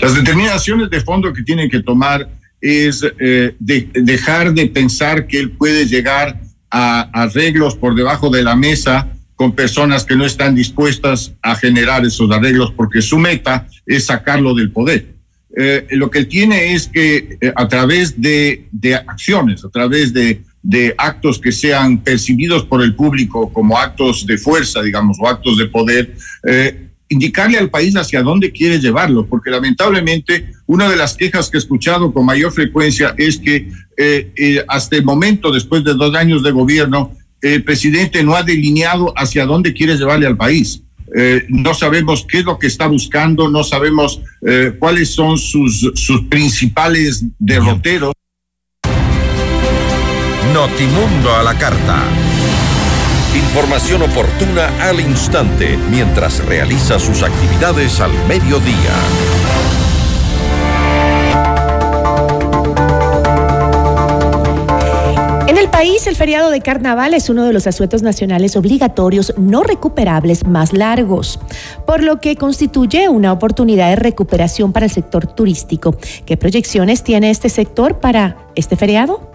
Las 0.00 0.14
determinaciones 0.14 0.90
de 0.90 1.00
fondo 1.00 1.32
que 1.32 1.42
tienen 1.42 1.68
que 1.70 1.80
tomar 1.82 2.28
es 2.60 3.02
eh, 3.18 3.54
de- 3.58 3.88
dejar 3.94 4.52
de 4.52 4.66
pensar 4.66 5.26
que 5.26 5.38
él 5.38 5.50
puede 5.52 5.86
llegar 5.86 6.40
a 6.70 7.00
arreglos 7.12 7.74
por 7.76 7.94
debajo 7.94 8.30
de 8.30 8.42
la 8.42 8.54
mesa 8.54 9.08
con 9.34 9.54
personas 9.54 10.04
que 10.04 10.16
no 10.16 10.26
están 10.26 10.54
dispuestas 10.54 11.32
a 11.40 11.54
generar 11.56 12.04
esos 12.04 12.30
arreglos 12.30 12.72
porque 12.76 13.00
su 13.00 13.18
meta 13.18 13.66
es 13.86 14.06
sacarlo 14.06 14.54
del 14.54 14.70
poder. 14.70 15.06
Eh, 15.56 15.86
lo 15.92 16.10
que 16.10 16.18
él 16.18 16.28
tiene 16.28 16.74
es 16.74 16.86
que 16.86 17.38
eh, 17.40 17.52
a 17.56 17.66
través 17.66 18.20
de, 18.20 18.68
de 18.70 18.94
acciones, 18.94 19.64
a 19.64 19.68
través 19.70 20.12
de, 20.12 20.42
de 20.62 20.94
actos 20.98 21.38
que 21.40 21.50
sean 21.52 21.98
percibidos 22.04 22.64
por 22.66 22.82
el 22.82 22.94
público 22.94 23.50
como 23.52 23.78
actos 23.78 24.26
de 24.26 24.36
fuerza, 24.36 24.82
digamos, 24.82 25.16
o 25.18 25.26
actos 25.26 25.56
de 25.56 25.66
poder, 25.66 26.14
indicarle 27.10 27.58
al 27.58 27.70
país 27.70 27.94
hacia 27.96 28.22
dónde 28.22 28.52
quiere 28.52 28.78
llevarlo, 28.78 29.26
porque 29.26 29.50
lamentablemente 29.50 30.52
una 30.66 30.88
de 30.88 30.96
las 30.96 31.16
quejas 31.16 31.50
que 31.50 31.58
he 31.58 31.60
escuchado 31.60 32.12
con 32.12 32.24
mayor 32.24 32.52
frecuencia 32.52 33.14
es 33.18 33.38
que 33.38 33.68
eh, 33.98 34.32
eh, 34.36 34.64
hasta 34.68 34.96
el 34.96 35.04
momento, 35.04 35.50
después 35.50 35.84
de 35.84 35.94
dos 35.94 36.14
años 36.14 36.42
de 36.44 36.52
gobierno, 36.52 37.12
el 37.42 37.64
presidente 37.64 38.22
no 38.22 38.36
ha 38.36 38.44
delineado 38.44 39.12
hacia 39.16 39.44
dónde 39.44 39.74
quiere 39.74 39.96
llevarle 39.96 40.26
al 40.26 40.36
país. 40.36 40.82
Eh, 41.16 41.44
no 41.48 41.74
sabemos 41.74 42.24
qué 42.28 42.38
es 42.38 42.44
lo 42.44 42.58
que 42.58 42.68
está 42.68 42.86
buscando, 42.86 43.50
no 43.50 43.64
sabemos 43.64 44.22
cuáles 44.78 45.12
son 45.12 45.36
sus, 45.36 45.90
sus 45.94 46.22
principales 46.28 47.24
derroteros. 47.38 48.12
Notimundo 50.54 51.34
a 51.34 51.42
la 51.42 51.58
carta. 51.58 52.29
Información 53.34 54.02
oportuna 54.02 54.88
al 54.88 54.98
instante 54.98 55.76
mientras 55.88 56.44
realiza 56.44 56.98
sus 56.98 57.22
actividades 57.22 58.00
al 58.00 58.10
mediodía. 58.26 58.90
En 65.46 65.56
el 65.58 65.68
país, 65.68 66.08
el 66.08 66.16
feriado 66.16 66.50
de 66.50 66.60
carnaval 66.60 67.14
es 67.14 67.30
uno 67.30 67.44
de 67.44 67.52
los 67.52 67.68
asuetos 67.68 68.02
nacionales 68.02 68.56
obligatorios 68.56 69.32
no 69.36 69.62
recuperables 69.62 70.44
más 70.44 70.72
largos, 70.72 71.38
por 71.86 72.02
lo 72.02 72.20
que 72.20 72.34
constituye 72.34 73.08
una 73.08 73.32
oportunidad 73.32 73.90
de 73.90 73.96
recuperación 73.96 74.72
para 74.72 74.86
el 74.86 74.92
sector 74.92 75.28
turístico. 75.28 75.94
¿Qué 76.26 76.36
proyecciones 76.36 77.04
tiene 77.04 77.30
este 77.30 77.48
sector 77.48 78.00
para 78.00 78.38
este 78.56 78.74
feriado? 78.74 79.29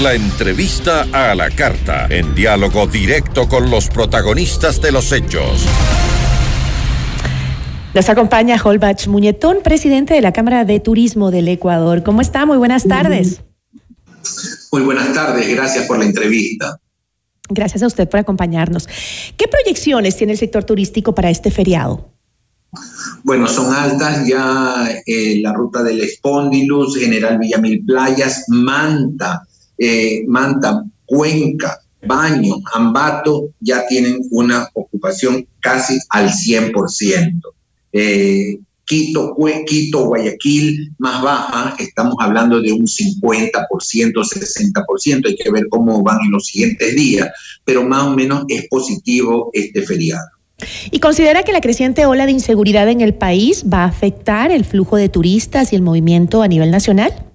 La 0.00 0.14
entrevista 0.14 1.06
a 1.12 1.34
la 1.34 1.50
carta, 1.50 2.06
en 2.08 2.34
diálogo 2.34 2.86
directo 2.86 3.46
con 3.46 3.70
los 3.70 3.88
protagonistas 3.88 4.80
de 4.80 4.90
los 4.90 5.12
hechos. 5.12 5.66
Nos 7.94 8.08
acompaña 8.08 8.56
Holbach 8.56 9.06
Muñetón, 9.06 9.58
presidente 9.62 10.14
de 10.14 10.22
la 10.22 10.32
Cámara 10.32 10.64
de 10.64 10.80
Turismo 10.80 11.30
del 11.30 11.46
Ecuador. 11.46 12.02
¿Cómo 12.02 12.22
está? 12.22 12.46
Muy 12.46 12.56
buenas 12.56 12.88
tardes. 12.88 13.42
Muy 14.72 14.80
buenas 14.80 15.12
tardes, 15.12 15.54
gracias 15.54 15.84
por 15.86 15.98
la 15.98 16.06
entrevista. 16.06 16.80
Gracias 17.50 17.82
a 17.82 17.86
usted 17.86 18.08
por 18.08 18.18
acompañarnos. 18.18 18.88
¿Qué 19.36 19.46
proyecciones 19.46 20.16
tiene 20.16 20.32
el 20.32 20.38
sector 20.38 20.64
turístico 20.64 21.14
para 21.14 21.28
este 21.28 21.50
feriado? 21.50 22.08
Bueno, 23.24 23.46
son 23.46 23.74
altas 23.74 24.26
ya 24.26 24.88
eh, 25.04 25.38
la 25.42 25.52
ruta 25.52 25.82
del 25.82 26.00
Espóndilus, 26.00 26.96
General 26.96 27.38
Villamil 27.38 27.84
Playas, 27.84 28.46
Manta, 28.48 29.46
eh, 29.84 30.22
Manta, 30.28 30.84
Cuenca, 31.04 31.76
Baño, 32.06 32.56
Ambato, 32.72 33.48
ya 33.58 33.84
tienen 33.88 34.22
una 34.30 34.68
ocupación 34.74 35.44
casi 35.58 35.98
al 36.10 36.30
100%. 36.30 37.40
Eh, 37.92 38.58
Quito, 38.84 39.34
Quito, 39.66 40.06
Guayaquil, 40.06 40.92
más 40.98 41.22
baja, 41.22 41.74
estamos 41.80 42.14
hablando 42.20 42.60
de 42.60 42.72
un 42.72 42.86
50%, 42.86 43.52
60%, 44.12 45.26
hay 45.26 45.36
que 45.36 45.50
ver 45.50 45.66
cómo 45.68 46.00
van 46.02 46.18
en 46.26 46.30
los 46.30 46.46
siguientes 46.46 46.94
días, 46.94 47.28
pero 47.64 47.82
más 47.82 48.04
o 48.04 48.10
menos 48.14 48.44
es 48.48 48.68
positivo 48.68 49.50
este 49.52 49.82
feriado. 49.82 50.28
¿Y 50.92 51.00
considera 51.00 51.42
que 51.42 51.52
la 51.52 51.60
creciente 51.60 52.06
ola 52.06 52.26
de 52.26 52.32
inseguridad 52.32 52.88
en 52.88 53.00
el 53.00 53.14
país 53.14 53.64
va 53.72 53.82
a 53.82 53.86
afectar 53.86 54.52
el 54.52 54.64
flujo 54.64 54.96
de 54.96 55.08
turistas 55.08 55.72
y 55.72 55.76
el 55.76 55.82
movimiento 55.82 56.42
a 56.42 56.46
nivel 56.46 56.70
nacional? 56.70 57.31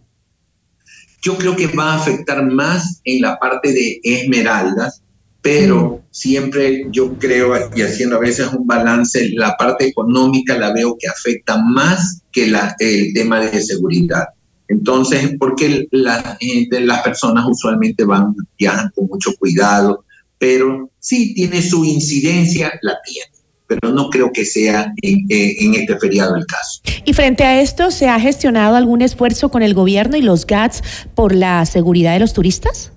Yo 1.21 1.37
creo 1.37 1.55
que 1.55 1.67
va 1.67 1.93
a 1.93 1.95
afectar 1.97 2.45
más 2.45 3.01
en 3.03 3.21
la 3.21 3.37
parte 3.37 3.73
de 3.73 3.99
Esmeraldas, 4.03 5.01
pero 5.41 6.03
siempre 6.11 6.87
yo 6.91 7.13
creo, 7.17 7.53
y 7.75 7.81
haciendo 7.81 8.17
a 8.17 8.19
veces 8.19 8.47
un 8.53 8.67
balance, 8.67 9.29
la 9.33 9.55
parte 9.55 9.87
económica 9.87 10.57
la 10.57 10.73
veo 10.73 10.97
que 10.99 11.07
afecta 11.07 11.57
más 11.57 12.21
que 12.31 12.47
la, 12.47 12.75
el 12.79 13.13
tema 13.13 13.39
de 13.39 13.61
seguridad. 13.61 14.25
Entonces, 14.67 15.35
porque 15.39 15.87
la 15.91 16.37
las 16.71 17.01
personas 17.01 17.45
usualmente 17.47 18.03
van, 18.03 18.35
viajan 18.57 18.91
con 18.93 19.07
mucho 19.07 19.31
cuidado, 19.39 20.03
pero 20.37 20.91
sí 20.99 21.33
tiene 21.33 21.61
su 21.61 21.85
incidencia, 21.85 22.77
la 22.81 22.97
tiene 23.05 23.36
pero 23.67 23.91
no 23.93 24.09
creo 24.09 24.31
que 24.31 24.45
sea 24.45 24.93
en, 25.01 25.25
en, 25.29 25.75
este 25.75 25.97
feriado 25.99 26.35
el 26.35 26.45
caso. 26.45 26.81
Y 27.05 27.13
frente 27.13 27.43
a 27.43 27.61
esto, 27.61 27.91
¿se 27.91 28.07
ha 28.07 28.19
gestionado 28.19 28.75
algún 28.75 29.01
esfuerzo 29.01 29.49
con 29.49 29.61
el 29.61 29.73
gobierno 29.73 30.17
y 30.17 30.21
los 30.21 30.47
GATS 30.47 30.81
por 31.15 31.35
la 31.35 31.65
seguridad 31.65 32.13
de 32.13 32.19
los 32.19 32.33
turistas? 32.33 32.91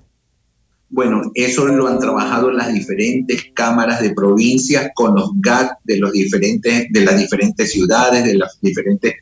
Bueno, 0.89 1.21
eso 1.35 1.65
lo 1.65 1.87
han 1.87 1.99
trabajado 1.99 2.51
las 2.51 2.73
diferentes 2.73 3.45
cámaras 3.53 4.01
de 4.01 4.13
provincia 4.13 4.91
con 4.93 5.15
los 5.15 5.29
GAT 5.35 5.71
de 5.85 5.97
los 5.97 6.11
diferentes 6.11 6.87
de 6.89 7.01
las 7.05 7.17
diferentes 7.17 7.71
ciudades, 7.71 8.25
de 8.25 8.35
las 8.35 8.59
diferentes 8.61 9.13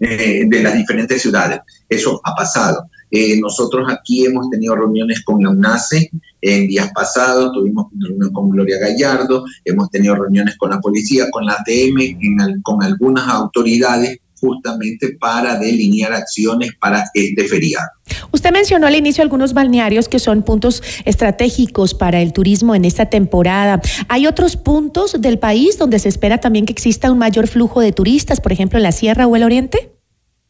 eh, 0.00 0.44
de 0.46 0.62
las 0.62 0.74
diferentes 0.74 1.22
ciudades. 1.22 1.60
Eso 1.88 2.20
ha 2.24 2.34
pasado. 2.34 2.90
Eh, 3.10 3.38
nosotros 3.40 3.86
aquí 3.90 4.24
hemos 4.26 4.50
tenido 4.50 4.74
reuniones 4.76 5.22
con 5.24 5.42
la 5.42 5.50
UNACE 5.50 6.10
en 6.40 6.68
días 6.68 6.90
pasados, 6.94 7.52
tuvimos 7.52 7.86
reunión 7.98 8.32
con 8.32 8.50
Gloria 8.50 8.78
Gallardo, 8.78 9.44
hemos 9.64 9.90
tenido 9.90 10.14
reuniones 10.14 10.56
con 10.56 10.70
la 10.70 10.80
policía, 10.80 11.30
con 11.30 11.46
la 11.46 11.54
ATM, 11.54 12.62
con 12.62 12.82
algunas 12.82 13.28
autoridades 13.28 14.18
justamente 14.44 15.16
para 15.18 15.58
delinear 15.58 16.12
acciones 16.12 16.72
para 16.78 17.04
este 17.14 17.44
feriado. 17.48 17.88
Usted 18.30 18.52
mencionó 18.52 18.86
al 18.86 18.94
inicio 18.94 19.22
algunos 19.22 19.54
balnearios 19.54 20.08
que 20.08 20.18
son 20.18 20.42
puntos 20.42 20.82
estratégicos 21.04 21.94
para 21.94 22.20
el 22.20 22.32
turismo 22.32 22.74
en 22.74 22.84
esta 22.84 23.06
temporada. 23.06 23.80
¿Hay 24.08 24.26
otros 24.26 24.56
puntos 24.56 25.20
del 25.20 25.38
país 25.38 25.78
donde 25.78 25.98
se 25.98 26.10
espera 26.10 26.38
también 26.38 26.66
que 26.66 26.72
exista 26.72 27.10
un 27.10 27.18
mayor 27.18 27.46
flujo 27.46 27.80
de 27.80 27.92
turistas, 27.92 28.40
por 28.40 28.52
ejemplo 28.52 28.78
en 28.78 28.82
la 28.82 28.92
sierra 28.92 29.26
o 29.26 29.34
el 29.36 29.44
oriente? 29.44 29.93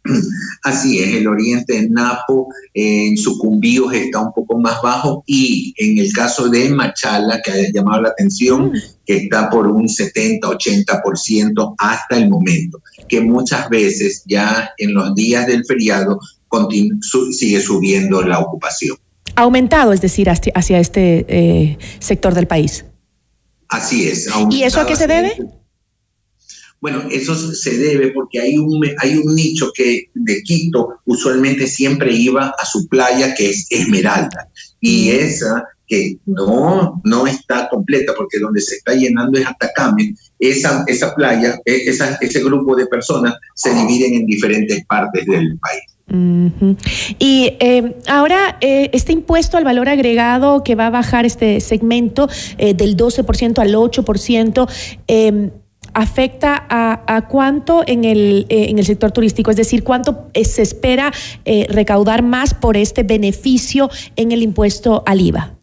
Así 0.62 0.98
es, 0.98 1.14
el 1.14 1.26
oriente 1.26 1.80
de 1.80 1.88
Napo, 1.88 2.48
en 2.74 3.16
Sucumbíos 3.16 3.92
está 3.92 4.20
un 4.20 4.32
poco 4.32 4.58
más 4.58 4.80
bajo 4.82 5.24
y 5.26 5.74
en 5.78 5.98
el 5.98 6.12
caso 6.12 6.48
de 6.48 6.68
Machala, 6.70 7.40
que 7.42 7.50
ha 7.50 7.72
llamado 7.72 8.02
la 8.02 8.08
atención, 8.10 8.68
mm. 8.68 8.72
que 9.06 9.16
está 9.16 9.48
por 9.50 9.66
un 9.66 9.86
70-80% 9.86 11.74
hasta 11.78 12.16
el 12.16 12.28
momento, 12.28 12.80
que 13.08 13.20
muchas 13.20 13.68
veces 13.68 14.22
ya 14.26 14.70
en 14.78 14.94
los 14.94 15.14
días 15.14 15.46
del 15.46 15.64
feriado 15.64 16.18
sigue 17.32 17.60
subiendo 17.60 18.22
la 18.22 18.38
ocupación. 18.38 18.96
Ha 19.36 19.42
aumentado, 19.42 19.92
es 19.92 20.00
decir, 20.00 20.28
hacia 20.30 20.78
este 20.78 21.26
eh, 21.28 21.78
sector 21.98 22.34
del 22.34 22.46
país. 22.46 22.84
Así 23.68 24.06
es. 24.08 24.28
¿Y 24.50 24.62
eso 24.62 24.80
a 24.80 24.86
qué 24.86 24.94
se 24.94 25.06
debe? 25.06 25.36
Bueno, 26.84 27.02
eso 27.10 27.34
se 27.34 27.78
debe 27.78 28.10
porque 28.10 28.38
hay 28.38 28.58
un, 28.58 28.78
hay 28.98 29.16
un 29.16 29.34
nicho 29.34 29.72
que 29.74 30.10
de 30.12 30.42
Quito 30.42 31.00
usualmente 31.06 31.66
siempre 31.66 32.12
iba 32.12 32.54
a 32.58 32.66
su 32.66 32.86
playa 32.88 33.34
que 33.34 33.48
es 33.48 33.66
Esmeralda 33.70 34.50
y 34.82 35.08
mm. 35.08 35.14
esa 35.14 35.64
que 35.86 36.18
no, 36.26 37.00
no 37.02 37.26
está 37.26 37.70
completa 37.70 38.12
porque 38.14 38.38
donde 38.38 38.60
se 38.60 38.74
está 38.74 38.92
llenando 38.92 39.38
es 39.38 39.46
Atacame, 39.46 40.14
esa, 40.38 40.84
esa 40.86 41.14
playa, 41.14 41.58
e, 41.64 41.88
esa, 41.88 42.18
ese 42.20 42.44
grupo 42.44 42.76
de 42.76 42.84
personas 42.84 43.32
se 43.54 43.72
dividen 43.72 44.16
en 44.16 44.26
diferentes 44.26 44.84
partes 44.84 45.24
del 45.24 45.58
país. 45.60 45.84
Y 47.18 47.56
eh, 47.60 47.96
ahora, 48.06 48.58
eh, 48.60 48.90
este 48.92 49.12
impuesto 49.12 49.56
al 49.56 49.64
valor 49.64 49.88
agregado 49.88 50.62
que 50.62 50.74
va 50.74 50.88
a 50.88 50.90
bajar 50.90 51.24
este 51.24 51.60
segmento 51.60 52.28
eh, 52.58 52.74
del 52.74 52.94
12% 52.94 53.58
al 53.58 53.74
8%, 53.74 54.68
afecta 55.94 56.66
a, 56.68 57.28
cuánto 57.28 57.82
en 57.86 58.04
el, 58.04 58.46
eh, 58.48 58.66
en 58.68 58.78
el 58.78 58.84
sector 58.84 59.12
turístico, 59.12 59.50
es 59.50 59.56
decir, 59.56 59.84
cuánto 59.84 60.28
eh, 60.34 60.44
se 60.44 60.62
espera 60.62 61.12
eh, 61.44 61.66
recaudar 61.70 62.22
más 62.22 62.52
por 62.52 62.76
este 62.76 63.04
beneficio 63.04 63.88
en 64.16 64.32
el 64.32 64.42
impuesto 64.42 65.02
al 65.06 65.20
IVA. 65.20 65.54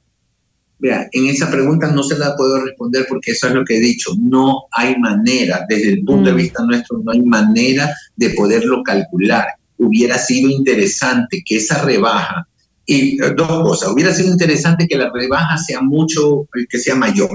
Vea, 0.79 1.07
en 1.11 1.27
esa 1.27 1.51
pregunta 1.51 1.91
no 1.91 2.01
se 2.01 2.17
la 2.17 2.35
puedo 2.35 2.63
responder 2.63 3.05
porque 3.07 3.31
eso 3.31 3.47
es 3.47 3.53
lo 3.53 3.63
que 3.63 3.77
he 3.77 3.79
dicho. 3.79 4.11
No 4.19 4.63
hay 4.71 4.97
manera, 4.97 5.65
desde 5.69 5.89
el 5.89 6.03
punto 6.03 6.29
de 6.29 6.33
mm. 6.33 6.37
vista 6.37 6.63
nuestro, 6.63 6.99
no 7.03 7.11
hay 7.11 7.21
manera 7.21 7.93
de 8.15 8.31
poderlo 8.31 8.81
calcular. 8.81 9.45
Hubiera 9.77 10.17
sido 10.17 10.49
interesante 10.49 11.43
que 11.45 11.57
esa 11.57 11.83
rebaja, 11.83 12.47
y 12.85 13.17
dos 13.17 13.47
cosas, 13.63 13.89
hubiera 13.89 14.13
sido 14.13 14.31
interesante 14.31 14.87
que 14.87 14.97
la 14.97 15.11
rebaja 15.13 15.57
sea 15.57 15.81
mucho, 15.81 16.47
que 16.67 16.79
sea 16.79 16.95
mayor 16.95 17.29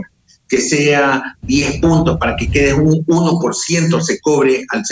que 0.49 0.61
sea 0.61 1.37
10 1.43 1.81
puntos 1.81 2.19
para 2.19 2.37
que 2.37 2.51
quede 2.51 2.75
un 2.75 3.05
1% 3.05 4.01
se 4.01 4.21
cobre 4.21 4.65
al, 4.71 4.83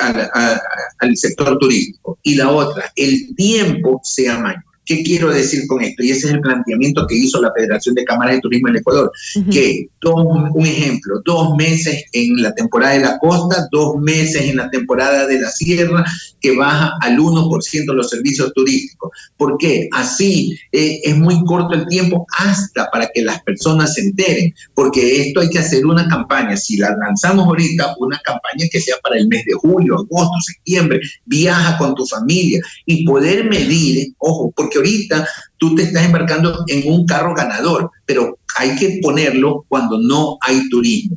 al, 0.00 0.60
al, 0.98 1.16
sector 1.16 1.58
turístico. 1.58 2.18
Y 2.22 2.34
la 2.34 2.50
otra, 2.50 2.90
el 2.96 3.34
tiempo 3.36 4.00
sea 4.02 4.38
mayor. 4.38 4.62
¿Qué 4.88 5.02
quiero 5.02 5.30
decir 5.30 5.66
con 5.66 5.82
esto? 5.82 6.02
Y 6.02 6.12
ese 6.12 6.28
es 6.28 6.32
el 6.32 6.40
planteamiento 6.40 7.06
que 7.06 7.14
hizo 7.14 7.42
la 7.42 7.52
Federación 7.54 7.94
de 7.94 8.04
Cámaras 8.04 8.36
de 8.36 8.40
Turismo 8.40 8.68
en 8.68 8.76
Ecuador, 8.76 9.12
que 9.50 9.86
un 10.06 10.66
ejemplo, 10.66 11.20
dos 11.26 11.54
meses 11.56 12.04
en 12.12 12.40
la 12.40 12.54
temporada 12.54 12.94
de 12.94 13.00
la 13.00 13.18
costa, 13.18 13.68
dos 13.70 13.96
meses 14.00 14.42
en 14.42 14.56
la 14.56 14.70
temporada 14.70 15.26
de 15.26 15.40
la 15.40 15.50
sierra, 15.50 16.04
que 16.40 16.56
baja 16.56 16.94
al 17.02 17.18
1% 17.18 17.92
los 17.92 18.08
servicios 18.08 18.52
turísticos. 18.54 19.10
¿Por 19.36 19.58
qué? 19.58 19.88
Así 19.92 20.58
eh, 20.72 21.00
es 21.02 21.16
muy 21.16 21.44
corto 21.44 21.74
el 21.74 21.86
tiempo 21.86 22.26
hasta 22.38 22.88
para 22.90 23.08
que 23.12 23.22
las 23.22 23.42
personas 23.42 23.94
se 23.94 24.02
enteren, 24.02 24.54
porque 24.74 25.28
esto 25.28 25.40
hay 25.40 25.50
que 25.50 25.58
hacer 25.58 25.84
una 25.84 26.08
campaña. 26.08 26.56
Si 26.56 26.76
la 26.76 26.96
lanzamos 26.96 27.46
ahorita, 27.46 27.94
una 27.98 28.18
campaña 28.24 28.66
que 28.70 28.80
sea 28.80 28.96
para 29.02 29.18
el 29.18 29.28
mes 29.28 29.44
de 29.44 29.52
julio, 29.52 29.96
agosto, 29.96 30.34
septiembre, 30.40 31.00
viaja 31.26 31.76
con 31.76 31.94
tu 31.94 32.06
familia 32.06 32.60
y 32.86 33.04
poder 33.04 33.44
medir, 33.50 34.14
ojo, 34.18 34.50
porque 34.56 34.77
ahorita 34.78 35.26
tú 35.56 35.74
te 35.74 35.82
estás 35.82 36.04
embarcando 36.04 36.64
en 36.68 36.92
un 36.92 37.04
carro 37.06 37.34
ganador, 37.34 37.90
pero 38.06 38.38
hay 38.56 38.74
que 38.76 38.98
ponerlo 39.02 39.64
cuando 39.68 39.98
no 39.98 40.38
hay 40.40 40.68
turismo. 40.68 41.16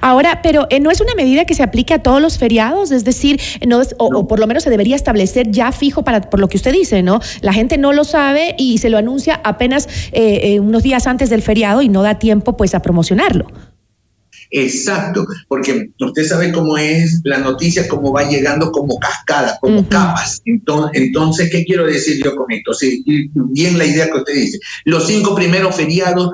Ahora, 0.00 0.40
pero 0.42 0.66
eh, 0.70 0.80
no 0.80 0.90
es 0.90 1.00
una 1.00 1.14
medida 1.14 1.44
que 1.44 1.54
se 1.54 1.62
aplique 1.62 1.92
a 1.92 2.02
todos 2.02 2.22
los 2.22 2.38
feriados, 2.38 2.90
es 2.90 3.04
decir, 3.04 3.40
no, 3.66 3.82
o, 3.98 4.26
por 4.26 4.38
lo 4.38 4.46
menos 4.46 4.62
se 4.62 4.70
debería 4.70 4.96
establecer 4.96 5.50
ya 5.50 5.72
fijo 5.72 6.02
para 6.02 6.22
por 6.22 6.40
lo 6.40 6.48
que 6.48 6.56
usted 6.56 6.72
dice, 6.72 7.02
¿no? 7.02 7.20
La 7.42 7.52
gente 7.52 7.76
no 7.76 7.92
lo 7.92 8.04
sabe 8.04 8.54
y 8.58 8.78
se 8.78 8.88
lo 8.88 8.98
anuncia 8.98 9.40
apenas 9.44 9.86
eh, 10.12 10.40
eh, 10.44 10.60
unos 10.60 10.82
días 10.82 11.06
antes 11.06 11.28
del 11.28 11.42
feriado 11.42 11.82
y 11.82 11.88
no 11.88 12.02
da 12.02 12.18
tiempo 12.18 12.56
pues 12.56 12.74
a 12.74 12.80
promocionarlo. 12.80 13.46
Exacto, 14.50 15.26
porque 15.48 15.90
usted 16.00 16.26
sabe 16.26 16.52
cómo 16.52 16.78
es 16.78 17.20
la 17.24 17.38
noticia, 17.38 17.88
cómo 17.88 18.12
va 18.12 18.28
llegando 18.28 18.70
como 18.70 18.98
cascada, 18.98 19.58
como 19.60 19.86
capas. 19.88 20.40
Entonces, 20.44 21.02
entonces, 21.02 21.50
¿qué 21.50 21.64
quiero 21.64 21.86
decir 21.86 22.22
yo 22.22 22.34
con 22.36 22.50
esto? 22.52 22.72
Sí, 22.72 23.02
bien 23.34 23.78
la 23.78 23.84
idea 23.84 24.10
que 24.10 24.18
usted 24.18 24.34
dice. 24.34 24.58
Los 24.84 25.06
cinco 25.06 25.34
primeros 25.34 25.74
feriados 25.74 26.30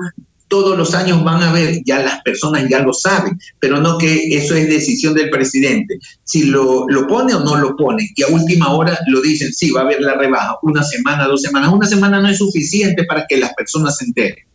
todos 0.53 0.77
los 0.77 0.93
años 0.93 1.23
van 1.23 1.41
a 1.41 1.51
ver, 1.51 1.81
ya 1.83 2.03
las 2.03 2.21
personas 2.21 2.69
ya 2.69 2.79
lo 2.79 2.93
saben, 2.93 3.39
pero 3.59 3.81
no 3.81 3.97
que 3.97 4.37
eso 4.37 4.53
es 4.53 4.69
decisión 4.69 5.15
del 5.15 5.31
presidente. 5.31 5.97
Si 6.23 6.43
lo, 6.43 6.85
lo 6.89 7.07
pone 7.07 7.33
o 7.33 7.39
no 7.39 7.55
lo 7.55 7.75
pone, 7.75 8.07
y 8.15 8.21
a 8.21 8.27
última 8.27 8.71
hora 8.71 8.95
lo 9.07 9.19
dicen, 9.19 9.51
sí, 9.51 9.71
va 9.71 9.81
a 9.81 9.83
haber 9.85 10.01
la 10.01 10.13
rebaja, 10.13 10.57
una 10.61 10.83
semana, 10.83 11.25
dos 11.25 11.41
semanas. 11.41 11.73
Una 11.73 11.87
semana 11.87 12.21
no 12.21 12.27
es 12.27 12.37
suficiente 12.37 13.03
para 13.05 13.25
que 13.27 13.37
las 13.37 13.51
personas 13.55 13.97
se 13.97 14.05
enteren. 14.05 14.45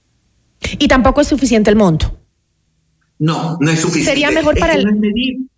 Y 0.78 0.86
tampoco 0.86 1.20
es 1.20 1.26
suficiente 1.26 1.68
el 1.68 1.74
monto. 1.74 2.16
No, 3.18 3.58
no 3.60 3.70
es 3.70 3.80
suficiente. 3.80 4.10
Sería 4.10 4.30
mejor 4.30 4.58
para 4.58 4.74
el, 4.74 4.86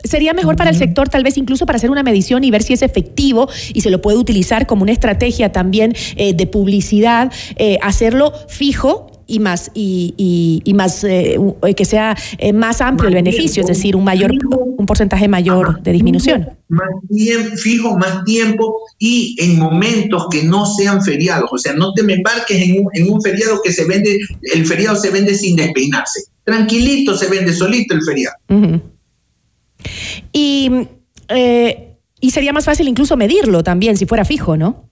sería 0.03 0.33
mejor 0.33 0.57
para 0.57 0.71
el 0.71 0.77
sector, 0.77 1.09
tal 1.11 1.23
vez 1.23 1.37
incluso 1.37 1.67
para 1.67 1.77
hacer 1.77 1.91
una 1.91 2.03
medición 2.03 2.43
y 2.43 2.51
ver 2.51 2.63
si 2.63 2.73
es 2.73 2.83
efectivo 2.83 3.49
y 3.75 3.83
se 3.83 3.91
lo 3.91 4.01
puede 4.01 4.17
utilizar 4.17 4.67
como 4.67 4.83
una 4.83 4.93
estrategia 4.93 5.53
también 5.53 5.95
eh, 6.17 6.33
de 6.33 6.47
publicidad, 6.47 7.31
eh, 7.57 7.79
hacerlo 7.83 8.33
fijo 8.49 9.11
y 9.27 9.39
más 9.41 9.71
y, 9.75 10.63
y, 10.65 10.75
más 10.75 11.05
eh, 11.05 11.39
que 11.77 11.85
sea 11.85 12.17
más 12.53 12.81
amplio 12.81 13.09
el 13.09 13.15
beneficio, 13.15 13.61
es 13.61 13.69
decir, 13.69 13.95
un 13.95 14.03
mayor 14.03 14.33
un 14.77 14.87
porcentaje 14.87 15.29
mayor 15.29 15.83
de 15.83 15.93
disminución. 15.93 16.49
Más 16.69 16.89
tiempo, 17.09 17.57
fijo 17.57 17.99
más 17.99 18.25
tiempo 18.25 18.75
y 18.99 19.37
en 19.39 19.59
momentos 19.59 20.27
que 20.31 20.43
no 20.43 20.65
sean 20.67 21.03
feriados, 21.03 21.49
o 21.53 21.59
sea, 21.59 21.75
no 21.75 21.93
te 21.93 22.03
me 22.03 22.15
embarques 22.15 22.61
en 22.61 22.81
un, 22.81 22.89
en 22.95 23.13
un 23.13 23.21
feriado 23.23 23.61
que 23.63 23.73
se 23.73 23.85
vende, 23.85 24.19
el 24.55 24.67
feriado 24.67 24.97
se 24.97 25.11
vende 25.11 25.35
sin 25.35 25.55
despeinarse 25.55 26.23
tranquilito 26.51 27.17
se 27.17 27.29
vende 27.29 27.53
solito 27.53 27.95
el 27.95 28.03
feriado. 28.03 28.37
y, 30.33 30.71
eh, 31.29 31.97
y 32.21 32.31
sería 32.31 32.53
más 32.53 32.65
fácil 32.65 32.89
incluso 32.89 33.17
medirlo 33.17 33.63
también 33.63 33.97
si 33.97 34.07
fuera 34.07 34.25
fijo, 34.25 34.57
¿no? 34.57 34.91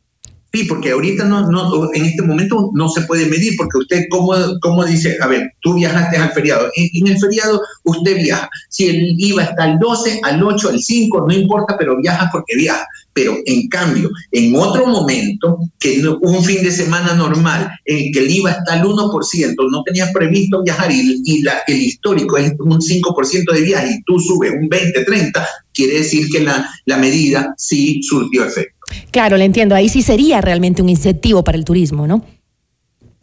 Sí, 0.50 0.64
porque 0.64 0.92
ahorita 0.92 1.24
no, 1.24 1.50
no, 1.50 1.92
en 1.92 2.06
este 2.06 2.22
momento 2.22 2.70
no 2.72 2.88
se 2.88 3.02
puede 3.02 3.26
medir, 3.26 3.52
porque 3.58 3.78
usted, 3.78 4.04
¿cómo, 4.08 4.32
cómo 4.62 4.82
dice? 4.82 5.18
A 5.20 5.26
ver, 5.26 5.52
tú 5.60 5.74
viajaste 5.74 6.16
al 6.16 6.32
feriado. 6.32 6.70
En, 6.74 6.88
en, 6.94 7.12
el 7.12 7.18
feriado 7.18 7.60
usted 7.84 8.16
viaja. 8.16 8.48
Si 8.70 8.88
el 8.88 9.14
IVA 9.18 9.42
está 9.42 9.64
al 9.64 9.78
12, 9.78 10.20
al 10.22 10.42
8, 10.42 10.70
al 10.70 10.80
5, 10.80 11.26
no 11.28 11.34
importa, 11.34 11.76
pero 11.76 12.00
viaja 12.00 12.30
porque 12.32 12.56
viaja. 12.56 12.86
Pero 13.18 13.36
en 13.46 13.66
cambio, 13.66 14.10
en 14.30 14.54
otro 14.54 14.86
momento, 14.86 15.58
que 15.80 16.00
un 16.20 16.44
fin 16.44 16.62
de 16.62 16.70
semana 16.70 17.14
normal, 17.14 17.68
en 17.84 17.96
el 17.96 18.12
que 18.12 18.20
el 18.20 18.30
IVA 18.30 18.52
está 18.52 18.74
al 18.74 18.84
1%, 18.84 19.54
no 19.72 19.82
tenías 19.82 20.12
previsto 20.12 20.62
viajar 20.62 20.92
y, 20.92 21.42
el 21.66 21.82
histórico 21.82 22.36
es 22.36 22.52
un 22.60 22.78
5% 22.78 23.52
de 23.52 23.60
viaje 23.60 23.90
y 23.90 24.02
tú 24.04 24.20
subes 24.20 24.52
un 24.52 24.68
20, 24.68 25.04
30, 25.04 25.48
quiere 25.74 25.94
decir 25.94 26.28
que 26.30 26.44
la, 26.44 26.70
la 26.86 26.96
medida 26.96 27.52
sí 27.58 28.00
surtió 28.04 28.44
efecto. 28.44 28.78
Claro, 29.10 29.36
le 29.36 29.46
entiendo. 29.46 29.74
Ahí 29.74 29.88
sí 29.88 30.02
sería 30.02 30.40
realmente 30.40 30.80
un 30.80 30.88
incentivo 30.88 31.42
para 31.42 31.58
el 31.58 31.64
turismo, 31.64 32.06
¿no? 32.06 32.24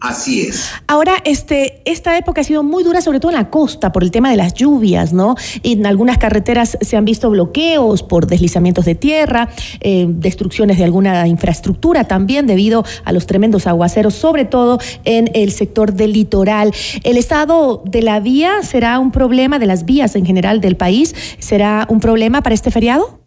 Así 0.05 0.41
es. 0.41 0.69
Ahora, 0.87 1.15
este, 1.23 1.81
esta 1.85 2.15
época 2.17 2.41
ha 2.41 2.43
sido 2.43 2.61
muy 2.61 2.83
dura, 2.83 3.01
sobre 3.01 3.19
todo 3.19 3.31
en 3.31 3.37
la 3.37 3.49
costa, 3.49 3.91
por 3.91 4.03
el 4.03 4.11
tema 4.11 4.29
de 4.29 4.37
las 4.37 4.53
lluvias, 4.53 5.13
¿no? 5.13 5.35
En 5.63 5.85
algunas 5.85 6.19
carreteras 6.19 6.77
se 6.79 6.95
han 6.95 7.05
visto 7.05 7.29
bloqueos 7.31 8.03
por 8.03 8.27
deslizamientos 8.27 8.85
de 8.85 8.93
tierra, 8.93 9.49
eh, 9.81 10.05
destrucciones 10.07 10.77
de 10.77 10.83
alguna 10.83 11.27
infraestructura 11.27 12.03
también 12.03 12.45
debido 12.45 12.85
a 13.03 13.11
los 13.11 13.25
tremendos 13.25 13.65
aguaceros, 13.65 14.13
sobre 14.13 14.45
todo 14.45 14.79
en 15.05 15.31
el 15.33 15.51
sector 15.51 15.93
del 15.93 16.13
litoral. 16.13 16.71
¿El 17.03 17.17
estado 17.17 17.81
de 17.85 18.03
la 18.03 18.19
vía 18.19 18.61
será 18.61 18.99
un 18.99 19.11
problema, 19.11 19.57
de 19.57 19.65
las 19.65 19.85
vías 19.85 20.15
en 20.15 20.25
general 20.25 20.61
del 20.61 20.77
país, 20.77 21.15
será 21.39 21.87
un 21.89 21.99
problema 21.99 22.43
para 22.43 22.53
este 22.53 22.69
feriado? 22.69 23.24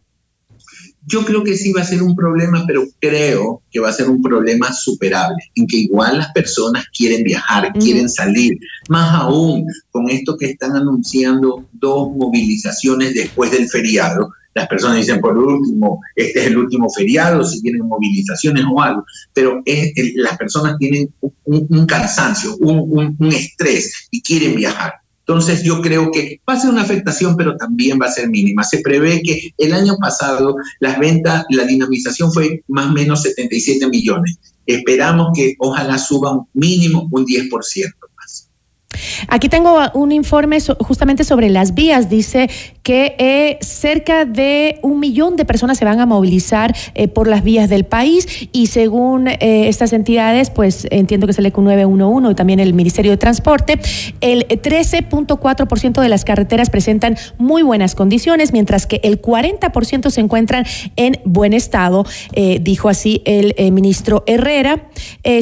Yo 1.08 1.24
creo 1.24 1.42
que 1.42 1.56
sí 1.56 1.72
va 1.72 1.80
a 1.80 1.86
ser 1.86 2.02
un 2.02 2.14
problema, 2.14 2.64
pero 2.66 2.84
creo 3.00 3.62
que 3.70 3.80
va 3.80 3.88
a 3.88 3.92
ser 3.92 4.10
un 4.10 4.20
problema 4.20 4.72
superable, 4.72 5.38
en 5.54 5.66
que 5.66 5.78
igual 5.78 6.18
las 6.18 6.32
personas 6.32 6.84
quieren 6.96 7.24
viajar, 7.24 7.72
mm. 7.74 7.80
quieren 7.80 8.08
salir, 8.10 8.58
más 8.90 9.14
aún 9.14 9.66
con 9.90 10.10
esto 10.10 10.36
que 10.36 10.46
están 10.46 10.76
anunciando 10.76 11.66
dos 11.72 12.10
movilizaciones 12.14 13.14
después 13.14 13.50
del 13.50 13.68
feriado. 13.68 14.30
Las 14.54 14.68
personas 14.68 14.98
dicen, 14.98 15.20
por 15.20 15.38
último, 15.38 16.00
este 16.14 16.40
es 16.40 16.46
el 16.48 16.58
último 16.58 16.90
feriado, 16.90 17.42
si 17.44 17.62
tienen 17.62 17.86
movilizaciones 17.86 18.64
o 18.70 18.82
algo, 18.82 19.04
pero 19.32 19.62
es, 19.64 19.92
las 20.16 20.36
personas 20.36 20.76
tienen 20.78 21.08
un, 21.20 21.66
un 21.70 21.86
cansancio, 21.86 22.56
un, 22.58 23.16
un 23.18 23.32
estrés 23.32 24.08
y 24.10 24.20
quieren 24.20 24.56
viajar. 24.56 24.94
Entonces 25.28 25.62
yo 25.62 25.82
creo 25.82 26.10
que 26.10 26.40
va 26.48 26.54
a 26.54 26.58
ser 26.58 26.70
una 26.70 26.80
afectación, 26.80 27.36
pero 27.36 27.54
también 27.54 27.98
va 28.00 28.06
a 28.06 28.10
ser 28.10 28.30
mínima. 28.30 28.64
Se 28.64 28.80
prevé 28.80 29.20
que 29.22 29.52
el 29.58 29.74
año 29.74 29.98
pasado 30.00 30.56
las 30.80 30.98
ventas, 30.98 31.44
la 31.50 31.64
dinamización 31.64 32.32
fue 32.32 32.62
más 32.66 32.86
o 32.86 32.92
menos 32.94 33.20
77 33.24 33.88
millones. 33.88 34.38
Esperamos 34.64 35.32
que 35.36 35.54
ojalá 35.58 35.98
suba 35.98 36.32
un 36.32 36.46
mínimo 36.54 37.10
un 37.12 37.26
10%. 37.26 37.50
Aquí 39.28 39.48
tengo 39.48 39.78
un 39.94 40.12
informe 40.12 40.58
justamente 40.80 41.24
sobre 41.24 41.48
las 41.50 41.74
vías. 41.74 42.08
Dice 42.08 42.48
que 42.88 43.16
eh, 43.18 43.58
cerca 43.60 44.24
de 44.24 44.78
un 44.80 44.98
millón 44.98 45.36
de 45.36 45.44
personas 45.44 45.76
se 45.76 45.84
van 45.84 46.00
a 46.00 46.06
movilizar 46.06 46.74
eh, 46.94 47.06
por 47.06 47.28
las 47.28 47.42
vías 47.42 47.68
del 47.68 47.84
país 47.84 48.48
y 48.50 48.68
según 48.68 49.28
eh, 49.28 49.68
estas 49.68 49.92
entidades, 49.92 50.48
pues 50.48 50.86
entiendo 50.90 51.26
que 51.26 51.32
es 51.32 51.38
el 51.38 51.44
ECU 51.44 51.60
911 51.60 52.32
y 52.32 52.34
también 52.34 52.60
el 52.60 52.72
Ministerio 52.72 53.10
de 53.10 53.18
Transporte, 53.18 53.78
el 54.22 54.48
13.4% 54.48 56.00
de 56.00 56.08
las 56.08 56.24
carreteras 56.24 56.70
presentan 56.70 57.18
muy 57.36 57.60
buenas 57.60 57.94
condiciones, 57.94 58.54
mientras 58.54 58.86
que 58.86 59.00
el 59.04 59.20
40% 59.20 60.08
se 60.08 60.22
encuentran 60.22 60.64
en 60.96 61.20
buen 61.26 61.52
estado, 61.52 62.06
dijo 62.60 62.88
así 62.88 63.20
el 63.26 63.54
ministro 63.70 64.24
Herrera. 64.26 64.88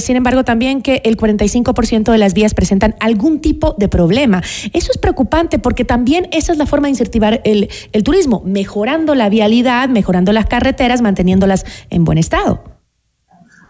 sin 0.00 0.16
embargo, 0.16 0.42
también 0.44 0.82
que 0.82 1.00
el 1.04 1.16
45% 1.16 2.10
de 2.10 2.18
las 2.18 2.34
vías 2.34 2.54
presentan 2.54 2.96
algún 2.98 3.40
tipo 3.40 3.45
de 3.78 3.88
problema. 3.88 4.42
Eso 4.72 4.90
es 4.92 4.98
preocupante 4.98 5.58
porque 5.58 5.84
también 5.84 6.28
esa 6.32 6.52
es 6.52 6.58
la 6.58 6.66
forma 6.66 6.86
de 6.86 6.90
incentivar 6.90 7.40
el, 7.44 7.68
turismo, 8.04 8.42
mejorando 8.44 9.14
la 9.14 9.28
vialidad, 9.28 9.88
mejorando 9.88 10.32
las 10.32 10.46
carreteras, 10.46 11.02
manteniéndolas 11.02 11.64
en 11.90 12.04
buen 12.04 12.18
estado. 12.18 12.62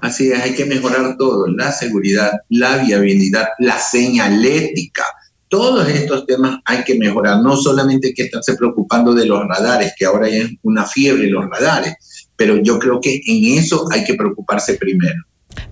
Así 0.01 0.31
es, 0.31 0.41
hay 0.41 0.55
que 0.55 0.66
mejorar 0.66 1.16
todo, 1.16 1.47
la 1.49 1.72
seguridad, 1.72 2.31
la 2.51 2.79
viabilidad, 2.79 3.49
la 3.59 3.79
señalética. 3.79 5.05
Todos 5.49 5.89
estos 5.89 6.27
temas 6.27 6.59
hay 6.64 6.85
que 6.85 6.97
mejorar, 6.97 7.41
no 7.41 7.57
solamente 7.57 8.09
hay 8.09 8.14
que 8.14 8.24
estarse 8.24 8.57
preocupando 8.57 9.14
de 9.14 9.27
los 9.27 9.47
radares, 9.47 9.93
que 9.99 10.05
ahora 10.05 10.29
es 10.29 10.51
una 10.62 10.85
fiebre 10.85 11.29
los 11.29 11.49
radares, 11.49 11.95
pero 12.37 12.57
yo 12.57 12.79
creo 12.79 13.01
que 13.01 13.20
en 13.27 13.59
eso 13.59 13.87
hay 13.91 14.05
que 14.05 14.14
preocuparse 14.14 14.74
primero. 14.74 15.22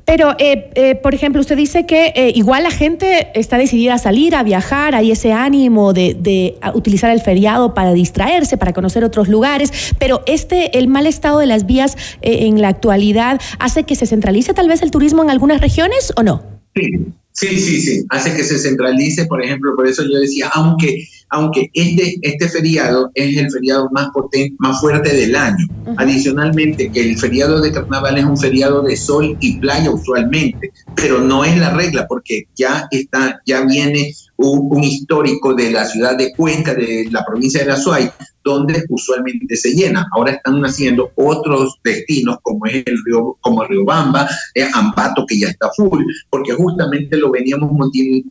Pero, 0.05 0.37
eh, 0.39 0.71
eh, 0.75 0.95
por 0.95 1.15
ejemplo, 1.15 1.41
usted 1.41 1.57
dice 1.57 1.87
que 1.87 2.13
eh, 2.15 2.33
igual 2.35 2.63
la 2.63 2.71
gente 2.71 3.29
está 3.35 3.59
decidida 3.59 3.95
a 3.95 3.99
salir, 3.99 4.35
a 4.35 4.43
viajar, 4.43 4.95
hay 4.95 5.11
ese 5.11 5.33
ánimo 5.33 5.93
de, 5.93 6.57
utilizar 6.75 7.11
el 7.11 7.21
feriado 7.21 7.75
para 7.75 7.93
distraerse, 7.93 8.57
para 8.57 8.73
conocer 8.73 9.05
otros 9.05 9.29
lugares, 9.29 9.95
pero 9.99 10.23
este, 10.27 10.79
el 10.79 10.89
mal 10.89 11.07
estado 11.07 11.39
de 11.39 11.47
las 11.47 11.67
vías 11.67 11.97
en 12.21 12.61
la 12.61 12.69
actualidad 12.69 13.41
hace 13.59 13.85
que 13.85 13.95
se 13.95 14.07
centralice 14.07 14.55
tal 14.55 14.69
vez 14.69 14.83
el 14.83 14.91
turismo 14.91 15.23
en 15.23 15.31
algunas 15.31 15.61
regiones 15.61 16.13
o 16.17 16.23
no? 16.23 16.43
Sí, 16.75 16.91
sí, 17.33 17.59
sí, 17.59 17.81
sí. 17.81 18.07
hace 18.11 18.35
que 18.35 18.45
se 18.45 18.59
centralice, 18.59 19.27
por 19.27 19.43
ejemplo, 19.43 19.75
por 19.77 19.87
eso 19.87 20.03
yo 20.03 20.19
decía, 20.19 20.51
aunque 20.55 21.07
aunque 21.31 21.71
este, 21.73 22.17
este 22.23 22.49
feriado 22.49 23.11
es 23.15 23.37
el 23.37 23.51
feriado 23.51 23.89
más 23.93 24.09
potente, 24.11 24.55
más 24.59 24.81
fuerte 24.81 25.15
del 25.15 25.35
año. 25.35 25.67
Adicionalmente, 25.97 26.91
que 26.91 27.11
el 27.11 27.19
feriado 27.19 27.61
de 27.61 27.73
carnaval 27.73 28.19
es 28.19 28.25
un 28.25 28.37
feriado 28.37 28.83
de 28.83 28.97
sol 28.97 29.37
y 29.41 29.59
playa 29.59 29.91
usualmente, 29.91 30.73
pero 30.95 31.21
no 31.21 31.45
es 31.45 31.57
la 31.59 31.71
regla 31.71 32.07
porque 32.09 32.45
ya 32.55 32.87
está, 32.91 33.41
ya 33.47 33.63
viene 33.63 34.13
un, 34.37 34.69
un 34.71 34.85
histórico 34.85 35.55
de 35.55 35.71
la 35.71 35.85
ciudad 35.85 36.17
de 36.17 36.33
Cuenca, 36.33 36.75
de 36.75 37.09
la 37.11 37.25
provincia 37.25 37.61
de 37.61 37.67
La 37.67 37.77
Suay, 37.77 38.11
donde 38.45 38.85
usualmente 38.89 39.57
se 39.57 39.73
llena. 39.73 40.07
Ahora 40.13 40.33
están 40.33 40.63
haciendo 40.65 41.11
otros 41.17 41.81
destinos 41.83 42.37
como 42.43 42.67
es 42.67 42.75
el 42.87 42.97
río, 43.05 43.37
como 43.41 43.63
el 43.63 43.71
río 43.71 43.85
Bamba, 43.85 44.29
eh, 44.55 44.69
Ampato 44.73 45.25
que 45.27 45.39
ya 45.39 45.49
está 45.49 45.71
full, 45.75 46.05
porque 46.31 46.53
justamente 46.53 47.17
lo 47.17 47.31
veníamos 47.31 47.71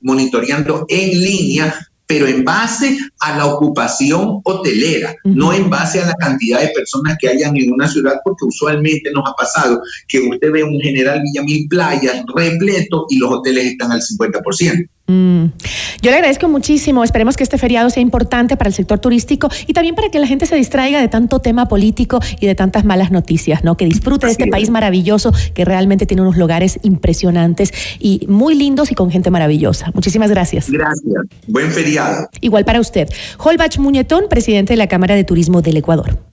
monitoreando 0.02 0.86
en 0.88 1.22
línea 1.22 1.76
pero 2.06 2.28
en 2.28 2.44
base 2.44 2.98
a 3.20 3.38
la 3.38 3.46
ocupación 3.46 4.42
hotelera, 4.44 5.16
uh 5.24 5.30
-huh. 5.30 5.36
no 5.36 5.54
en 5.54 5.70
base 5.70 6.02
a 6.02 6.08
la 6.08 6.16
cantidad 6.16 6.60
de 6.62 6.70
personas 6.70 7.18
que 7.20 7.30
hayan 7.30 7.56
en 7.58 7.72
una 7.72 7.88
ciudad, 7.88 8.16
porque 8.24 8.46
usualmente 8.46 9.12
nos 9.12 9.24
ha 9.28 9.34
pasado 9.34 9.82
que 10.08 10.20
usted 10.20 10.52
ve 10.52 10.64
un 10.64 10.80
General 10.80 11.22
Villamil 11.22 11.68
Playa 11.70 12.24
repleto 12.36 13.06
y 13.10 13.18
los 13.18 13.32
hoteles 13.32 13.66
están 13.66 13.92
al 13.92 14.02
50%. 14.02 14.88
Mm. 15.08 15.46
Yo 16.02 16.12
le 16.12 16.16
agradezco 16.16 16.48
muchísimo. 16.48 17.04
Esperemos 17.04 17.36
que 17.36 17.44
este 17.44 17.58
feriado 17.58 17.90
sea 17.90 18.02
importante 18.02 18.58
para 18.58 18.70
el 18.70 18.74
sector 18.74 19.00
turístico 19.00 19.50
y 19.68 19.74
también 19.74 19.96
para 19.96 20.10
que 20.10 20.20
la 20.20 20.28
gente 20.28 20.46
se 20.46 20.56
distraiga 20.56 21.02
de 21.02 21.08
tanto 21.08 21.40
tema 21.40 21.68
político 21.68 22.20
y 22.40 22.48
de 22.48 22.56
tantas 22.56 22.86
malas 22.86 23.12
noticias, 23.12 23.64
¿no? 23.64 23.76
Que 23.78 23.86
disfrute 23.86 24.26
de 24.26 24.32
este 24.32 24.48
país 24.48 24.70
maravilloso 24.70 25.34
que 25.54 25.66
realmente 25.66 26.06
tiene 26.06 26.22
unos 26.22 26.38
lugares 26.38 26.80
impresionantes 26.84 27.72
y 28.00 28.26
muy 28.28 28.56
lindos 28.56 28.92
y 28.92 28.96
con 28.96 29.12
gente 29.12 29.30
maravillosa. 29.30 29.92
Muchísimas 29.94 30.30
gracias. 30.30 30.70
Gracias. 30.70 31.24
Buen 31.48 31.72
feriado. 31.72 32.30
Igual 32.42 32.66
para 32.66 32.80
usted. 32.80 33.08
Holbach 33.38 33.78
Muñetón, 33.78 34.26
presidente 34.30 34.74
de 34.74 34.78
la 34.78 34.88
Cámara 34.88 35.16
de 35.16 35.24
Turismo 35.24 35.62
del 35.62 35.78
Ecuador. 35.78 36.33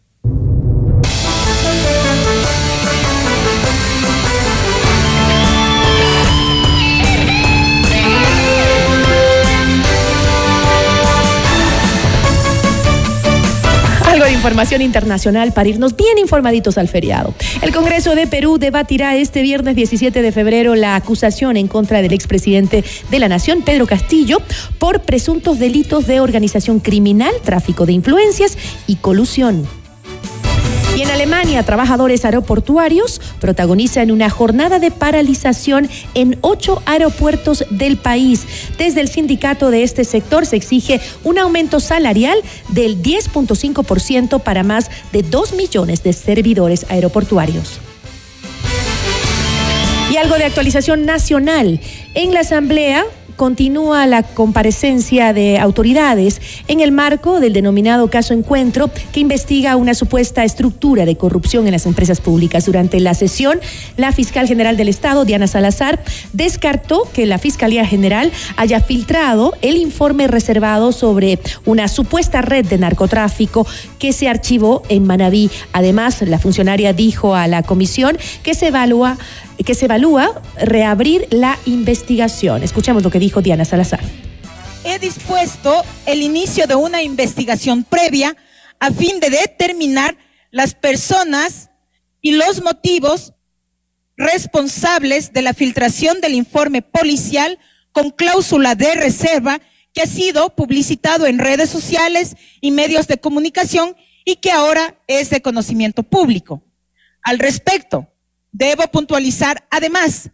Información 14.41 14.81
internacional 14.81 15.53
para 15.53 15.69
irnos 15.69 15.95
bien 15.95 16.17
informaditos 16.17 16.79
al 16.79 16.89
feriado. 16.89 17.35
El 17.61 17.75
Congreso 17.75 18.15
de 18.15 18.27
Perú 18.27 18.57
debatirá 18.57 19.15
este 19.15 19.43
viernes 19.43 19.77
17 19.77 20.23
de 20.23 20.33
febrero 20.33 20.75
la 20.75 20.97
acusación 20.97 21.59
en 21.59 21.69
contra 21.69 22.01
del 22.01 22.15
expresidente 22.15 22.83
de 23.11 23.19
la 23.19 23.29
Nación, 23.29 23.61
Pedro 23.61 23.87
Castillo, 23.87 24.41
por 24.79 25.03
presuntos 25.03 25.59
delitos 25.59 26.07
de 26.07 26.21
organización 26.21 26.81
criminal, 26.81 27.35
tráfico 27.45 27.85
de 27.85 27.93
influencias 27.93 28.57
y 28.87 28.97
colusión. 28.97 29.80
Y 31.01 31.03
en 31.03 31.11
Alemania, 31.13 31.63
trabajadores 31.63 32.27
aeroportuarios 32.27 33.23
protagonizan 33.41 34.11
una 34.11 34.29
jornada 34.29 34.79
de 34.79 34.91
paralización 34.91 35.89
en 36.13 36.37
ocho 36.43 36.83
aeropuertos 36.85 37.65
del 37.71 37.97
país. 37.97 38.43
Desde 38.77 39.01
el 39.01 39.09
sindicato 39.09 39.71
de 39.71 39.83
este 39.83 40.05
sector 40.05 40.45
se 40.45 40.57
exige 40.57 41.01
un 41.25 41.39
aumento 41.39 41.81
salarial 41.81 42.39
del 42.69 43.03
10.5% 43.03 44.43
para 44.43 44.63
más 44.63 44.91
de 45.11 45.23
2 45.23 45.55
millones 45.55 46.03
de 46.03 46.13
servidores 46.13 46.85
aeroportuarios. 46.91 47.81
Y 50.11 50.19
algo 50.19 50.37
de 50.37 50.45
actualización 50.45 51.07
nacional. 51.07 51.81
En 52.13 52.35
la 52.35 52.41
Asamblea 52.41 53.07
continúa 53.41 54.07
la 54.07 54.23
comparecencia 54.23 55.33
de 55.33 55.59
autoridades 55.59 56.43
en 56.69 56.81
el 56.81 56.93
marco 56.93 57.41
del 57.41 57.55
denominado 57.55 58.11
caso 58.11 58.35
Encuentro, 58.35 58.91
que 59.15 59.21
investiga 59.21 59.77
una 59.77 59.95
supuesta 59.95 60.45
estructura 60.45 61.07
de 61.07 61.17
corrupción 61.17 61.65
en 61.67 61.73
las 61.73 61.87
empresas 61.87 62.21
públicas. 62.21 62.67
Durante 62.67 63.01
la 63.01 63.15
sesión, 63.15 63.59
la 63.97 64.13
fiscal 64.13 64.47
general 64.47 64.77
del 64.77 64.91
Estado, 64.91 65.25
Diana 65.25 65.47
Salazar, 65.47 66.05
descartó 66.35 67.09
que 67.15 67.25
la 67.25 67.39
Fiscalía 67.39 67.87
General 67.87 68.31
haya 68.59 68.81
filtrado 68.81 69.55
el 69.63 69.79
informe 69.79 70.27
reservado 70.27 70.93
sobre 70.93 71.39
una 71.65 71.89
supuesta 71.89 72.43
red 72.43 72.67
de 72.67 72.77
narcotráfico 72.77 73.67
que 73.99 74.13
se 74.13 74.29
archivó 74.29 74.83
en 74.91 75.07
Manabí. 75.07 75.51
Además, 75.73 76.21
la 76.21 76.39
funcionaria 76.39 76.93
dijo 76.93 77.35
a 77.35 77.49
la 77.49 77.63
comisión 77.63 78.19
que 78.43 78.53
se 78.53 78.67
evalúa 78.67 79.17
que 79.65 79.75
se 79.75 79.87
evalúa 79.87 80.41
reabrir 80.61 81.27
la 81.31 81.59
investigación. 81.67 82.63
Escuchamos 82.63 83.03
lo 83.03 83.11
que 83.11 83.19
dijo 83.19 83.30
Diana 83.41 83.65
Salazar. 83.65 84.01
He 84.85 84.99
dispuesto 84.99 85.85
el 86.07 86.23
inicio 86.23 86.67
de 86.67 86.75
una 86.75 87.03
investigación 87.03 87.85
previa 87.85 88.37
a 88.81 88.91
fin 88.91 89.21
de 89.21 89.31
determinar 89.31 90.17
las 90.51 90.75
personas 90.75 91.71
y 92.21 92.33
los 92.33 92.63
motivos 92.63 93.35
responsables 94.17 95.33
de 95.33 95.43
la 95.43 95.55
filtración 95.55 96.21
del 96.21 96.35
informe 96.35 96.83
policial 96.83 97.59
con 97.93 98.11
cláusula 98.11 98.75
de 98.75 98.95
reserva 98.95 99.61
que 99.93 100.03
ha 100.03 100.07
sido 100.07 100.55
publicitado 100.57 101.27
en 101.27 101.39
redes 101.39 101.71
sociales 101.71 102.37
y 102.61 102.71
medios 102.71 103.07
de 103.07 103.19
comunicación 103.19 103.97
y 104.25 104.37
que 104.37 104.51
ahora 104.51 104.99
es 105.07 105.31
de 105.31 105.41
conocimiento 105.41 106.03
público. 106.03 106.63
Al 107.23 107.39
respecto, 107.39 108.11
Debo 108.53 108.87
puntualizar 108.89 109.65
además 109.71 110.31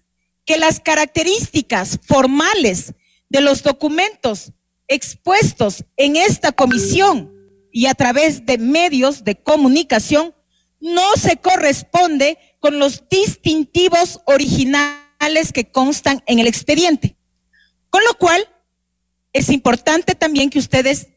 que 0.46 0.56
las 0.56 0.80
características 0.80 1.98
formales 2.06 2.94
de 3.28 3.40
los 3.40 3.62
documentos 3.62 4.52
expuestos 4.88 5.84
en 5.96 6.16
esta 6.16 6.52
comisión 6.52 7.32
y 7.72 7.86
a 7.86 7.94
través 7.94 8.46
de 8.46 8.56
medios 8.56 9.24
de 9.24 9.34
comunicación 9.34 10.34
no 10.80 11.16
se 11.16 11.36
corresponde 11.36 12.38
con 12.60 12.78
los 12.78 13.08
distintivos 13.10 14.20
originales 14.24 15.52
que 15.52 15.70
constan 15.70 16.22
en 16.26 16.38
el 16.38 16.46
expediente. 16.46 17.16
Con 17.90 18.02
lo 18.04 18.14
cual, 18.14 18.48
es 19.32 19.50
importante 19.50 20.14
también 20.14 20.48
que 20.48 20.60
ustedes 20.60 21.08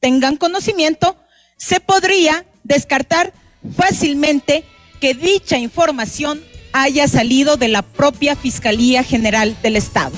tengan 0.00 0.36
conocimiento, 0.36 1.16
se 1.56 1.80
podría 1.80 2.46
descartar 2.62 3.34
fácilmente 3.76 4.64
que 5.00 5.14
dicha 5.14 5.58
información 5.58 6.42
haya 6.72 7.08
salido 7.08 7.56
de 7.56 7.68
la 7.68 7.82
propia 7.82 8.36
Fiscalía 8.36 9.02
General 9.02 9.56
del 9.62 9.76
Estado. 9.76 10.12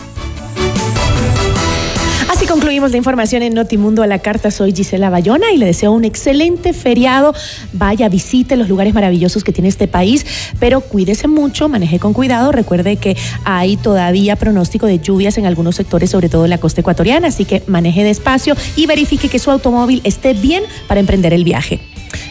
Así 2.30 2.46
concluimos 2.46 2.92
la 2.92 2.96
información 2.96 3.42
en 3.42 3.55
Notimundo 3.55 4.05
a 4.05 4.07
la 4.07 4.20
carta. 4.20 4.53
Soy 4.53 4.72
Gisela 4.72 5.11
Bayona 5.11 5.51
y 5.53 5.57
le 5.57 5.66
deseo 5.66 5.90
un 5.90 6.05
excelente 6.05 6.72
feriado. 6.72 7.34
Vaya, 7.72 8.09
visite 8.09 8.57
los 8.57 8.68
lugares 8.68 8.94
maravillosos 8.94 9.42
que 9.42 9.53
tiene 9.53 9.68
este 9.68 9.88
país, 9.88 10.24
pero 10.61 10.80
cuídese 10.80 11.26
mucho, 11.26 11.68
maneje 11.68 11.98
con 11.98 12.12
cuidado. 12.12 12.53
Recuerde 12.53 12.96
que 12.96 13.16
hay 13.44 13.76
todavía 13.76 14.36
pronóstico 14.36 14.86
de 14.86 15.01
lluvias 15.01 15.38
en 15.38 15.46
algunos 15.46 15.74
sectores, 15.74 16.11
sobre 16.11 16.28
todo 16.28 16.44
en 16.44 16.51
la 16.51 16.59
costa 16.59 16.82
ecuatoriana, 16.82 17.28
así 17.28 17.44
que 17.44 17.64
maneje 17.66 18.05
despacio 18.05 18.55
y 18.76 18.86
verifique 18.86 19.28
que 19.28 19.38
su 19.38 19.51
automóvil 19.51 20.01
esté 20.05 20.32
bien 20.32 20.62
para 20.86 21.01
emprender 21.01 21.34
el 21.34 21.44
viaje. 21.44 21.80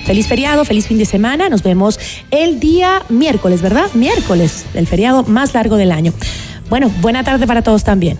Feliz 0.06 0.28
feriado, 0.28 0.66
feliz 0.66 0.88
fin 0.88 0.98
de 0.98 1.06
semana. 1.06 1.50
Nos 1.50 1.64
vemos 1.64 2.00
el 2.32 2.60
día 2.60 3.04
miércoles, 3.10 3.62
¿verdad? 3.62 3.88
Miércoles, 3.94 4.66
el 4.74 4.88
feriado 4.88 5.24
más 5.24 5.54
largo 5.54 5.78
del 5.78 5.92
año. 5.92 6.14
Bueno, 6.70 6.92
buena 7.02 7.24
tarde 7.24 7.48
para 7.48 7.62
todos 7.62 7.84
también. 7.84 8.20